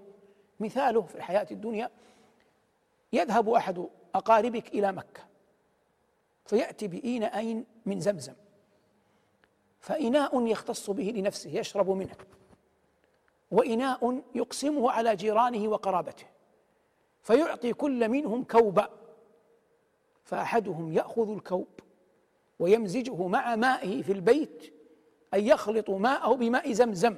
مثاله 0.59 1.01
في 1.01 1.15
الحياة 1.15 1.47
الدنيا 1.51 1.89
يذهب 3.13 3.49
أحد 3.49 3.87
أقاربك 4.15 4.67
إلى 4.67 4.91
مكة 4.91 5.23
فيأتي 6.45 6.87
بإناءين 6.87 7.65
من 7.85 7.99
زمزم 7.99 8.33
فإناء 9.79 10.45
يختص 10.45 10.89
به 10.89 11.03
لنفسه 11.15 11.49
يشرب 11.49 11.89
منه 11.89 12.15
وإناء 13.51 14.21
يقسمه 14.35 14.91
على 14.91 15.15
جيرانه 15.15 15.67
وقرابته 15.67 16.25
فيعطي 17.21 17.73
كل 17.73 18.09
منهم 18.09 18.43
كوبا 18.43 18.89
فأحدهم 20.23 20.93
يأخذ 20.93 21.31
الكوب 21.31 21.67
ويمزجه 22.59 23.27
مع 23.27 23.55
مائه 23.55 24.01
في 24.01 24.11
البيت 24.11 24.73
أي 25.33 25.47
يخلط 25.47 25.89
ماءه 25.89 26.35
بماء 26.35 26.71
زمزم 26.71 27.15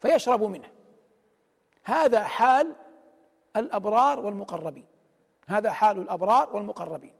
فيشرب 0.00 0.42
منه. 0.42 0.68
هذا 1.84 2.22
حال 2.22 2.74
الأبرار 3.56 4.20
والمقربين. 4.20 4.84
هذا 5.46 5.70
حال 5.70 5.98
الأبرار 5.98 6.56
والمقربين. 6.56 7.12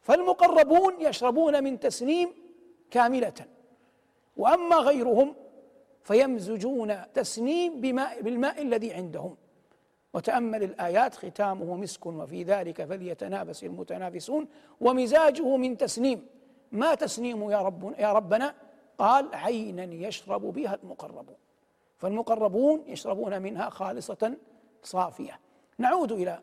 فالمقربون 0.00 1.00
يشربون 1.00 1.64
من 1.64 1.80
تسنيم 1.80 2.32
كاملة. 2.90 3.46
وأما 4.36 4.76
غيرهم 4.76 5.34
فيمزجون 6.02 7.12
تسنيم 7.14 7.80
بماء 7.80 8.22
بالماء 8.22 8.62
الذي 8.62 8.92
عندهم. 8.92 9.36
وتأمل 10.14 10.62
الآيات 10.62 11.14
ختامه 11.14 11.76
مسك 11.76 12.06
وفي 12.06 12.42
ذلك 12.42 12.84
فليتنافس 12.84 13.64
المتنافسون. 13.64 14.48
ومزاجه 14.80 15.56
من 15.56 15.76
تسنيم. 15.76 16.26
ما 16.72 16.94
تسنيم 16.94 17.50
يا 17.50 17.58
رب 17.58 17.94
يا 17.98 18.12
ربنا؟ 18.12 18.54
قال 18.98 19.34
عينا 19.34 19.84
يشرب 19.84 20.42
بها 20.42 20.74
المقربون. 20.74 21.36
فالمقربون 21.96 22.84
يشربون 22.86 23.42
منها 23.42 23.70
خالصة 23.70 24.36
صافية. 24.82 25.40
نعود 25.78 26.12
إلى 26.12 26.42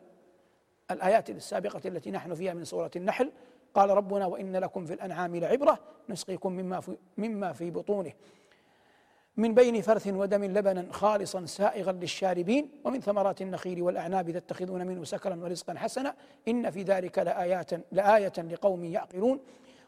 الآيات 0.90 1.30
السابقة 1.30 1.80
التي 1.84 2.10
نحن 2.10 2.34
فيها 2.34 2.54
من 2.54 2.64
سورة 2.64 2.90
النحل. 2.96 3.32
قال 3.74 3.90
ربنا 3.90 4.26
وإن 4.26 4.56
لكم 4.56 4.84
في 4.84 4.94
الأنعام 4.94 5.36
لعبرة 5.36 5.78
نسقيكم 6.08 6.52
مما 6.52 6.80
في, 6.80 6.96
مما 7.18 7.52
في 7.52 7.70
بطونه. 7.70 8.12
من 9.36 9.54
بين 9.54 9.82
فرث 9.82 10.06
ودم 10.06 10.44
لبنا 10.44 10.92
خالصا 10.92 11.46
سائغا 11.46 11.92
للشاربين. 11.92 12.70
ومن 12.84 13.00
ثمرات 13.00 13.42
النخيل 13.42 13.82
والأعناب 13.82 14.30
تتخذون 14.30 14.86
منه 14.86 15.04
سكرا 15.04 15.36
ورزقا 15.36 15.74
حسنا. 15.74 16.14
إن 16.48 16.70
في 16.70 16.82
ذلك 16.82 17.18
لآيات 17.18 17.70
لآية 17.92 18.32
لقوم 18.38 18.84
يعقلون. 18.84 19.40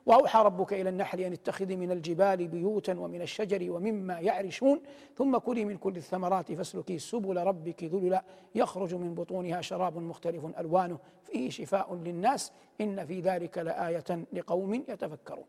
وأوحى 0.08 0.42
ربك 0.42 0.72
إلى 0.72 0.88
النحل 0.88 1.20
أن 1.20 1.32
اتخذي 1.32 1.76
من 1.76 1.90
الجبال 1.90 2.48
بيوتا 2.48 2.98
ومن 2.98 3.22
الشجر 3.22 3.70
ومما 3.70 4.20
يعرشون 4.20 4.80
ثم 5.16 5.38
كلي 5.38 5.64
من 5.64 5.76
كل 5.76 5.96
الثمرات 5.96 6.52
فاسلكي 6.52 6.98
سبل 6.98 7.36
ربك 7.36 7.84
ذللا 7.84 8.24
يخرج 8.54 8.94
من 8.94 9.14
بطونها 9.14 9.60
شراب 9.60 9.96
مختلف 9.96 10.44
ألوانه 10.58 10.98
فيه 11.22 11.50
شفاء 11.50 11.94
للناس 11.94 12.52
إن 12.80 13.06
في 13.06 13.20
ذلك 13.20 13.58
لآية 13.58 14.24
لقوم 14.32 14.74
يتفكرون. 14.74 15.44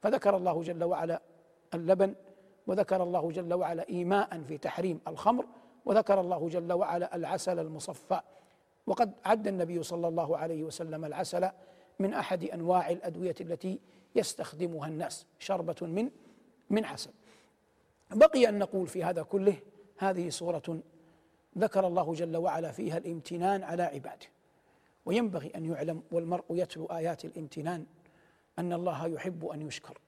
فذكر 0.00 0.36
الله 0.36 0.62
جل 0.62 0.84
وعلا 0.84 1.22
اللبن 1.74 2.14
وذكر 2.66 3.02
الله 3.02 3.30
جل 3.30 3.54
وعلا 3.54 3.88
إيماء 3.88 4.42
في 4.42 4.58
تحريم 4.58 5.00
الخمر 5.08 5.46
وذكر 5.84 6.20
الله 6.20 6.48
جل 6.48 6.72
وعلا 6.72 7.16
العسل 7.16 7.58
المصفى. 7.58 8.20
وقد 8.86 9.12
عد 9.24 9.46
النبي 9.46 9.82
صلى 9.82 10.08
الله 10.08 10.36
عليه 10.38 10.62
وسلم 10.62 11.04
العسل 11.04 11.48
من 11.98 12.14
أحد 12.14 12.44
أنواع 12.44 12.90
الأدوية 12.90 13.34
التي 13.40 13.80
يستخدمها 14.14 14.88
الناس 14.88 15.26
شربة 15.38 15.76
من 15.86 16.10
من 16.70 16.84
عسل 16.84 17.10
بقي 18.10 18.48
أن 18.48 18.58
نقول 18.58 18.86
في 18.86 19.04
هذا 19.04 19.22
كله 19.22 19.56
هذه 19.98 20.28
سورة 20.28 20.80
ذكر 21.58 21.86
الله 21.86 22.14
جل 22.14 22.36
وعلا 22.36 22.72
فيها 22.72 22.98
الامتنان 22.98 23.62
على 23.62 23.82
عباده. 23.82 24.26
وينبغي 25.06 25.52
أن 25.56 25.64
يعلم 25.64 26.02
والمرء 26.12 26.44
يتلو 26.50 26.86
آيات 26.86 27.24
الامتنان 27.24 27.86
أن 28.58 28.72
الله 28.72 29.06
يحب 29.06 29.46
أن 29.46 29.62
يشكر. 29.62 29.98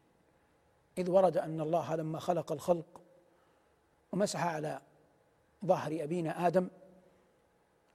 إذ 0.98 1.10
ورد 1.10 1.36
أن 1.36 1.60
الله 1.60 1.96
لما 1.96 2.18
خلق 2.18 2.52
الخلق 2.52 3.00
ومسح 4.12 4.46
على 4.46 4.80
ظهر 5.64 6.04
أبينا 6.04 6.46
آدم 6.46 6.68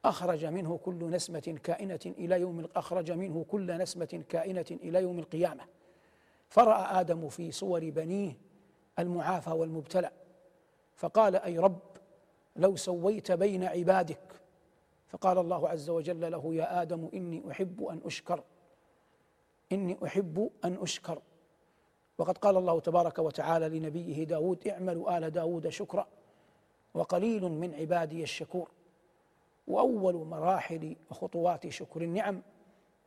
أخرج 0.06 0.46
منه 0.46 0.78
كل 0.78 1.10
نسمة 1.10 1.60
كائنة 1.64 2.00
إلى 2.06 2.42
يوم 2.42 2.68
أخرج 2.76 3.12
منه 3.12 3.46
كل 3.50 3.78
نسمة 3.78 4.24
كائنة 4.30 4.66
إلى 4.72 5.02
يوم 5.02 5.20
القيامة. 5.20 5.64
فرأى 6.50 7.00
آدم 7.02 7.30
في 7.30 7.52
صور 7.52 7.90
بنيه 7.90 8.38
المعافى 9.00 9.50
والمبتلى 9.50 10.12
فقال 10.96 11.36
أي 11.36 11.60
رب 11.60 11.80
لو 12.56 12.76
سويت 12.76 13.32
بين 13.32 13.64
عبادك. 13.64 14.42
فقال 15.08 15.38
الله 15.38 15.70
عز 15.70 15.90
وجل 15.90 16.32
له 16.32 16.56
يا 16.56 16.82
آدم 16.82 17.10
إني 17.14 17.52
أحب 17.52 17.84
أن 17.84 18.02
أشكر 18.06 18.44
إني 19.72 19.98
أحب 20.06 20.50
أن 20.66 20.78
أشكر. 20.82 21.22
وقد 22.18 22.38
قال 22.38 22.58
الله 22.58 22.80
تبارك 22.80 23.20
وتعالى 23.20 23.80
لنبيه 23.80 24.24
داود 24.24 24.68
اعملوا 24.68 25.18
آل 25.18 25.32
داود 25.32 25.70
شكرا 25.70 26.08
وقليل 26.94 27.44
من 27.44 27.74
عبادي 27.74 28.24
الشكور. 28.24 28.72
وأول 29.68 30.16
مراحل 30.16 30.96
وخطوات 31.12 31.70
شكر 31.70 32.02
النعم 32.02 32.42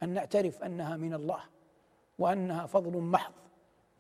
أن 0.03 0.09
نعترف 0.09 0.62
أنها 0.62 0.97
من 0.97 1.14
الله. 1.14 1.41
وأنها 2.19 2.66
فضل 2.66 2.99
محض 2.99 3.33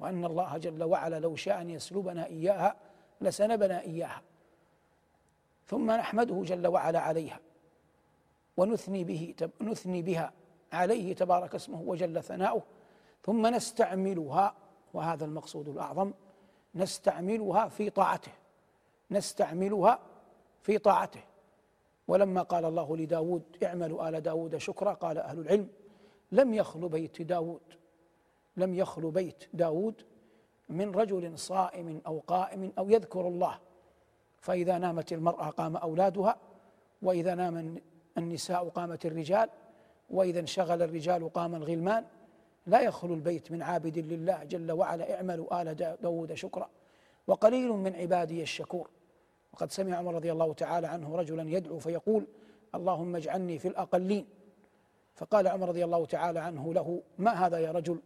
وأن 0.00 0.24
الله 0.24 0.58
جل 0.58 0.84
وعلا 0.84 1.20
لو 1.20 1.36
شاء 1.36 1.60
أن 1.60 1.70
يسلبنا 1.70 2.26
إياها 2.26 2.76
لسلبنا 3.20 3.80
إياها. 3.80 4.22
ثم 5.66 5.90
نحمده 5.90 6.42
جل 6.42 6.66
وعلا 6.66 7.00
عليها 7.00 7.40
ونثني 8.56 9.04
به 9.04 9.34
نثني 9.60 10.02
بها 10.02 10.32
عليه 10.72 11.14
تبارك 11.14 11.54
اسمه 11.54 11.80
وجل 11.80 12.22
ثناؤه. 12.22 12.62
ثم 13.22 13.46
نستعملها 13.46 14.54
وهذا 14.94 15.24
المقصود 15.24 15.68
الأعظم 15.68 16.12
نستعملها 16.74 17.68
في 17.68 17.90
طاعته 17.90 18.32
نستعملها 19.10 19.98
في 20.62 20.78
طاعته. 20.78 21.20
ولما 22.08 22.42
قال 22.42 22.64
الله 22.64 22.96
لداود 22.96 23.42
اعملوا 23.62 24.08
آل 24.08 24.20
داود 24.20 24.56
شكرا 24.56 24.92
قال 24.92 25.18
أهل 25.18 25.38
العلم 25.38 25.68
لم 26.32 26.54
يخل 26.54 26.88
بيت 26.88 27.22
داود. 27.22 27.77
لم 28.58 28.74
يخل 28.74 29.10
بيت 29.10 29.44
داود 29.54 29.94
من 30.68 30.90
رجل 30.90 31.38
صائم 31.38 32.00
أو 32.06 32.22
قائم 32.26 32.72
أو 32.78 32.90
يذكر 32.90 33.28
الله. 33.28 33.58
فإذا 34.40 34.78
نامت 34.78 35.12
المرأة 35.12 35.50
قام 35.50 35.76
أولادها 35.76 36.36
وإذا 37.02 37.34
نام 37.34 37.80
النساء 38.18 38.68
قامت 38.68 39.06
الرجال 39.06 39.48
وإذا 40.10 40.40
انشغل 40.40 40.82
الرجال 40.82 41.32
قام 41.32 41.54
الغلمان. 41.54 42.04
لا 42.66 42.80
يخلو 42.80 43.14
البيت 43.14 43.52
من 43.52 43.62
عابد 43.62 43.98
لله 43.98 44.44
جل 44.44 44.72
وعلا 44.72 45.14
اعملوا 45.14 45.62
آل 45.62 45.74
داود 46.02 46.34
شكرا. 46.34 46.68
وقليل 47.26 47.72
من 47.72 47.96
عبادي 47.96 48.42
الشكور. 48.42 48.90
وقد 49.52 49.72
سمع 49.72 49.96
عمر 49.96 50.14
رضي 50.14 50.32
الله 50.32 50.54
تعالى 50.54 50.86
عنه 50.86 51.16
رجلا 51.16 51.50
يدعو 51.50 51.78
فيقول 51.78 52.26
اللهم 52.74 53.16
اجعلني 53.16 53.58
في 53.58 53.68
الأقلين. 53.68 54.26
فقال 55.14 55.48
عمر 55.48 55.68
رضي 55.68 55.84
الله 55.84 56.06
تعالى 56.06 56.40
عنه 56.40 56.74
له 56.74 57.02
ما 57.18 57.30
هذا 57.46 57.58
يا 57.58 57.72
رجل؟ 57.72 58.00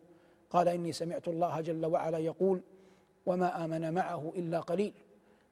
قال 0.52 0.68
إني 0.68 0.92
سمعت 0.92 1.28
الله 1.28 1.60
جل 1.60 1.86
وعلا 1.86 2.18
يقول 2.18 2.62
وما 3.26 3.64
آمن 3.64 3.94
معه 3.94 4.32
إلا 4.36 4.60
قليل 4.60 4.92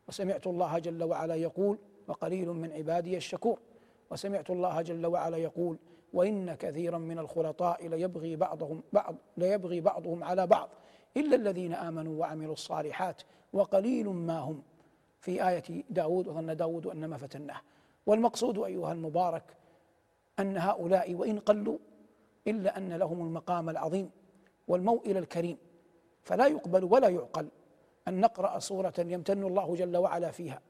وسمعت 0.09 0.47
الله 0.47 0.79
جل 0.79 1.05
وعلا 1.05 1.35
يقول 1.35 1.79
وقليل 2.09 2.49
من 2.49 2.73
عبادي 2.73 3.17
الشكور 3.17 3.59
وسمعت 4.11 4.51
الله 4.51 4.83
جل 4.83 5.07
وعلا 5.07 5.37
يقول 5.37 5.79
وإن 6.13 6.55
كثيرا 6.55 6.99
من 6.99 7.19
الخلطاء 7.19 7.89
ليبغي 7.89 8.37
بعضهم 8.37 8.83
بعض 8.93 9.15
ليبغي 9.37 9.81
بعضهم 9.81 10.25
على 10.25 10.47
بعض 10.47 10.69
إلا 11.17 11.37
الذين 11.37 11.75
آمنوا 11.75 12.21
وعملوا 12.21 12.53
الصالحات 12.53 13.23
وقليل 13.53 14.09
ما 14.09 14.39
هم. 14.39 14.63
في 15.21 15.49
آية 15.49 15.85
داود 15.91 16.29
وظن 16.29 16.57
داود 16.57 16.87
أنما 16.87 17.17
فتناه. 17.17 17.61
والمقصود 18.07 18.59
أيها 18.59 18.93
المبارك 18.93 19.45
أن 20.39 20.57
هؤلاء 20.57 21.15
وإن 21.15 21.39
قلوا 21.39 21.79
إلا 22.47 22.77
أن 22.77 22.93
لهم 22.93 23.21
المقام 23.21 23.71
العظيم. 23.71 24.11
والموئل 24.71 25.17
الكريم. 25.17 25.57
فلا 26.23 26.47
يقبل 26.47 26.85
ولا 26.85 27.09
يعقل 27.09 27.49
أن 28.09 28.21
نقرأ 28.21 28.59
سورة 28.59 28.95
يمتن 28.99 29.43
الله 29.43 29.75
جل 29.75 29.97
وعلا 29.97 30.31
فيها 30.31 30.61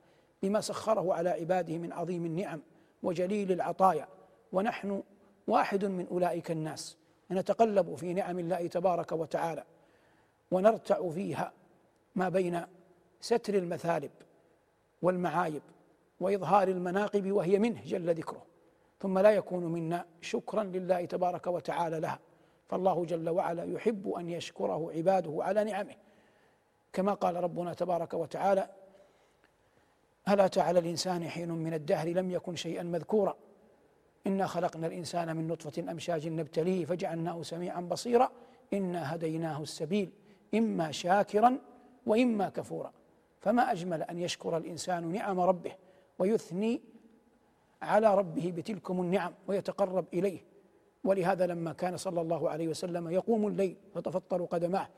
بما 0.42 0.61
سخره 0.61 1.14
على 1.14 1.30
عباده 1.30 1.78
من 1.78 1.92
عظيم 1.92 2.26
النعم 2.26 2.62
وجليل 3.03 3.53
العطايا. 3.53 4.09
ونحن 4.53 5.03
واحد 5.46 5.84
من 5.84 6.07
أولئك 6.07 6.51
الناس. 6.51 6.96
نتقلب 7.30 7.94
في 7.94 8.14
نعم 8.14 8.38
الله 8.38 8.66
تبارك 8.66 9.12
وتعالى. 9.12 9.64
ونرتع 10.51 11.11
فيها 11.11 11.53
ما 12.14 12.28
بين 12.28 12.62
ستر 13.20 13.55
المثالب 13.55 14.11
والمعايب 15.03 15.62
وإظهار 16.20 16.68
المناقب 16.68 17.32
وهي 17.32 17.59
منه 17.59 17.80
جل 17.84 18.14
ذكره. 18.14 18.42
ثم 19.01 19.18
لا 19.18 19.30
يكون 19.30 19.64
منا 19.64 20.05
شكرا 20.20 20.64
لله 20.64 21.05
تبارك 21.05 21.46
وتعالى 21.46 22.01
لها. 22.01 22.18
فالله 22.71 23.05
جل 23.05 23.29
وعلا 23.29 23.64
يحب 23.64 24.09
أن 24.09 24.29
يشكره 24.29 24.93
عباده 24.97 25.37
على 25.45 25.64
نعمه. 25.64 25.95
كما 26.93 27.14
قال 27.14 27.37
ربنا 27.37 27.75
تبارك 27.75 28.14
وتعالى 28.14 28.68
هل 30.25 30.41
أتى 30.41 30.61
على 30.61 30.79
الإنسان 30.79 31.29
حين 31.29 31.51
من 31.51 31.75
الدهر 31.75 32.09
لم 32.09 32.31
يكن 32.31 32.57
شيئا 32.57 32.83
مذكورا. 32.83 33.37
إنا 34.27 34.47
خلقنا 34.47 34.87
الإنسان 34.87 35.37
من 35.37 35.49
نطفة 35.49 35.91
أمشاج 35.91 36.29
نبتليه 36.29 36.85
فجعلناه 36.85 37.43
سميعا 37.43 37.81
بصيرا. 37.81 38.31
إنا 38.73 39.14
هديناه 39.14 39.62
السبيل 39.62 40.11
إما 40.55 40.91
شاكرا 40.91 41.59
وإما 42.07 42.49
كفورا. 42.49 42.93
فما 43.41 43.73
أجمل 43.73 44.03
أن 44.03 44.18
يشكر 44.18 44.57
الإنسان 44.57 45.12
نعم 45.12 45.41
ربه 45.41 45.73
ويثني 46.18 46.81
على 47.83 48.14
ربه 48.14 48.53
بتلكم 48.57 49.01
النعم 49.01 49.33
ويتقرب 49.49 50.05
إليه. 50.14 50.49
ولهذا 51.05 51.46
لما 51.46 51.72
كان 51.72 51.96
صلى 51.96 52.20
الله 52.20 52.51
عليه 52.51 52.68
وسلم 52.68 53.09
يقوم 53.11 53.46
الليل 53.46 53.76
فتفطر 53.94 54.44
قدماه 54.44 54.88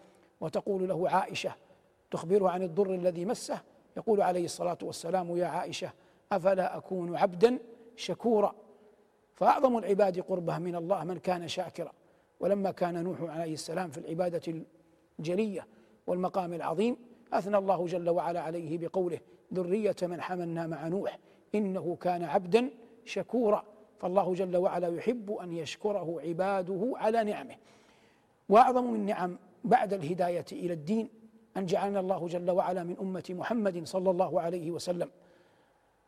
وتقول 0.40 0.88
له 0.88 1.08
عائشة 1.08 1.54
تخبره 2.10 2.50
عن 2.50 2.62
الضر 2.62 2.94
الذي 2.94 3.24
مسه 3.24 3.60
يقول 3.96 4.20
عليه 4.22 4.44
الصلاة 4.44 4.78
والسلام 4.82 5.36
يا 5.36 5.46
عائشة 5.46 5.92
أفلا 6.32 6.76
أكون 6.76 7.16
عبدا 7.16 7.58
شكورا؟ 7.96 8.54
فأعظم 9.34 9.78
العباد 9.78 10.20
قربة 10.20 10.58
من 10.58 10.76
الله 10.76 11.04
من 11.04 11.18
كان 11.18 11.48
شاكرا. 11.48 11.92
ولما 12.40 12.70
كان 12.70 13.04
نوح 13.04 13.22
عليه 13.22 13.54
السلام 13.54 13.90
في 13.90 13.98
العبادة 13.98 14.62
الجلية 15.18 15.66
والمقام 16.06 16.52
العظيم 16.52 16.96
أثنى 17.32 17.58
الله 17.58 17.86
جل 17.86 18.10
وعلا 18.10 18.40
عليه 18.40 18.78
بقوله 18.78 19.20
ذرية 19.54 19.96
من 20.02 20.20
حملنا 20.20 20.66
مع 20.66 20.88
نوح 20.88 21.18
إنه 21.54 21.96
كان 22.00 22.22
عبدا 22.22 22.70
شكورا. 23.04 23.64
فالله 24.02 24.34
جل 24.34 24.56
وعلا 24.56 24.96
يحب 24.96 25.32
أن 25.32 25.52
يشكره 25.52 26.20
عباده 26.20 26.92
على 26.96 27.24
نعمه. 27.24 27.54
وأعظم 28.48 28.84
من 28.84 29.06
نعم 29.06 29.38
بعد 29.64 29.92
الهداية 29.92 30.44
إلى 30.52 30.72
الدين 30.72 31.08
أن 31.56 31.66
جعلنا 31.66 32.00
الله 32.00 32.26
جل 32.26 32.50
وعلا 32.50 32.84
من 32.84 32.96
أمة 33.00 33.24
محمد 33.30 33.86
صلى 33.86 34.10
الله 34.10 34.40
عليه 34.40 34.70
وسلم. 34.70 35.10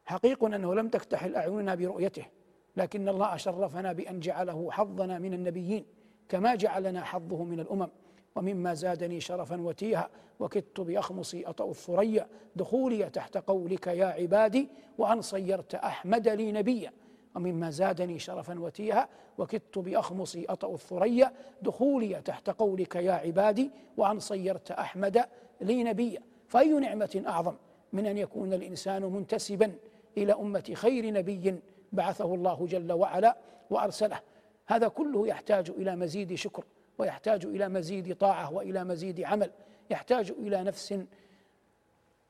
حقيق 0.04 0.44
أنه 0.44 0.74
لم 0.74 0.88
تكتحل 0.88 1.36
أعيننا 1.36 1.74
برؤيته 1.74 2.24
لكن 2.76 3.08
الله 3.08 3.36
شرفنا 3.36 3.92
بأن 3.92 4.20
جعله 4.20 4.70
حظنا 4.70 5.18
من 5.18 5.34
النبيين 5.34 5.84
كما 6.28 6.54
جعلنا 6.54 7.04
حظه 7.04 7.44
من 7.44 7.60
الأمم. 7.60 7.88
ومما 8.36 8.74
زادني 8.74 9.20
شرفا 9.20 9.60
وتيها 9.60 10.08
وكدت 10.40 10.80
بأخمصي 10.80 11.46
أطأ 11.46 11.70
الثريا 11.70 12.26
دخولي 12.56 13.10
تحت 13.10 13.36
قولك 13.36 13.86
يا 13.86 14.06
عبادي 14.06 14.68
وأن 14.98 15.20
صيرت 15.22 15.74
أحمد 15.74 16.28
لي 16.28 16.52
نبيا. 16.52 16.92
ومما 17.34 17.70
زادني 17.70 18.18
شرفا 18.18 18.60
وتيها 18.60 19.08
وكدت 19.38 19.78
بأخمصي 19.78 20.44
أطأ 20.44 20.74
الثريا. 20.74 21.32
دخولي 21.62 22.22
تحت 22.22 22.50
قولك 22.50 22.96
يا 22.96 23.12
عبادي 23.12 23.70
وأن 23.96 24.20
صيرت 24.20 24.70
أحمد 24.70 25.24
لي 25.60 25.84
نبيا. 25.84 26.22
فأي 26.48 26.72
نعمة 26.72 27.24
أعظم 27.26 27.54
من 27.92 28.06
أن 28.06 28.18
يكون 28.18 28.52
الإنسان 28.52 29.02
منتسبا 29.02 29.72
إلى 30.16 30.32
أمة 30.32 30.72
خير 30.74 31.12
نبي 31.12 31.60
بعثه 31.92 32.34
الله 32.34 32.66
جل 32.66 32.92
وعلا 32.92 33.36
وأرسله؟ 33.70 34.20
هذا 34.66 34.88
كله 34.88 35.28
يحتاج 35.28 35.70
إلى 35.70 35.96
مزيد 35.96 36.34
شكر 36.34 36.64
ويحتاج 36.98 37.44
إلى 37.44 37.68
مزيد 37.68 38.16
طاعة 38.16 38.52
وإلى 38.52 38.84
مزيد 38.84 39.20
عمل. 39.20 39.50
يحتاج 39.90 40.30
إلى 40.30 40.62
نفس 40.62 40.98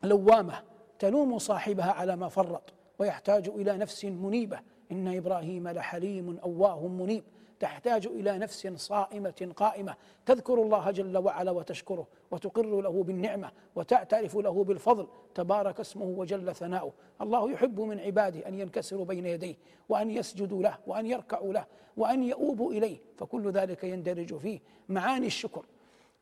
لوامة 0.02 0.62
تلوم 0.98 1.38
صاحبها 1.38 1.92
على 1.92 2.16
ما 2.16 2.28
فرط 2.28 2.72
ويحتاج 2.98 3.48
إلى 3.48 3.76
نفس 3.76 4.04
منيبة 4.04 4.60
إن 4.92 5.16
إبراهيم 5.16 5.68
لحليم 5.68 6.38
أواه 6.38 6.86
منيب. 6.86 7.24
تحتاج 7.60 8.06
إلى 8.06 8.38
نفس 8.38 8.66
صائمة 8.66 9.52
قائمة. 9.56 9.94
تذكر 10.26 10.54
الله 10.62 10.90
جل 10.90 11.18
وعلا 11.18 11.50
وتشكره 11.50 12.06
وتقر 12.30 12.80
له 12.80 13.02
بالنعمة 13.02 13.50
وتعترف 13.74 14.36
له 14.36 14.64
بالفضل. 14.64 15.06
تبارك 15.34 15.80
اسمه 15.80 16.04
وجل 16.04 16.54
ثناؤه. 16.54 16.92
الله 17.20 17.52
يحب 17.52 17.80
من 17.80 18.00
عباده 18.00 18.48
أن 18.48 18.54
ينكسروا 18.60 19.04
بين 19.04 19.26
يديه 19.26 19.54
وأن 19.88 20.10
يسجدوا 20.10 20.62
له 20.62 20.78
وأن 20.86 21.06
يركعوا 21.06 21.52
له 21.52 21.66
وأن 21.96 22.22
يؤوبوا 22.22 22.72
إليه. 22.72 22.98
فكل 23.16 23.50
ذلك 23.50 23.84
يندرج 23.84 24.36
فيه 24.36 24.60
معاني 24.88 25.26
الشكر. 25.26 25.66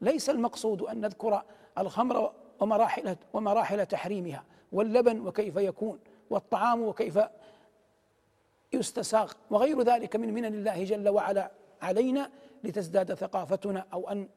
ليس 0.01 0.31
المقصود 0.31 0.83
أن 0.83 1.01
نذكر 1.01 1.43
الخمر 1.79 2.33
ومراحل 2.61 3.17
ومراحل 3.33 3.87
تحريمها 3.87 4.45
واللبن 4.73 5.27
وكيف 5.27 5.57
يكون 5.57 5.99
والطعام 6.31 6.83
وكيف 6.83 7.19
يستساغ 8.75 9.33
وغير 9.51 9.83
ذلك 9.83 10.17
من 10.17 10.35
منن 10.35 10.55
الله 10.55 10.85
جل 10.85 11.09
وعلا 11.09 11.51
علينا 11.83 12.31
لتزداد 12.65 13.15
ثقافتنا 13.15 13.87
أو 13.93 14.09
أن 14.09 14.29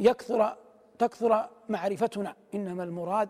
يكثر 0.00 0.56
تكثر 0.98 1.48
معرفتنا. 1.68 2.36
إنما 2.54 2.84
المراد 2.84 3.28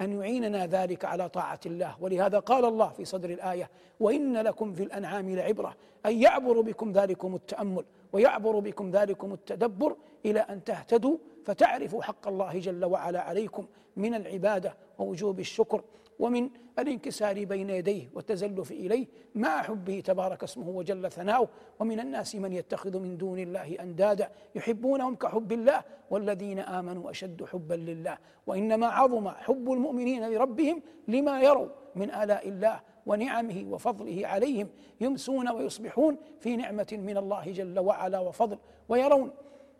أن 0.00 0.20
يعيننا 0.20 0.66
ذلك 0.66 1.04
على 1.04 1.28
طاعة 1.28 1.60
الله. 1.66 1.96
ولهذا 2.00 2.38
قال 2.38 2.64
الله 2.64 2.88
في 2.88 3.04
صدر 3.04 3.30
الآية 3.30 3.70
وإن 4.00 4.36
لكم 4.36 4.72
في 4.72 4.82
الأنعام 4.82 5.34
لعبرة 5.36 5.76
ان 6.06 6.22
يعبر 6.22 6.60
بكم 6.60 6.92
ذلكم 6.92 7.34
التأمل 7.34 7.84
ويعبر 8.12 8.58
بكم 8.58 8.90
ذلكم 8.90 9.32
التدبر 9.32 9.96
إلى 10.26 10.40
أن 10.40 10.64
تهتدوا 10.64 11.16
فتعرفوا 11.44 12.02
حق 12.02 12.28
الله 12.28 12.58
جل 12.58 12.84
وعلا 12.84 13.20
عليكم 13.20 13.66
من 13.96 14.14
العبادة 14.14 14.76
ووجوب 14.98 15.40
الشكر. 15.40 15.82
ومن 16.18 16.50
الانكسار 16.78 17.44
بين 17.44 17.70
يديه 17.70 18.10
والتزلف 18.14 18.72
إليه 18.72 19.06
مع 19.34 19.62
حبه 19.62 20.00
تبارك 20.00 20.42
اسمه 20.42 20.68
وجل 20.68 21.10
ثناؤه. 21.10 21.48
ومن 21.80 22.00
الناس 22.00 22.34
من 22.34 22.52
يتخذ 22.52 22.98
من 22.98 23.16
دون 23.16 23.38
الله 23.38 23.76
أندادا 23.80 24.30
يحبونهم 24.54 25.14
كحب 25.14 25.52
الله 25.52 25.82
والذين 26.10 26.58
آمنوا 26.58 27.10
أشد 27.10 27.44
حبا 27.44 27.74
لله. 27.74 28.18
وإنما 28.46 28.86
عظم 28.86 29.28
حب 29.28 29.72
المؤمنين 29.72 30.30
لربهم 30.30 30.82
لما 31.08 31.40
يروا 31.40 31.68
من 31.94 32.10
آلاء 32.10 32.48
الله 32.48 32.80
ونعمه 33.06 33.64
وفضله 33.70 34.26
عليهم 34.26 34.68
يمسون 35.00 35.48
ويصبحون 35.48 36.16
في 36.40 36.56
نعمة 36.56 36.88
من 36.92 37.16
الله 37.16 37.52
جل 37.52 37.78
وعلا 37.78 38.18
وفضل 38.18 38.58
ويرون 38.88 39.30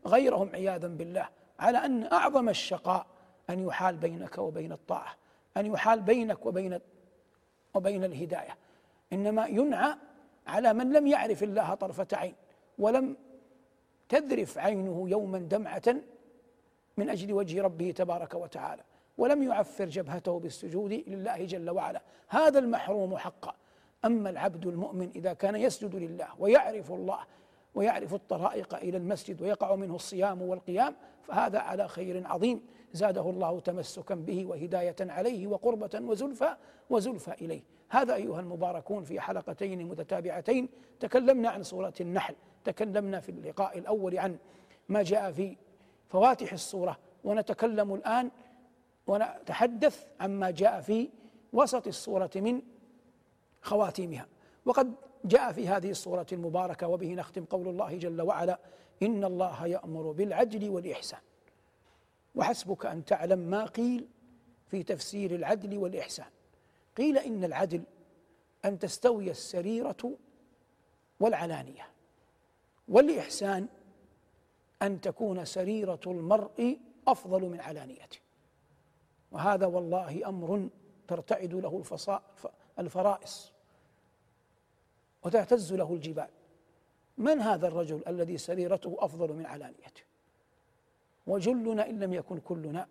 غيرهم 0.07 0.51
عياذا 0.55 0.89
بالله. 0.89 1.29
على 1.59 1.79
أن 1.79 2.05
أعظم 2.13 2.49
الشقاء 2.49 3.07
أن 3.51 3.61
يحال 3.61 3.97
بينك 3.97 4.39
وبين 4.39 4.73
الطاعة. 4.73 5.22
أن 5.57 5.67
يحال 5.67 6.01
بينك 6.01 6.47
وبين 6.47 6.81
وبين 7.75 8.05
الهداية. 8.05 8.57
إنما 9.13 9.47
ينعى 9.47 9.95
على 10.47 10.73
من 10.73 10.93
لم 10.93 11.07
يعرف 11.07 11.43
الله 11.43 11.75
طرفة 11.75 12.07
عين 12.13 12.35
ولم 12.79 13.17
تذرف 14.09 14.59
عينه 14.59 15.09
يوما 15.09 15.39
دمعة 15.39 15.97
من 16.97 17.11
أجل 17.11 17.33
وجه 17.33 17.63
ربه 17.63 17.91
تبارك 17.91 18.35
وتعالى 18.35 18.83
ولم 19.19 19.43
يعفر 19.43 19.85
جبهته 19.85 20.39
بالسجود 20.39 20.93
لله 20.93 21.45
جل 21.45 21.71
وعلا. 21.71 22.03
هذا 22.29 22.59
المحروم 22.59 23.17
حقا. 23.17 23.55
أما 24.05 24.31
العبد 24.31 24.67
المؤمن 24.67 25.11
إذا 25.15 25.33
كان 25.33 25.57
يسجد 25.57 25.97
لله 25.97 26.29
ويعرف 26.39 26.93
الله 26.93 27.19
ويعرف 27.75 28.15
الطرائق 28.15 28.75
إلى 28.75 28.97
المسجد 28.97 29.43
ويقع 29.43 29.75
منه 29.75 29.95
الصيام 29.95 30.43
والقيام 30.43 30.95
فهذا 31.23 31.59
على 31.59 31.89
خير 31.89 32.27
عظيم. 32.27 32.67
زاده 32.93 33.31
الله 33.31 33.61
تمسكا 33.61 34.15
به 34.15 34.47
وهداية 34.47 34.97
عليه 35.01 35.47
وقربة 35.47 35.91
وزلفى 35.95 36.57
وزلفى 36.91 37.33
إليه. 37.33 37.63
هذا 37.89 38.15
أيها 38.15 38.41
المباركون 38.41 39.05
في 39.05 39.21
حلقتين 39.21 39.89
متتابعتين. 39.89 40.69
تكلمنا 41.01 41.49
عن 41.49 41.63
سورة 41.63 41.95
النحل 42.01 42.35
تكلمنا 42.65 43.21
في 43.21 43.29
اللقاء 43.29 43.79
الأول 43.79 44.19
عن 44.19 44.37
ما 44.89 45.03
جاء 45.03 45.33
في 45.33 45.57
فواتح 46.09 46.53
السورة. 46.53 46.99
ونتكلم 47.25 47.95
الآن 47.95 48.31
ونتحدث 49.07 50.07
عما 50.21 50.51
جاء 50.51 50.81
في 50.81 51.09
وسط 51.53 51.87
السورة 51.87 52.31
من 52.37 52.63
خواتيمها. 53.63 54.27
وقد 54.67 54.93
جاء 55.25 55.53
في 55.53 55.69
هذه 55.69 55.91
الصورة 55.91 56.27
المباركة 56.33 56.89
وبه 56.89 57.15
نختم 57.15 57.45
قول 57.45 57.69
الله 57.69 57.97
جل 57.97 58.23
وعلا 58.23 58.59
إن 59.03 59.25
الله 59.25 59.67
يأمر 59.67 60.13
بالعدل 60.13 60.71
والإحسان. 60.71 61.21
وحسبك 62.35 62.87
أن 62.87 63.05
تعلم 63.05 63.39
ما 63.39 63.65
قيل 63.65 64.09
في 64.67 64.83
تفسير 64.83 65.35
العدل 65.35 65.79
والإحسان. 65.79 66.31
قيل 66.97 67.19
إن 67.19 67.45
العدل 67.45 67.83
أن 68.65 68.79
تستوي 68.79 69.31
السريرة 69.31 70.19
والعلانية 71.21 71.89
والإحسان 72.89 73.69
أن 74.83 75.01
تكون 75.01 75.45
سريرة 75.45 76.01
المرء 76.07 76.79
أفضل 77.09 77.43
من 77.43 77.61
علانيته. 77.61 78.19
وهذا 79.33 79.67
والله 79.67 80.29
أمر 80.29 80.69
ترتعد 81.09 81.55
له 81.55 81.83
الفرائص 82.79 83.53
وتهتز 85.23 85.73
له 85.73 85.95
الجبال. 85.95 86.29
من 87.19 87.41
هذا 87.41 87.69
الرجل 87.69 88.03
الذي 88.07 88.39
سريرته 88.39 88.97
أفضل 88.99 89.33
من 89.33 89.47
علانيته؟ 89.47 90.03
وجلنا 91.27 91.91
إن 91.91 92.01
لم 92.01 92.13
يكن 92.13 92.39
كلنا. 92.39 92.87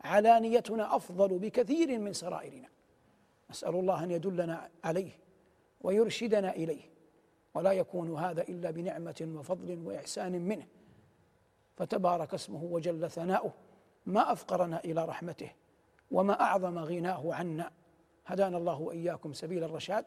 علانيتنا 0.00 0.96
أفضل 0.96 1.38
بكثير 1.38 1.98
من 1.98 2.12
سرائرنا. 2.12 2.68
نسأل 3.50 3.74
الله 3.74 4.04
أن 4.04 4.10
يدلنا 4.10 4.68
عليه 4.84 5.10
ويرشدنا 5.80 6.52
إليه. 6.52 6.82
ولا 7.54 7.72
يكون 7.72 8.18
هذا 8.18 8.42
إلا 8.42 8.70
بنعمة 8.70 9.32
وفضل 9.36 9.78
وإحسان 9.84 10.32
منه. 10.32 10.66
فتبارك 11.76 12.34
اسمه 12.34 12.64
وجل 12.64 13.10
ثناؤه. 13.10 13.52
ما 14.06 14.32
أفقرنا 14.32 14.80
إلى 14.84 15.04
رحمته 15.04 15.52
وما 16.10 16.40
أعظم 16.40 16.78
غناه 16.78 17.34
عنا. 17.34 17.70
هدانا 18.26 18.56
الله 18.56 18.80
وإياكم 18.80 19.32
سبيل 19.32 19.64
الرشاد. 19.64 20.04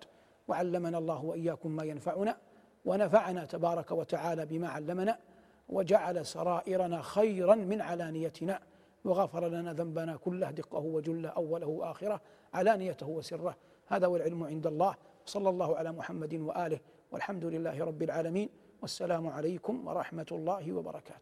وعلمنا 0.48 0.98
الله 0.98 1.24
وإياكم 1.24 1.72
ما 1.72 1.84
ينفعنا. 1.84 2.38
ونفعنا 2.86 3.46
تبارك 3.46 3.92
وتعالى 3.92 4.46
بما 4.46 4.70
علمنا. 4.70 5.20
وجعل 5.70 6.26
سرائرنا 6.26 7.02
خيرا 7.02 7.56
من 7.56 7.82
علانيتنا 7.82 8.60
وغفر 9.06 9.48
لنا 9.48 9.74
ذنبنا 9.74 10.18
كله 10.18 10.52
دقه 10.52 10.80
وجله 10.80 11.30
أوله 11.30 11.68
وآخره 11.68 12.22
علانيته 12.54 13.08
وسره. 13.08 13.56
هذا 13.88 14.08
والعلم 14.08 14.44
عند 14.44 14.68
الله. 14.68 14.96
صلى 15.26 15.50
الله 15.50 15.78
على 15.78 15.92
محمد 15.92 16.34
وآله 16.34 16.80
والحمد 17.12 17.46
لله 17.46 17.86
رب 17.86 18.04
العالمين. 18.04 18.50
والسلام 18.82 19.28
عليكم 19.28 19.88
ورحمة 19.88 20.28
الله 20.32 20.74
وبركاته. 20.74 21.20